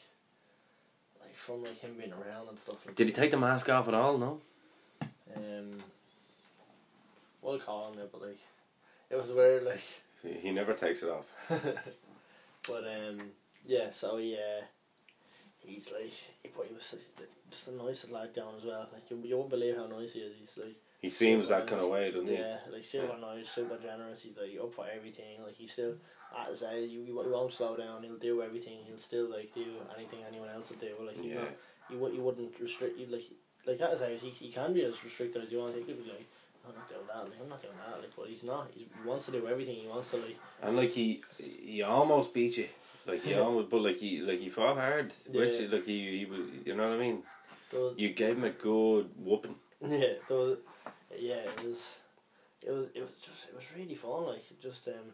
[1.23, 3.87] like from like him being around and stuff like Did he take the mask off
[3.87, 4.19] at all?
[4.19, 4.41] No.
[5.37, 5.71] um
[7.43, 8.39] we'll call him it, but like
[9.11, 9.83] it was weird like
[10.43, 11.27] He never takes it off.
[11.49, 13.21] but um
[13.67, 14.65] yeah so he uh
[15.59, 17.01] he's like he, but he was such,
[17.51, 20.21] just the nicest lad down as well like you, you won't believe how nice he
[20.21, 22.35] is he's like He seems that kind of way, doesn't he?
[22.35, 25.95] yeah like super nice super generous he's like up for everything like he's still
[26.39, 29.65] at his age you, you won't slow down he'll do everything he'll still like do
[29.97, 31.35] anything anyone else would do like Yeah.
[31.37, 31.49] not
[31.91, 33.25] you, wou- you wouldn't restrict you like
[33.67, 36.03] like at his age he, he can be as restricted as you want he could
[36.05, 36.27] be like
[36.69, 39.09] I'm not doing that like I'm not doing that like but he's not he's, he
[39.09, 42.69] wants to do everything he wants to like And like he, he almost beat you.
[43.07, 43.41] Like he Yeah.
[43.47, 45.11] almost, but like he, like he fought hard.
[45.33, 45.69] Which Yeah.
[45.73, 47.23] like he, he was, you know what I mean.
[47.73, 49.55] was, You gave him a good whooping.
[49.81, 50.59] yeah there was
[51.19, 51.95] yeah it was
[52.63, 55.13] it was it was just it was really fun like just um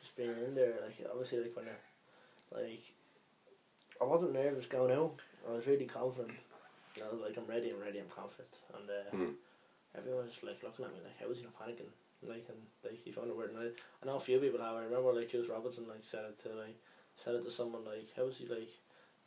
[0.00, 2.82] just being in there like obviously like when you're like
[4.00, 5.14] I wasn't nervous going out
[5.48, 6.36] I was really confident.
[6.98, 8.58] I was like I'm ready I'm ready I'm confident.
[8.74, 9.32] And uh, Hmm.
[9.96, 11.92] everyone was just like looking at me like how is he not panicking?
[12.22, 13.50] Like and like he found it weird.
[13.50, 13.66] And I,
[14.02, 16.48] I know a few people have I remember like Juice Robinson like said it to
[16.56, 16.76] like
[17.16, 18.70] said it to someone like how is he like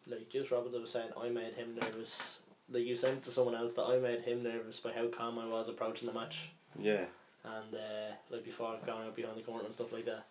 [0.07, 2.39] like Juice Robinson was saying I made him nervous
[2.71, 5.47] like you said to someone else that I made him nervous by how calm I
[5.47, 6.49] was approaching the match
[6.79, 7.05] Yeah.
[7.43, 10.25] and uh, like before going out behind the corner and stuff like that.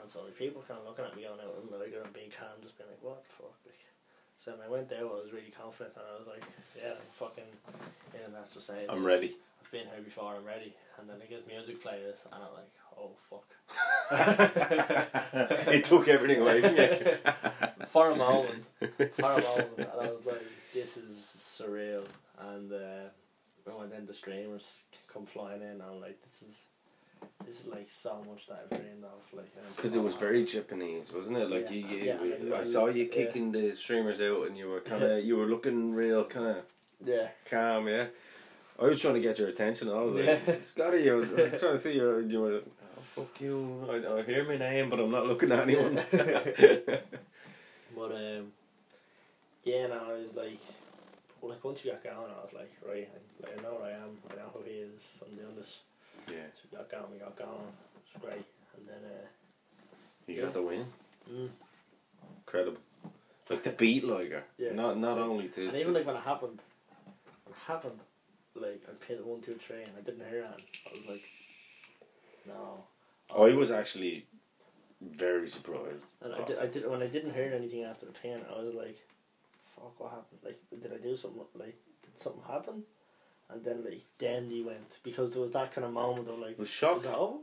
[0.00, 2.30] And so like people kind of looking at me going out and like and being
[2.30, 3.54] calm, just being like, what the fuck?
[3.64, 3.74] Like,
[4.38, 6.42] so when I went there, I was really confident and I was like,
[6.76, 7.44] yeah, I'm fucking,
[8.14, 8.86] yeah, and that's just saying.
[8.88, 9.36] I'm ready.
[9.62, 10.74] I've been here before, I'm ready.
[10.98, 13.44] And then I get music players and I'm like, oh fuck.
[15.68, 17.16] it took everything away from you.
[17.86, 18.64] for a moment,
[19.12, 20.42] for a moment, and I was like,
[20.72, 22.04] this is surreal.
[22.38, 23.08] And uh,
[23.76, 26.56] when then the streamers come flying in, I'm like, this is.
[27.46, 31.10] This is like so much that I've dreamed of, like Because it was very Japanese,
[31.10, 31.48] wasn't it?
[31.50, 31.76] Like Yeah.
[31.76, 33.10] you, you, Yeah, and I saw you yeah.
[33.10, 36.56] kicking the streamers out, and you were kind of, you were looking real kind of
[37.02, 38.06] yeah, calm, yeah.
[38.78, 39.88] I was trying to get your attention.
[39.88, 40.54] I was like, Yeah.
[40.60, 42.18] Scotty, I was trying to see you.
[42.18, 42.66] and You were, like,
[42.98, 43.88] oh fuck you!
[43.90, 45.98] I, I hear my name, but I'm not looking at anyone.
[47.96, 48.52] But um,
[49.64, 50.58] yeah, no, I was like,
[51.48, 53.96] like once you got going, I was like, right, I, like, I know where I
[53.96, 55.80] am, I know who he is, I'm doing this.
[56.28, 57.68] yeah, So we got going, we got going,
[57.98, 58.44] it's great,
[58.76, 59.26] and then uh,
[60.26, 60.86] you got the win.
[61.30, 61.48] mm,
[62.46, 62.78] Incredible.
[63.50, 64.42] Like the beat Liger.
[64.58, 64.72] Yeah.
[64.72, 65.68] Not not only to.
[65.68, 66.62] and even like when it happened,
[67.44, 68.00] when it happened,
[68.54, 70.60] like I pinned one, two, three, and I didn't hear that.
[70.86, 71.22] I was like,
[72.46, 72.84] no.
[73.30, 74.26] Oh, I was actually
[75.02, 76.06] very surprised.
[76.22, 78.74] And I did, I did when I didn't hear anything after the pin, I was
[78.74, 78.98] like,
[79.74, 80.40] "Fuck, what happened?
[80.44, 81.42] Like, did I do something?
[81.54, 82.82] Like, did something happen?"
[83.50, 86.52] And then like then he went because there was that kind of moment of like,
[86.52, 87.02] It was "Is shock.
[87.02, 87.38] that over?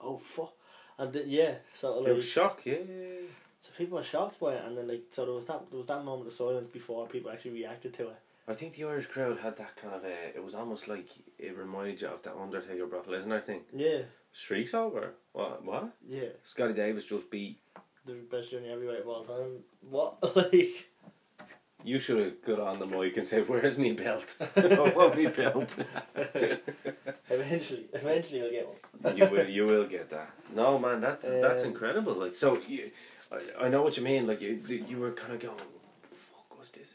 [0.00, 0.52] Oh fuck!"
[0.98, 2.62] And then, yeah, so It was shock.
[2.64, 2.74] Yeah.
[2.88, 3.26] yeah, yeah.
[3.60, 5.86] so people were shocked by it, and then like so there was that there was
[5.88, 8.16] that moment of silence before people actually reacted to it.
[8.46, 10.36] I think the Irish crowd had that kind of a.
[10.36, 11.08] It was almost like
[11.38, 13.62] it reminded you of that Undertaker Brock Lesnar thing.
[13.74, 14.02] Yeah,
[14.32, 15.14] Streaks over.
[15.32, 15.64] What?
[15.64, 15.92] What?
[16.06, 17.58] yeah, Scotty Davis just beat.
[18.04, 19.60] the best junior heavyweight of all time.
[19.88, 20.88] What like?
[21.84, 24.34] You should have got on the mic and said, "Where's me belt?
[24.56, 25.70] I want me belt."
[27.30, 29.16] Eventually, eventually I'll get one.
[29.16, 30.30] you will, you will get that.
[30.54, 32.14] No, man, that that's Um, incredible.
[32.14, 32.90] Like, so you,
[33.32, 34.26] I, I know what you mean.
[34.26, 35.58] Like, you you were kind of going,
[36.02, 36.94] "Fuck, was this?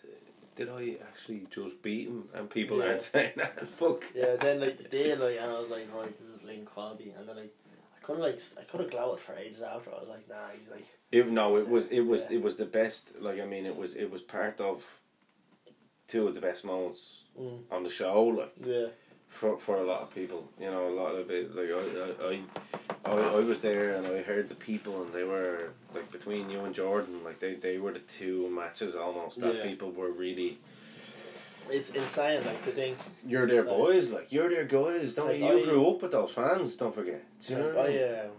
[0.56, 2.86] Did I actually just beat him?" And people Yeah.
[2.88, 3.68] aren't saying that.
[3.80, 4.06] Fuck.
[4.16, 7.14] Yeah, then like the day, like, and I was like, right, this is bleeding quality,
[7.18, 7.69] and then like, I
[8.10, 9.92] could have like, I could have glowered for ages after.
[9.92, 12.38] I was like, nah, he's like, It, no, it was it was Yeah.
[12.38, 13.22] it was the best.
[13.22, 14.84] Like, I mean, it was it was part of
[16.08, 18.24] two of the best moments mm, on the show.
[18.24, 18.54] Like.
[18.66, 18.88] yeah,
[19.28, 20.50] for for a lot of people.
[20.60, 21.56] You know, a lot of it.
[21.56, 25.24] Like I, I, I, I, I was there and I heard the people, and they
[25.24, 29.56] were like between you and Jordan, like they, they were the two matches almost that
[29.56, 29.64] Yeah.
[29.64, 30.58] people were really.
[31.72, 32.98] It's insane, like to think.
[33.26, 35.14] You're their Like- boys, like you're their guys.
[35.16, 35.46] Don't Like, you?
[35.46, 36.76] You I- grew up with those fans.
[36.76, 37.24] Don't forget.
[37.42, 38.04] Do you know like, what I mean?
[38.04, 38.32] I, um,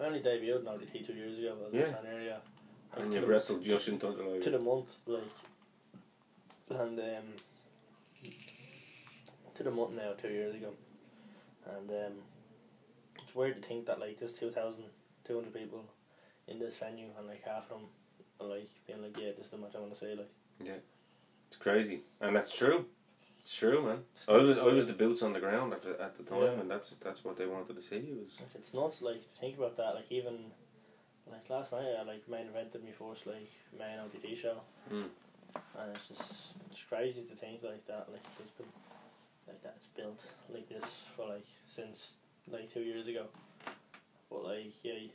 [0.00, 1.56] I only debuted in OTT two years ago.
[1.60, 2.00] I was Yeah.
[2.00, 2.40] in area.
[2.92, 5.22] Like, And to you've the- wrestled just in touch to the month, like,
[6.70, 7.34] and um,
[9.54, 10.72] to the month now, two years ago,
[11.66, 12.22] and um,
[13.22, 14.84] it's weird to think that like there's two thousand
[15.24, 15.84] two hundred people
[16.48, 17.88] in this venue, and like half of them
[18.40, 20.30] are like being like, yeah, this is the match I want to say, like,
[21.48, 22.86] It's crazy, and that's true.
[23.40, 23.98] It's true, man.
[24.14, 26.42] It's I was I was the boots on the ground at the at the time,
[26.42, 26.60] Yeah.
[26.60, 27.96] and that's that's what they wanted to see.
[27.96, 30.52] It was like it's nuts, like to think about that, like even.
[31.28, 34.60] Like last night, I like main evented me first like main OTT show,
[34.92, 35.08] Mm.
[35.76, 38.06] and it's just it's crazy to think like that.
[38.12, 38.66] Like it's been
[39.48, 40.22] like that's built
[40.54, 42.14] like this for like since
[42.48, 43.24] like two years ago.
[44.30, 45.08] But like yeah,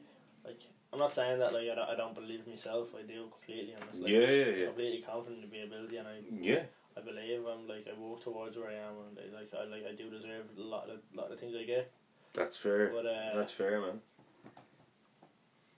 [0.43, 0.59] like
[0.93, 2.89] I'm not saying that like I don't, I don't believe myself.
[2.97, 3.75] I do completely.
[3.75, 6.63] I'm just like yeah, yeah, yeah, completely confident in my ability, and I yeah.
[6.97, 9.85] I believe I'm like I walk towards where I am, and I, like I like
[9.87, 11.91] I do deserve a lot of lot of things I get.
[12.33, 12.89] That's fair.
[12.89, 14.01] But uh, That's fair, man.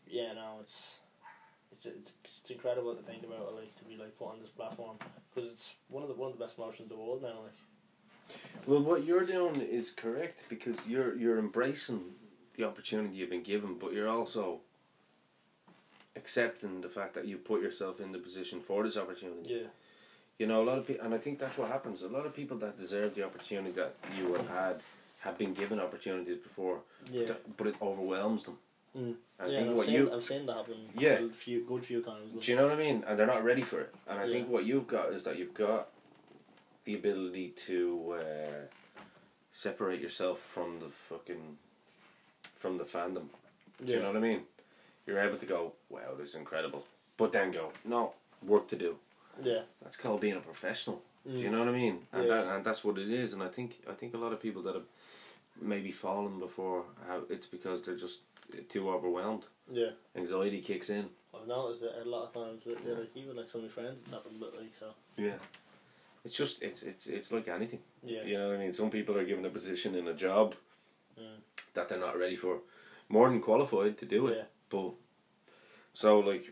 [0.07, 0.97] yeah, no, it's
[1.71, 2.11] it's it's,
[2.41, 3.53] it's incredible to think about.
[3.53, 4.97] Like to be like put on this platform
[5.33, 7.41] because it's one of the one of the best promotions in the world now.
[7.43, 12.15] Like Well, what you're doing is correct because you're you're embracing
[12.55, 14.61] the opportunity you've been given, but you're also
[16.15, 19.53] accepting the fact that you put yourself in the position for this opportunity.
[19.55, 19.67] yeah,
[20.37, 22.01] You know, a lot of people, and I think that's what happens.
[22.01, 24.81] A lot of people that deserve the opportunity that you have had
[25.21, 26.79] have been given opportunities before,
[27.11, 27.25] yeah.
[27.27, 28.57] but- but it overwhelms them.
[28.95, 29.15] Mm.
[29.39, 30.89] I yeah, think I've what seen, you I've seen that happen.
[30.95, 31.13] Yeah.
[31.13, 32.45] a few good few times.
[32.45, 33.03] Do you know what I mean?
[33.07, 33.93] And they're not ready for it.
[34.07, 34.31] And I Yeah.
[34.33, 35.89] think what you've got is that you've got
[36.83, 38.67] the ability to uh,
[39.51, 41.57] separate yourself from the fucking
[42.53, 43.29] from the fandom.
[43.79, 44.41] Do yeah, you know what I mean?
[45.05, 46.85] You're able to go, wow, this is incredible.
[47.17, 48.13] But then go, no,
[48.45, 48.95] work to do.
[49.41, 51.01] yeah, That's called being a professional.
[51.25, 51.51] Do you Mm.
[51.51, 52.07] know what I mean?
[52.11, 52.29] And Yeah.
[52.43, 53.33] that, and that's what it is.
[53.33, 54.85] And I think I think a lot of people that have
[55.59, 58.19] maybe fallen before, have, it's because they're just
[58.69, 59.47] too overwhelmed.
[59.69, 59.91] yeah.
[60.15, 61.09] Anxiety kicks in.
[61.33, 62.65] I've noticed it a lot of times.
[62.65, 64.39] With, yeah, like even like some of my friends, it's happened.
[64.39, 65.39] But like so, Yeah.
[66.25, 67.81] It's just it's it's it's like anything.
[68.03, 68.73] yeah, You know what I mean?
[68.73, 70.55] Some people are given a position in a job
[71.19, 71.39] Mm.
[71.73, 72.61] that they're not ready for,
[73.09, 74.37] more than qualified to do it.
[74.37, 74.93] yeah, But
[75.93, 76.45] so like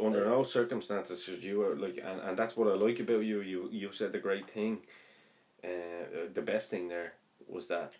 [0.00, 3.40] under no circumstances should you like, and, and that's what I like about you.
[3.40, 4.78] You you said the great thing.
[5.64, 7.14] Uh, the best thing there
[7.48, 7.92] was that.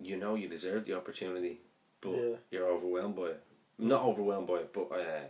[0.00, 1.60] You know you deserve the opportunity,
[2.00, 2.36] but Yeah.
[2.50, 3.40] you're overwhelmed by it.
[3.78, 5.26] Not overwhelmed by it, but uh,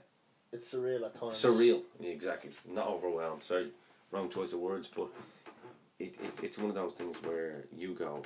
[0.53, 1.35] it's surreal at times.
[1.45, 1.83] surreal.
[2.01, 2.51] Yeah, exactly.
[2.67, 3.43] Not overwhelmed.
[3.43, 3.69] Sorry,
[4.13, 5.09] wrong choice of words, but
[5.99, 8.23] it, it it's one of those things where you go,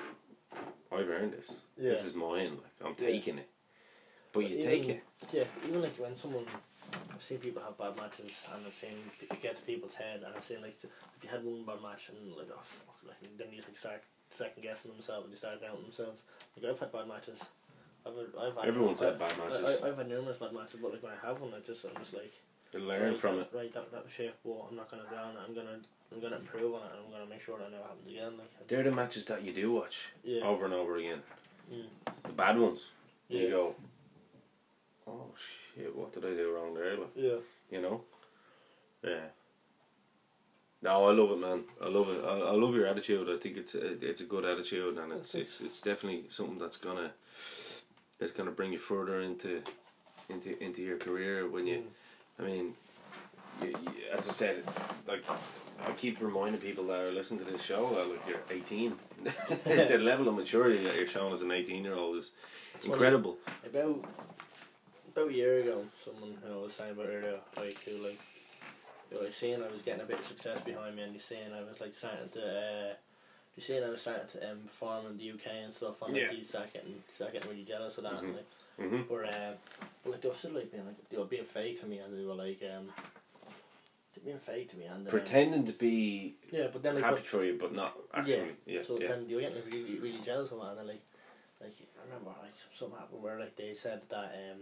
[0.97, 1.49] I've earned this.
[1.77, 1.91] Yeah.
[1.91, 2.53] This is mine.
[2.65, 3.07] Like I'm Yeah.
[3.13, 3.49] taking it.
[4.33, 5.05] But you Even- take it.
[5.33, 6.47] Yeah, even like when someone,
[7.13, 10.35] I've seen people have bad matches, and I've seen it get to people's head, and
[10.35, 10.87] I've seen like if
[11.21, 14.63] they had one bad match and like oh fuck, like then you like start second
[14.63, 16.23] guessing themselves and you start doubting themselves.
[16.57, 17.41] Like I've had bad matches.
[18.05, 19.81] I've I've had Everyone's had bad matches.
[19.83, 21.95] I, I've had numerous bad matches, but like when I have one, I just I'm
[21.99, 22.33] just like
[22.73, 23.57] You learn right, from that, it.
[23.57, 24.35] Right, that that was shit.
[24.45, 25.41] Well, I'm not gonna dwell on it.
[25.47, 25.79] I'm gonna
[26.13, 28.33] I'm gonna improve on it, and I'm gonna make sure that never happens again.
[28.39, 31.23] Like They're the matches that you do watch yeah, over and over again.
[31.73, 31.85] Mm.
[32.25, 32.87] The bad ones.
[33.29, 33.75] yeah, You go,
[35.07, 35.27] oh
[35.75, 36.97] shit, what did I do wrong there?
[36.97, 37.37] Like, yeah.
[37.71, 38.03] you know?
[39.05, 39.27] Yeah.
[40.83, 41.63] No, I love it, man.
[41.81, 42.25] I love it.
[42.25, 43.29] I, I love your attitude.
[43.31, 46.77] I think it's a, it's a good attitude, and it's it's it's definitely something that's
[46.77, 47.13] gonna
[48.19, 49.63] it's gonna bring you further into
[50.29, 51.85] into into your career when you.
[52.39, 52.75] I mean,
[53.61, 54.65] you, you, as I said,
[55.07, 55.23] like
[55.87, 58.95] I keep reminding people that are listening to this show that like you're 18.
[59.65, 62.31] the level of maturity that you're showing as an 18 year old is
[62.85, 63.37] incredible.
[63.65, 64.05] About
[65.13, 68.21] about a year ago, someone who I was saying about earlier, like who like
[69.11, 71.53] who like saying I was getting a bit of success behind me, and he's saying
[71.53, 72.91] I was like starting to.
[72.91, 72.95] Uh,
[73.55, 76.23] He's saying I was starting to um, perform in the UK and stuff, and like,
[76.23, 76.33] Yeah.
[76.33, 78.23] he started getting, started getting really jealous of that.
[78.23, 78.37] And, Mhm.
[78.37, 78.47] like,
[78.79, 79.53] hmm but, uh,
[80.03, 82.19] but like they were still like being like they were being fake to me, and
[82.19, 82.91] they were like, um,
[84.25, 87.27] being fake to me and um, Pretending to be Yeah, but then like happy but-
[87.27, 88.57] for you, but not actually.
[88.65, 89.09] Yeah, so yeah.
[89.09, 91.03] then you get really really jealous of it, and then like,
[91.61, 94.61] like I remember like something happened where like they said that um,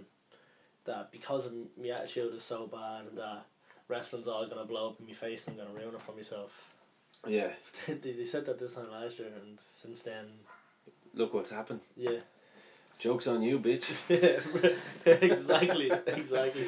[0.84, 3.44] that because of my attitude is so bad and that
[3.88, 6.74] wrestling's all gonna blow up in my face and I'm gonna ruin it for myself.
[7.26, 7.48] yeah.
[7.86, 10.26] they, they said that this time last year, and since then,
[11.14, 11.80] Look what's happened.
[11.96, 12.20] yeah,
[12.98, 13.90] Jokes on you, bitch.
[15.06, 16.66] exactly, exactly.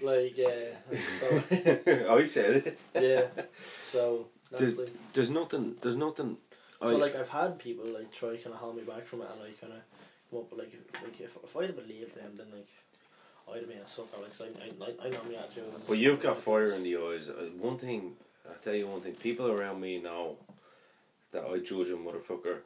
[0.00, 1.42] Like uh, so,
[2.18, 2.78] I said it.
[2.94, 3.44] yeah,
[3.86, 4.88] so There's- like.
[5.12, 5.76] There's nothing.
[5.80, 6.36] There's nothing.
[6.80, 9.20] So I, like I've had people like try to kind of hold me back from
[9.22, 9.78] it and like kind of
[10.30, 12.68] come up with like if, like if, if I'd have believed them then like
[13.50, 15.64] I'd have been a sucker like 'cause I, I, I know me attitude.
[15.88, 17.28] Well, you've got fire in the eyes.
[17.30, 18.14] Uh, One thing,
[18.48, 19.14] I tell you one thing.
[19.14, 20.36] People around me know
[21.32, 22.58] that I judge a motherfucker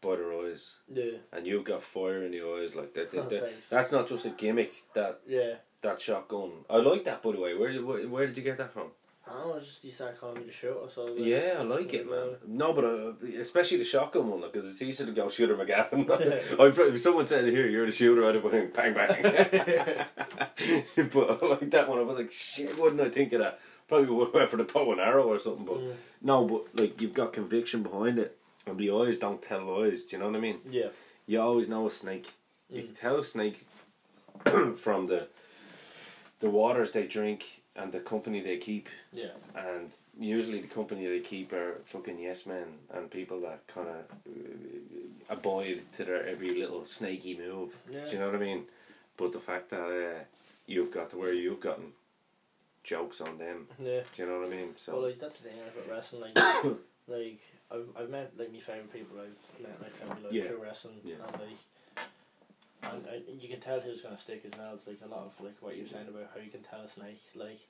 [0.00, 3.10] by their eyes, Yeah, and you've got fire in the eyes like that.
[3.10, 3.68] that, that- Thanks.
[3.68, 4.72] that's not just a gimmick.
[4.94, 5.54] That yeah.
[5.82, 6.52] that shotgun.
[6.70, 7.54] I like that, by the way.
[7.54, 8.88] Where where, where did you get that from?
[9.30, 11.54] I don't know, just you start calling me the shooter, so I was like, Yeah,
[11.58, 12.36] I like it, man.
[12.46, 16.08] No, but uh, especially the shotgun one, because it's easier to go shooter McGavin.
[16.60, 19.22] I if someone said here, you're the shooter, I'd have been bang bang.
[21.12, 21.98] but I like that one.
[21.98, 23.60] I was like, shit, wouldn't I think of that?
[23.86, 25.64] Probably would have went for the bow and arrow or something.
[25.64, 25.94] But Mm.
[26.22, 28.36] no, but like you've got conviction behind it,
[28.66, 30.02] and the eyes don't tell lies.
[30.02, 30.58] Do you know what I mean?
[30.70, 30.88] Yeah,
[31.26, 32.32] You always know a snake.
[32.70, 32.86] You Mm.
[32.86, 33.66] can tell a snake
[34.76, 35.28] from the
[36.40, 39.26] the waters they drink and the company they keep yeah,
[39.56, 44.04] and usually the company they keep are fucking yes men and people that kind of
[45.30, 47.76] abide to their every little snaky move.
[47.90, 48.04] Yeah.
[48.06, 48.64] Do you know what I mean?
[49.16, 49.80] But the fact that
[50.16, 50.24] uh,
[50.66, 51.92] you've got to where you've gotten
[52.84, 53.66] jokes on them.
[53.78, 54.00] yeah.
[54.14, 54.70] Do you know what I mean?
[54.76, 56.32] So Well, like that's the thing about wrestling.
[56.34, 56.64] Like,
[57.08, 57.40] like
[57.70, 59.16] I've I've met like my favorite people.
[59.20, 60.44] I've met like family like Yeah.
[60.44, 61.14] through wrestling, Yeah.
[61.26, 61.58] and like.
[62.84, 64.74] And, and you can tell who's gonna stick as well.
[64.74, 66.88] It's like a lot of like what you're saying about how you can tell a
[66.88, 67.20] snake.
[67.34, 67.60] Like,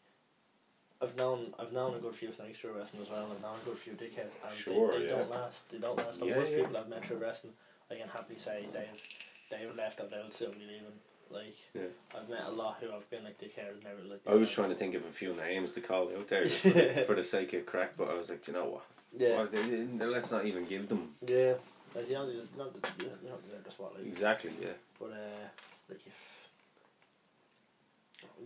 [1.03, 3.25] I've known I've known a good few snakes through wrestling as well.
[3.25, 5.17] and I've known a good few dickheads, and Sure, they, they yeah.
[5.19, 5.71] don't last.
[5.71, 6.21] They don't last.
[6.21, 6.59] The Yeah, worst yeah.
[6.59, 7.53] people I've met through wrestling,
[7.91, 9.03] I can happily say they've
[9.51, 10.83] they've left out out soon leaving.
[11.31, 11.83] Like, Yeah.
[12.17, 13.85] I've met a lot who I've been like dickheads.
[13.85, 14.21] Never like.
[14.27, 17.03] I was trying to think of a few names to call out there for, the,
[17.07, 18.85] for the sake of crack, but I was like, "Do you know what?
[19.17, 19.37] Yeah.
[19.37, 21.55] Well, they- they- let's not even give them Yeah,
[21.95, 24.07] like you don't, you don't, you don't, you don't deserve the spotlight.
[24.07, 24.51] exactly.
[24.61, 25.47] Yeah, But uh,
[25.89, 26.49] like if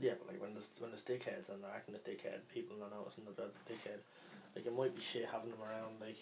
[0.01, 2.91] yeah, but like when there's when there's dickheads and they're acting a dickhead, people are
[2.91, 4.01] noticing that they're dickhead.
[4.57, 6.17] Like it might be shit having them around, like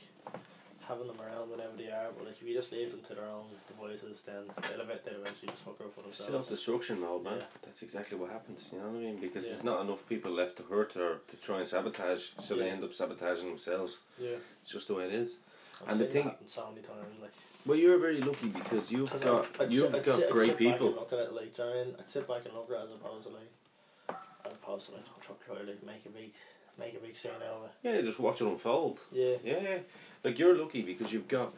[0.87, 2.11] having them around whenever they are.
[2.17, 5.51] But like if you just leave them to their own devices, then they'll they'll eventually
[5.51, 6.31] just fuck up for themselves.
[6.31, 7.39] self destruction mode, man.
[7.39, 7.45] Yeah.
[7.63, 8.71] That's exactly what happens.
[8.73, 9.17] You know what I mean?
[9.21, 9.51] Because Yeah.
[9.51, 12.85] there's not enough people left to hurt or to try and sabotage, so they end
[12.85, 13.99] up sabotaging themselves.
[14.19, 15.37] Yeah, It's just the way it is.
[15.87, 17.21] I've And the thing- so many times.
[17.21, 17.33] Like
[17.67, 20.59] Well, you're very lucky because you've got I'd, I'd you've sit, got sit, great sit
[20.59, 20.91] Back people.
[20.93, 21.95] look at it like, do you know I mean?
[21.99, 24.17] I'd sit back and look at it as opposed to like,
[24.47, 26.33] as opposed to like try to like make a big,
[26.79, 27.71] make a big scene out of it.
[27.83, 29.01] Yeah, just watch it unfold.
[29.13, 29.79] Yeah, Yeah, yeah.
[30.25, 31.53] Like you're lucky because you've got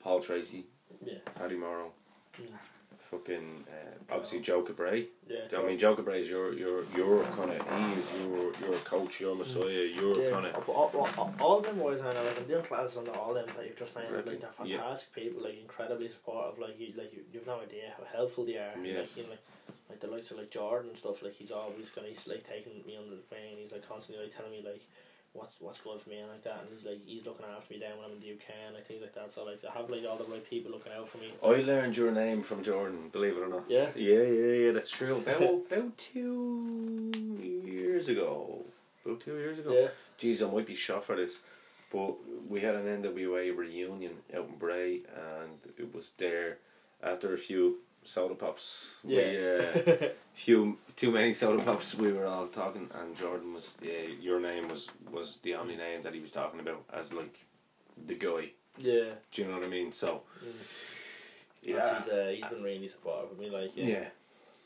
[0.00, 0.66] Paul Tracey,
[1.04, 1.92] yeah, Paddy Morrow,
[2.40, 2.48] Mm.
[3.18, 5.06] Fucking uh, obviously Joe Cabray.
[5.28, 5.58] yeah.
[5.58, 7.60] I mean, Joe Cabray is your your your kind of
[7.94, 11.60] he is your your coach, your messiah, your Yeah, kind of all, all, all, all
[11.60, 14.08] them boys I know, like I'm doing classes on all them that you've just named,
[14.10, 14.32] Exactly.
[14.32, 14.78] like they're Yeah.
[14.78, 18.56] fantastic people, like incredibly supportive, like you, like you, you've no idea how helpful they
[18.56, 18.74] are.
[18.82, 19.00] Yeah.
[19.00, 19.44] Like, you know, like,
[19.90, 22.82] like the likes of like Jordan and stuff, like he's always gonna he's like taking
[22.86, 24.82] me under the wing he's like constantly like telling me like
[25.36, 27.80] what's what's good for me and like that and he's like he's looking after me
[27.80, 29.32] down when I'm in the UK and like things like that.
[29.32, 31.32] So like I have like all the right people looking out for me.
[31.42, 33.64] I learned your name from Jordan, believe it or not.
[33.68, 33.88] Yeah.
[33.94, 35.16] Yeah, yeah, yeah, that's true.
[35.16, 37.12] About, about two
[37.64, 38.64] years ago.
[39.04, 39.72] About two years ago.
[39.72, 39.88] Yeah.
[40.20, 41.40] Jeez, I might be shot for this.
[41.92, 42.14] But
[42.48, 46.58] we had an NWA reunion out in Bray and it was there
[47.02, 48.96] after a few soda pops.
[49.04, 54.02] We, uh, few too many soda pops we were all talking and Jordan was yeah,
[54.20, 57.44] your name was was the only name that he was talking about as like
[58.06, 58.50] the guy.
[58.78, 59.10] yeah.
[59.32, 59.92] Do you know what I mean?
[59.92, 60.52] So Mm.
[61.62, 61.98] yeah.
[61.98, 63.86] He's uh, he's been really supportive of me, like yeah.
[63.86, 64.08] Yeah.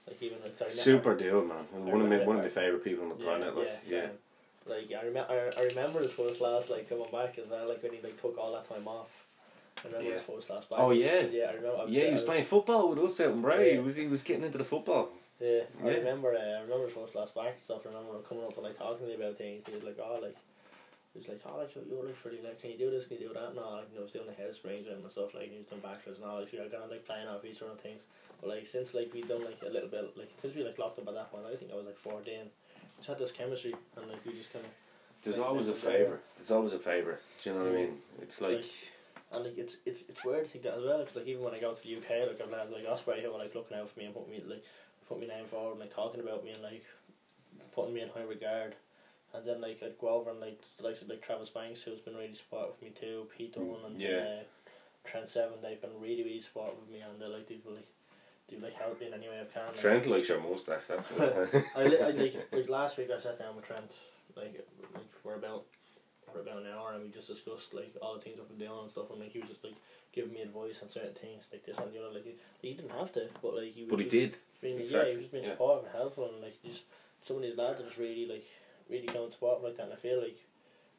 [0.07, 1.65] Like even sorry, Super dude, man.
[1.87, 3.57] One of my one of my favorite people on the planet.
[3.57, 4.09] Like, yeah.
[4.67, 7.69] Like I remember, I, I remember his first last like coming back as well.
[7.69, 9.11] Like when he like took all that time off.
[9.85, 10.55] I remember his Yeah.
[10.55, 10.79] last back.
[10.79, 11.21] Oh, yeah.
[11.31, 11.45] yeah.
[11.45, 11.79] I remember.
[11.83, 12.05] I yeah.
[12.07, 13.69] He was playing football with us out in Bray.
[13.69, 13.73] Yeah.
[13.75, 15.11] He was he was getting into the football.
[15.41, 15.97] Yeah, I Yeah.
[15.97, 16.35] remember.
[16.35, 17.87] Uh, I remember his first last back and stuff.
[17.87, 19.65] I remember him coming up and like talking to me about things.
[19.67, 20.37] He was like, "Oh, like."
[21.13, 23.27] He was like, oh, like, you're like pretty, like, can you do this, can you
[23.27, 23.53] do that?
[23.57, 25.59] No, like, you know, I was doing the head springs and stuff, like, and he
[25.59, 28.03] was doing backflips and all, like, you're gonna, like, playing off each other and things.
[28.41, 31.01] But, like, since, like, we done, like, a little bit, like, since we, like, locked
[31.01, 33.75] up at that point, I think I was, like, 14, we just had this chemistry,
[33.97, 34.71] and, like, we just kind of,
[35.21, 36.21] There's Like, always a favour.
[36.37, 37.19] There's always a favour.
[37.43, 38.03] Do you know what I mean?
[38.23, 38.65] It's like,
[39.33, 41.55] and, like, it's, it's, it's weird to think that as well, because, like, even when
[41.55, 43.89] I go to the UK, like, I've lads like Ospreay who are, like, looking out
[43.91, 44.65] for me and put me, like,
[45.09, 46.85] put my name forward and, like, talking about me and, like,
[47.75, 48.75] putting me in high regard.
[49.33, 52.01] And then like I'd go over and like the likes of like Travis Banks who's
[52.01, 54.09] been really supportive of me too, Pete Dunne and Yeah.
[54.41, 54.43] uh,
[55.05, 57.87] Trent Seven, they've been really, really supportive of me and they like they've like
[58.49, 59.67] they've like helped me in any way I can.
[59.69, 60.87] Like, Trent likes your mustache.
[60.89, 61.55] That's what.
[61.77, 63.95] I, li- I like like last week I sat down with Trent
[64.37, 65.65] like like for about
[66.33, 68.83] for about an hour and we just discussed like all the things I've been doing
[68.83, 69.77] and stuff and like he was just like
[70.13, 72.93] giving me advice on certain things like this and the other like he, he didn't
[72.93, 74.37] have to but like he was but he did.
[74.61, 75.51] being, yeah he was being yeah.
[75.51, 76.85] supportive and helpful and like just
[77.27, 78.45] some of these lads are just really like
[78.89, 80.39] really come and support me like that and I feel like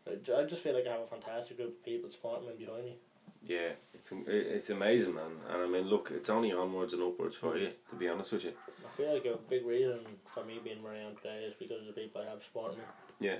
[0.08, 2.86] I I just feel like I have a fantastic group of people supporting me behind
[2.86, 2.96] me.
[3.44, 5.32] Yeah, it's it's amazing, man.
[5.50, 7.72] And I mean, look, it's only onwards and upwards for you.
[7.90, 8.54] To be honest with you.
[8.86, 11.82] I feel like a big reason for me being where I am today is because
[11.82, 12.84] of the people I have supporting me.
[13.20, 13.38] Yeah,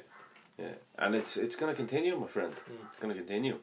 [0.62, 2.54] yeah, and it's it's going to continue, my friend.
[2.54, 2.88] Mm.
[2.90, 3.58] It's going to continue.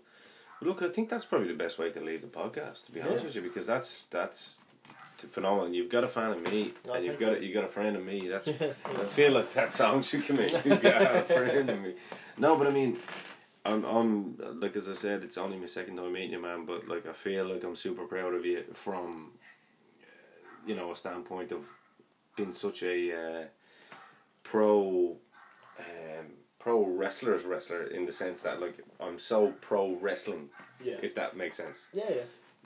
[0.60, 2.86] Look, I think that's probably the best way to leave the podcast.
[2.86, 3.26] To be honest Yeah.
[3.26, 4.54] with you, because that's that's
[5.30, 5.72] phenomenal.
[5.72, 7.96] You've got a fan of me, Oh, and you've got a, you got a friend
[7.96, 8.28] of me.
[8.28, 8.48] That's
[9.04, 10.50] I feel like that song should come in.
[10.64, 11.94] You've got a friend of me.
[12.36, 12.98] No, but I mean.
[13.64, 16.64] I'm, I'm like as I said, it's only my second time meeting you, man.
[16.64, 19.32] But like, I feel like I'm super proud of you from,
[20.00, 21.64] uh, you know, a standpoint of
[22.34, 23.44] being such a uh,
[24.42, 25.16] pro,
[25.78, 26.26] um,
[26.68, 30.50] pro wrestlers wrestler in the sense that like I'm so pro wrestling,
[30.84, 30.96] Yeah.
[31.02, 31.86] if that makes sense.
[31.94, 32.22] Yeah, yeah.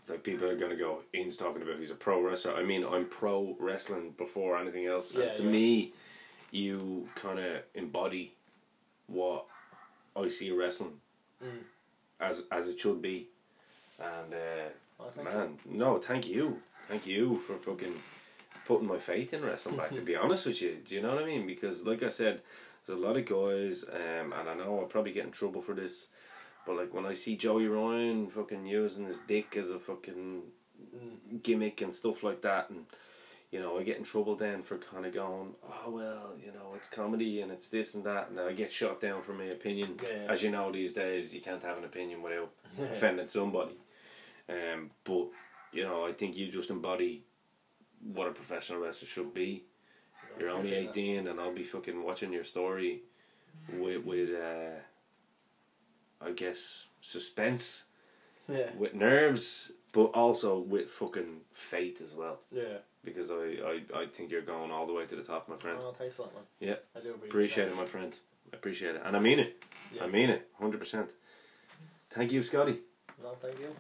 [0.09, 2.55] Like people are gonna go, Ian's talking about he's a pro wrestler.
[2.55, 5.13] I mean, I'm pro wrestling before anything else.
[5.15, 5.49] And Yeah, to yeah.
[5.51, 5.93] me,
[6.51, 8.33] you kind of embody
[9.07, 9.45] what
[10.17, 11.01] I see wrestling
[11.43, 11.63] Mm.
[12.21, 13.29] as as it should be.
[14.01, 14.69] And uh,
[15.01, 15.35] Oh, thank you.
[15.35, 18.01] man, no, thank you, thank you for fucking
[18.67, 19.91] putting my faith in wrestling back.
[19.95, 21.47] to be honest with you, do you know what I mean?
[21.47, 22.43] Because like I said,
[22.87, 25.75] there's a lot of guys, um, and I know I'll probably get in trouble for
[25.75, 26.09] this,
[26.67, 30.43] but like when I see Joey Ryan fucking using his dick as a fucking
[30.97, 31.43] Mm.
[31.45, 32.87] gimmick and stuff like that, and
[33.53, 36.73] you know I get in trouble then for kind of going, oh well, you know
[36.75, 40.01] it's comedy and it's this and that, and I get shot down for my opinion.
[40.03, 40.27] Yeah.
[40.29, 42.51] As you know, these days you can't have an opinion without
[42.93, 43.77] offending somebody.
[44.49, 45.29] Um, but
[45.73, 47.23] you know, I think you just embody
[48.03, 49.63] what a professional wrestler should be.
[50.39, 50.91] You're only appreciate that.
[50.91, 53.03] eighteen, and I'll be fucking watching your story
[53.79, 54.79] with with uh,
[56.25, 57.85] I guess suspense,
[58.49, 58.71] Yeah.
[58.79, 62.41] with nerves, but also with fucking faith as well.
[62.53, 62.79] Yeah.
[63.05, 65.77] Because I, I, I think you're going all the way to the top, my friend.
[65.81, 66.45] Oh, thanks a lot, man.
[66.61, 66.77] Yeah.
[66.97, 68.17] I do appreciate, it, my friend.
[68.53, 69.61] I appreciate it, and I mean it.
[69.93, 70.05] Yeah.
[70.05, 71.11] I mean it, hundred percent.
[72.11, 72.79] Thank you, Scotty.
[73.23, 73.75] No, thank you.